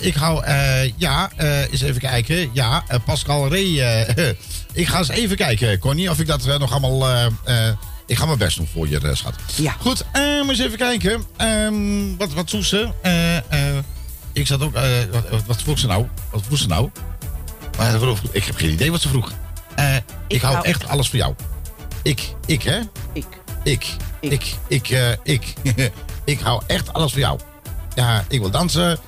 ik 0.00 0.14
hou, 0.14 0.44
ja, 0.96 1.30
eh, 1.36 1.60
eens 1.72 1.80
even 1.82 2.00
kijken. 2.00 2.50
Ja, 2.52 2.84
Pascal 3.04 3.48
Ray. 3.48 3.66
ik 4.72 4.86
ga 4.88 4.98
eens 4.98 5.08
even 5.08 5.36
kijken, 5.36 5.78
Connie, 5.78 6.10
of 6.10 6.18
ik 6.20 6.26
dat 6.26 6.58
nog 6.58 6.70
allemaal... 6.72 7.30
ik 8.06 8.16
ga 8.18 8.26
mijn 8.26 8.38
best 8.38 8.56
doen 8.56 8.68
voor 8.72 8.88
je, 8.88 9.00
eh, 9.00 9.14
schat. 9.14 9.34
Ja. 9.56 9.72
Goed, 9.80 10.00
eh, 10.12 10.22
maar 10.22 10.48
eens 10.48 10.58
even 10.58 10.78
kijken. 10.78 11.24
Ehm, 11.36 12.16
wat, 12.16 12.32
wat 12.32 12.50
vroeg 12.50 12.64
ze? 12.64 12.88
Eh, 13.02 13.36
eh, 13.36 13.84
ik 14.32 14.46
zat 14.46 14.60
ook... 14.62 14.74
wat, 15.30 15.44
wat- 15.46 15.62
vroeg 15.62 15.78
ze 15.78 15.86
nou? 15.86 16.06
Wat 16.30 16.42
vroeg 16.46 16.58
ze 16.58 16.66
nou? 16.66 16.90
Maar 17.78 17.94
ik 18.32 18.44
heb 18.44 18.56
geen 18.56 18.70
idee 18.72 18.90
wat 18.90 19.00
ze 19.00 19.08
vroeg. 19.08 19.32
Eh, 19.74 19.96
ik, 20.28 20.40
hou 20.42 20.54
hou- 20.54 20.66
echt 20.66 20.88
alles 20.88 21.08
voor 21.08 21.18
jou. 21.18 21.34
Ik, 22.02 22.34
ik 22.46 22.62
hè? 22.62 22.80
Ik. 23.12 23.26
Ik, 23.64 23.96
ik, 24.20 24.54
ik, 24.68 24.90
eh, 24.90 25.10
ik. 25.22 25.52
ik 26.24 26.40
hou 26.40 26.62
echt 26.66 26.92
alles 26.92 27.10
voor 27.12 27.20
jou. 27.20 27.40
Ja, 27.94 28.24
ik 28.28 28.40
wil 28.40 28.50
dansen. 28.50 28.98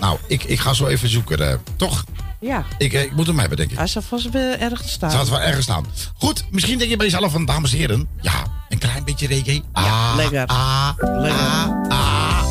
Nou, 0.00 0.18
ik, 0.26 0.44
ik 0.44 0.60
ga 0.60 0.72
zo 0.72 0.86
even 0.86 1.08
zoeken. 1.08 1.60
toch? 1.76 2.04
Ja. 2.40 2.64
Ik, 2.78 2.92
eh, 2.92 3.02
ik 3.02 3.12
moet 3.12 3.26
hem 3.26 3.38
hebben, 3.38 3.56
denk 3.56 3.70
ik. 3.70 3.76
Hij 3.78 3.86
zal 3.86 4.02
vast 4.02 4.30
wel 4.30 4.54
ergens 4.54 4.92
staan. 4.92 5.10
Zou 5.10 5.22
het 5.22 5.30
wel 5.32 5.40
ergens 5.40 5.64
staan. 5.64 5.86
Goed, 6.18 6.44
misschien 6.50 6.78
denk 6.78 6.90
je 6.90 6.96
bij 6.96 7.06
jezelf 7.06 7.32
van, 7.32 7.44
dames 7.44 7.72
en 7.72 7.78
heren. 7.78 8.08
Ja, 8.20 8.42
een 8.68 8.78
klein 8.78 9.04
beetje 9.04 9.26
reggae. 9.26 9.62
Ah, 9.72 10.12
lekker. 10.16 10.46
Ah, 10.46 10.88
Lekker. 10.96 11.40
ah, 11.40 11.66
ah, 11.88 12.42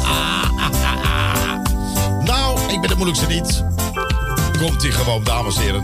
ah. 1.04 1.60
Nou, 2.24 2.60
ik 2.72 2.82
ben 2.82 2.90
de 2.90 2.96
moeilijkste 2.96 3.28
niet. 3.28 3.64
Komt 4.60 4.84
ie 4.84 4.92
gewoon, 4.92 5.24
dames 5.24 5.56
en 5.56 5.62
heren. 5.62 5.84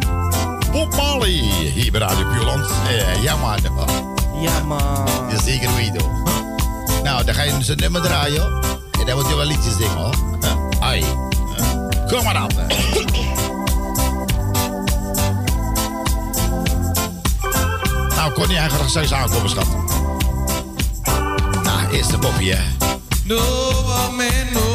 Bob 0.71 0.95
Marley, 0.95 1.29
hier 1.73 1.91
bij 1.91 2.01
Radio 2.01 2.29
Puurland. 2.29 2.69
Eh, 2.87 3.23
ja, 3.23 3.35
man. 3.35 3.59
Ja, 4.41 4.63
man. 4.63 5.07
Zeker 5.43 5.69
Guido. 5.69 6.09
Nou, 7.03 7.25
dan 7.25 7.35
ga 7.35 7.41
je 7.43 7.63
zijn 7.63 7.77
nummer 7.77 8.01
draaien. 8.01 8.43
En 8.99 9.05
dan 9.05 9.15
moet 9.17 9.27
je 9.27 9.35
wel 9.35 9.45
liedjes 9.45 9.73
zingen, 9.77 9.95
hoor. 9.97 10.15
Eh, 10.41 10.55
Ai. 10.79 11.01
Eh, 11.01 12.07
Kom 12.07 12.23
maar 12.23 12.33
dan. 12.33 12.49
Nou, 18.21 18.33
kon 18.33 18.47
niet 18.47 18.57
eigenlijk 18.57 18.89
straks 18.89 19.13
aankomen, 19.13 19.49
schat. 19.49 19.67
Nou, 21.63 21.91
eerst 21.91 22.09
de 22.09 22.17
Bobby, 22.17 22.49
hè. 22.49 22.61
No 23.23 23.41
woman, 23.85 24.51
no 24.53 24.70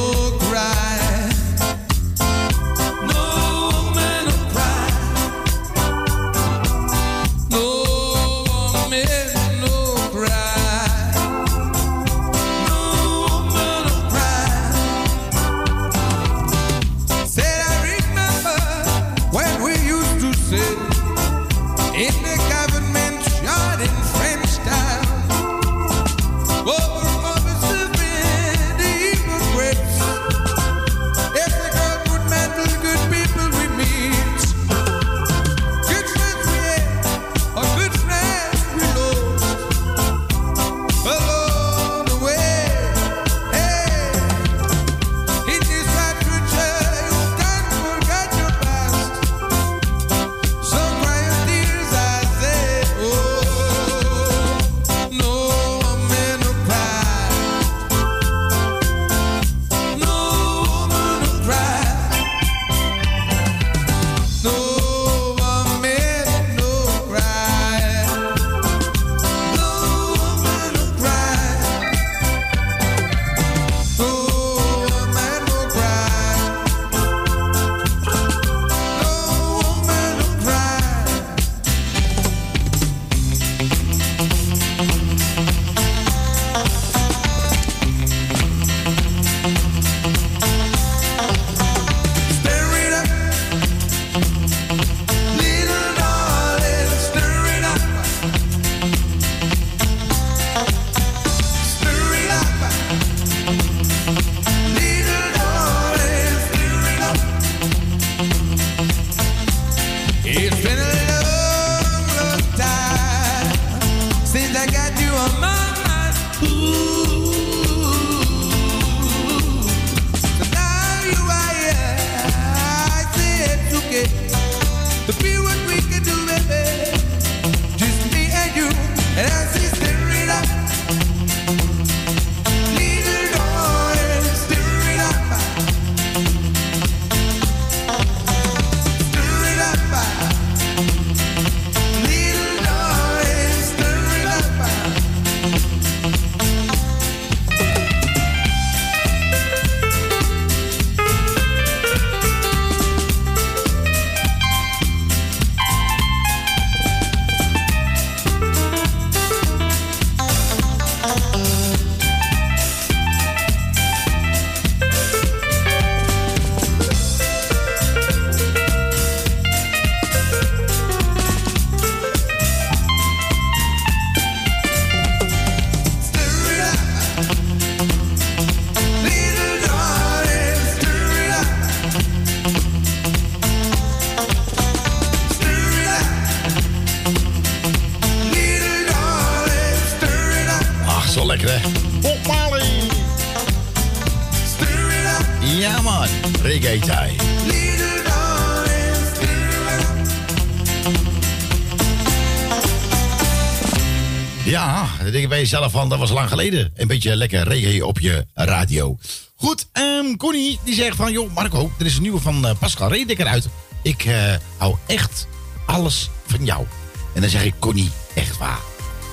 jezelf 205.51 205.73
van, 205.73 205.89
dat 205.89 205.99
was 205.99 206.11
lang 206.11 206.29
geleden. 206.29 206.73
Een 206.75 206.87
beetje 206.87 207.17
lekker 207.17 207.49
reggae 207.49 207.87
op 207.87 208.01
je 208.01 208.27
radio. 208.35 208.99
Goed, 209.35 209.67
ehm 209.73 210.17
Connie 210.17 210.59
die 210.65 210.75
zegt 210.75 210.97
van, 210.97 211.13
joh 211.13 211.35
Marco, 211.35 211.71
er 211.79 211.87
is 211.87 211.97
een 211.97 212.03
nieuwe 212.03 212.21
van 212.21 212.47
eh, 212.47 212.59
Pascal 212.59 212.93
Redeker 212.93 213.27
uit. 213.27 213.49
Ik 213.83 214.05
eh, 214.05 214.35
hou 214.57 214.77
echt 214.87 215.27
alles 215.67 216.11
van 216.27 216.45
jou. 216.45 216.67
En 217.15 217.21
dan 217.21 217.31
zeg 217.31 217.45
ik, 217.45 217.55
Connie, 217.59 217.91
echt 218.15 218.39
waar. 218.39 218.61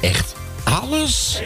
Echt 0.01 0.35
alles? 0.63 1.41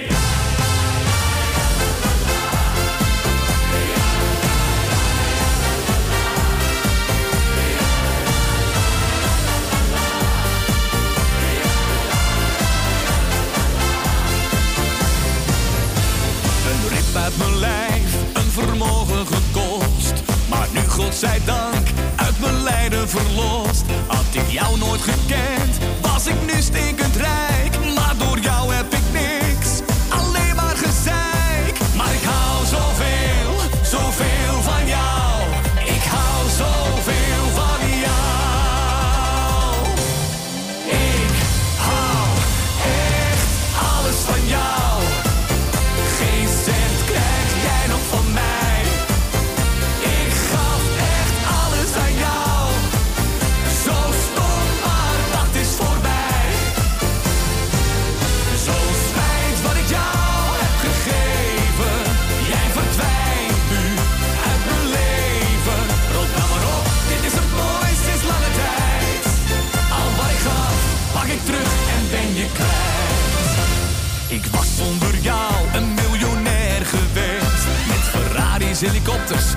Helikopters, 78.82 79.56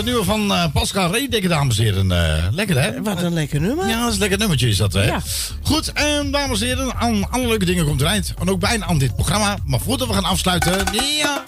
het 0.00 0.08
nieuwe 0.08 0.24
van 0.24 0.52
eh, 0.52 0.64
Pascal 0.72 1.12
dames 1.40 1.78
en 1.78 1.84
heren. 1.84 2.12
Eh, 2.12 2.44
lekker, 2.50 2.82
hè? 2.82 3.02
Wat 3.02 3.22
een 3.22 3.32
lekker 3.32 3.60
nummer. 3.60 3.88
Ja, 3.88 4.00
dat 4.00 4.08
is 4.08 4.14
een 4.14 4.20
lekker 4.20 4.38
nummertje 4.38 4.68
is 4.68 4.76
dat, 4.76 4.92
hè? 4.92 5.04
Ja. 5.04 5.22
Goed, 5.62 5.92
en 5.92 6.30
dames 6.30 6.60
en 6.60 6.66
heren, 6.66 6.94
aan 6.94 7.30
alle 7.30 7.46
leuke 7.46 7.64
dingen 7.64 7.84
komt 7.84 8.00
er 8.00 8.06
eind. 8.06 8.34
En 8.38 8.50
ook 8.50 8.60
bijna 8.60 8.86
aan 8.86 8.98
dit 8.98 9.14
programma. 9.14 9.56
Maar 9.64 9.80
voordat 9.80 10.08
we 10.08 10.14
gaan 10.14 10.24
afsluiten, 10.24 10.72
ja, 10.92 11.42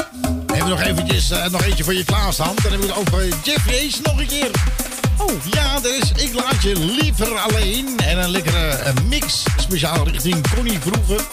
hebben 0.47 0.65
we 0.65 0.70
nog 0.70 0.81
eventjes 0.81 1.31
eh, 1.31 1.49
nog 1.51 1.65
eentje 1.65 1.85
voor 1.85 1.95
je 1.95 2.05
klaarstaan. 2.05 2.55
Dan 2.55 2.70
hebben 2.70 2.89
we 2.89 2.95
het 2.95 2.97
over 2.97 3.29
Jeffrey 3.45 3.87
Ace 3.87 4.01
nog 4.03 4.20
een 4.20 4.27
keer. 4.27 4.51
Oh, 5.19 5.33
ja, 5.51 5.79
is 5.83 6.24
Ik 6.24 6.35
laat 6.35 6.62
je 6.62 6.97
liever 7.01 7.39
alleen. 7.39 7.99
En 8.05 8.23
een 8.23 8.31
lekkere 8.31 8.93
mix, 9.09 9.45
speciaal 9.57 10.09
richting 10.09 10.55
Connie 10.55 10.79
Vroeger. 10.81 11.27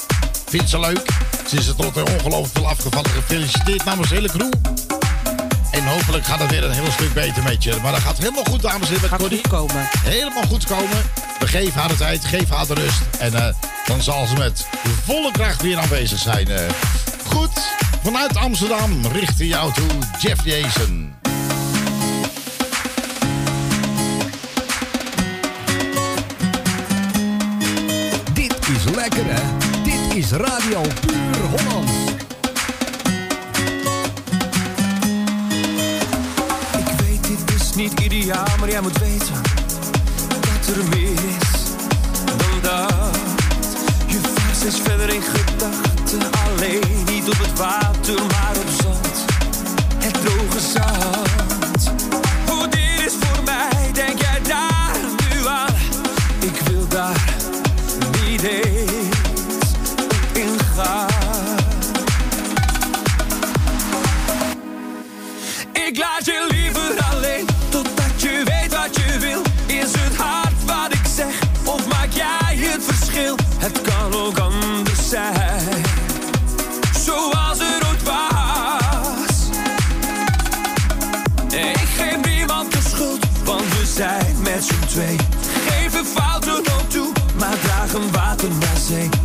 Vindt 0.46 0.70
ze 0.70 0.80
leuk. 0.80 1.06
Ze 1.48 1.58
is 1.58 1.68
er 1.68 1.76
tot 1.76 1.96
er 1.96 2.14
ongelooflijk 2.14 2.54
veel 2.54 2.68
afgevallen. 2.68 3.10
Gefeliciteerd 3.10 3.86
namens 3.86 4.10
de 4.10 4.16
hele 4.16 4.30
crew. 4.30 4.52
Hopelijk 5.90 6.26
gaat 6.26 6.40
het 6.40 6.52
weer 6.52 6.64
een 6.64 6.72
heel 6.72 6.92
stuk 6.92 7.14
beter 7.14 7.44
met 7.44 7.64
je. 7.64 7.76
Maar 7.84 7.92
dat 7.92 8.02
gaat 8.02 8.18
helemaal 8.18 8.44
goed, 8.44 8.62
dames 8.62 8.88
en 8.90 8.94
heren. 8.94 9.10
Met 9.10 9.20
Connie. 9.20 9.42
komen. 9.50 9.90
Helemaal 10.04 10.44
goed 10.44 10.66
komen. 10.66 11.02
We 11.40 11.48
geven 11.48 11.80
haar 11.80 11.90
de 11.90 11.96
tijd, 11.96 12.26
geef 12.26 12.50
haar 12.50 12.68
de 12.68 12.74
rust. 12.74 13.02
En 13.20 13.34
eh, 13.34 13.54
dan 13.86 14.02
zal 14.02 14.26
ze 14.28 14.34
met 14.34 14.66
volle 15.06 15.32
kracht 15.32 15.62
weer 15.62 15.78
aanwezig 15.78 16.20
zijn. 16.20 16.48
eh. 16.48 16.70
goed, 17.26 17.52
vanuit 18.04 18.36
Amsterdam 18.38 19.06
richting 19.12 19.50
jou 19.50 19.74
toe, 19.74 19.88
Jeff 20.20 20.46
Jason. 20.46 21.14
Dit 28.34 28.56
is 28.76 28.84
lekker 28.96 29.24
hè. 29.26 29.42
Dit 29.84 30.16
is 30.16 30.32
Radio 30.32 30.82
Puur 31.06 31.42
Hollands. 31.50 32.09
Ideaal, 38.30 38.58
maar 38.60 38.70
jij 38.70 38.82
moet 38.82 38.98
weten 38.98 39.34
dat 40.30 40.76
er 40.76 40.84
meer 40.90 41.12
is 41.12 41.60
dan 42.26 42.62
dat. 42.62 43.18
Je 44.06 44.20
vaart 44.22 44.56
steeds 44.56 44.80
verder 44.80 45.10
in 45.14 45.22
gedachten, 45.22 46.20
alleen 46.46 47.04
niet 47.06 47.30
op 47.30 47.38
het 47.38 47.58
water, 47.58 48.16
maar 48.16 48.56
op 48.58 48.69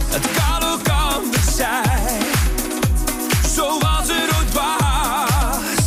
Het 0.08 0.26
kan 0.32 0.68
ook 0.72 0.88
anders 0.88 1.56
zijn, 1.56 2.22
zoals 3.54 4.08
het 4.08 4.36
ooit 4.36 4.52
was. 4.52 5.84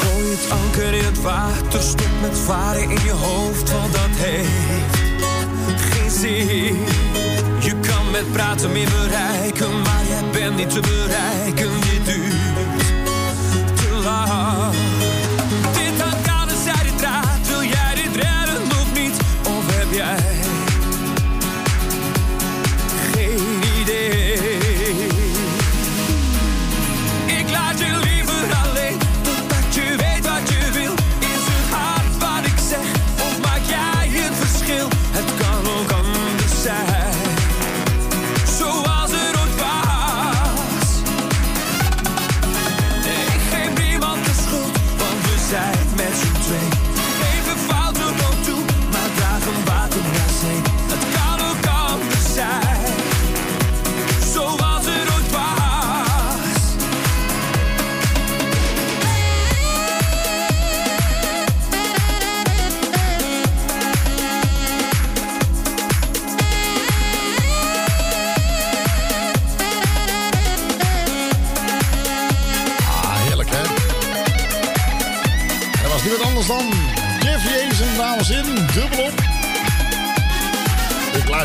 Gooi 0.00 0.30
het 0.30 0.50
anker 0.50 0.94
in 0.94 1.04
het 1.04 1.22
water, 1.22 1.82
stop 1.82 2.20
met 2.20 2.38
varen 2.38 2.82
in 2.82 3.04
je 3.04 3.12
hoofd, 3.12 3.72
want 3.72 3.92
dat 3.92 4.14
heeft 4.16 5.80
geen 5.80 6.10
zin. 6.10 6.76
Je 7.60 7.74
kan 7.80 8.10
met 8.10 8.32
praten 8.32 8.72
meer 8.72 8.88
bereiken, 8.88 9.82
maar 9.82 10.04
jij 10.08 10.30
bent 10.32 10.56
niet 10.56 10.70
te 10.70 10.80
bereiken. 10.80 11.70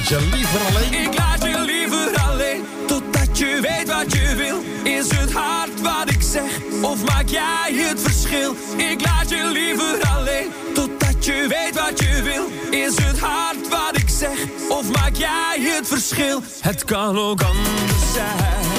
Ik 0.07 1.17
laat 1.17 1.43
je 1.43 1.59
liever 1.59 2.19
alleen, 2.19 2.65
totdat 2.85 3.37
je 3.37 3.59
weet 3.61 3.87
wat 3.87 4.13
je 4.13 4.35
wil. 4.35 4.63
Is 4.93 5.11
het 5.11 5.33
hard 5.33 5.81
wat 5.81 6.09
ik 6.09 6.21
zeg, 6.21 6.59
of 6.81 7.03
maak 7.05 7.27
jij 7.27 7.73
het 7.73 8.01
verschil? 8.01 8.55
Ik 8.77 9.05
laat 9.05 9.29
je 9.29 9.49
liever 9.53 10.09
alleen, 10.15 10.51
totdat 10.73 11.25
je 11.25 11.45
weet 11.49 11.79
wat 11.79 11.99
je 11.99 12.21
wil. 12.21 12.79
Is 12.79 12.95
het 12.95 13.19
hard 13.19 13.67
wat 13.69 13.97
ik 13.97 14.09
zeg, 14.09 14.39
of 14.69 14.91
maak 14.91 15.15
jij 15.15 15.57
het 15.59 15.87
verschil? 15.87 16.41
Het 16.59 16.83
kan 16.83 17.17
ook 17.17 17.41
anders 17.41 18.13
zijn, 18.13 18.76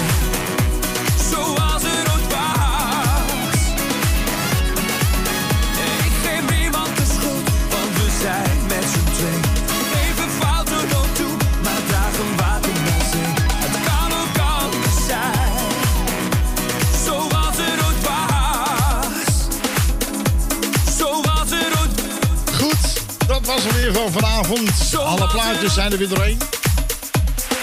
van 23.92 24.12
vanavond. 24.12 24.96
Alle 24.96 25.26
plaatjes 25.26 25.74
zijn 25.74 25.92
er 25.92 25.98
weer 25.98 26.08
doorheen. 26.08 26.38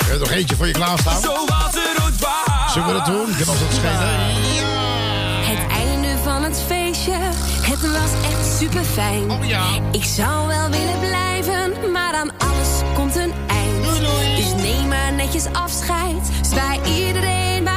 Heb 0.04 0.14
je 0.14 0.20
nog 0.20 0.32
eentje 0.32 0.56
voor 0.56 0.68
je 0.68 0.74
klaarstaan? 0.74 1.22
Zullen 1.22 2.88
we 2.88 2.94
dat 2.94 3.06
doen? 3.06 3.26
Kan 3.38 3.50
ons 3.50 3.60
dat 3.60 3.74
schelen? 3.74 4.10
Het 5.46 5.72
einde 5.72 6.18
van 6.24 6.44
het 6.44 6.64
feestje, 6.68 7.18
het 7.62 7.82
was 7.82 8.32
echt 8.32 8.58
super 8.60 8.84
fijn. 8.84 9.32
Oh 9.32 9.46
ja. 9.46 9.64
Ik 9.92 10.04
zou 10.04 10.48
wel 10.48 10.70
willen 10.70 11.00
blijven, 11.00 11.92
maar 11.92 12.14
aan 12.14 12.32
alles 12.38 12.94
komt 12.94 13.16
een 13.16 13.34
eind. 13.48 13.84
Dus 14.36 14.64
neem 14.64 14.88
maar 14.88 15.14
netjes 15.14 15.46
afscheid, 15.52 16.30
zwaai 16.52 16.80
iedereen 16.98 17.64
maar 17.64 17.75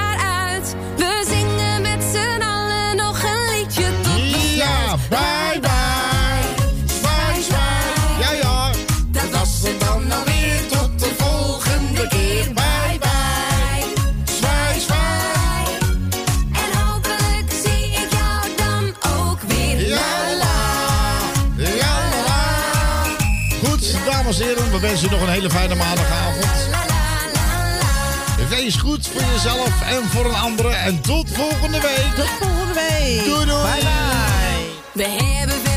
we 24.81 24.87
wensen 24.87 25.11
nog 25.11 25.21
een 25.21 25.29
hele 25.29 25.51
fijne 25.51 25.75
maandagavond. 25.75 26.47
Wees 28.49 28.77
goed 28.77 29.09
voor 29.09 29.23
jezelf 29.33 29.83
en 29.83 30.09
voor 30.09 30.25
een 30.25 30.35
andere. 30.35 30.69
En 30.69 31.01
tot 31.01 31.29
volgende 31.33 31.81
week. 31.81 32.15
Tot 32.15 32.29
volgende 32.41 32.75
week. 32.75 33.25
Doei, 33.25 33.47
doei. 33.47 33.63
Bye 33.63 33.81
bye. 33.81 34.69
We 34.93 35.25
hebben. 35.25 35.68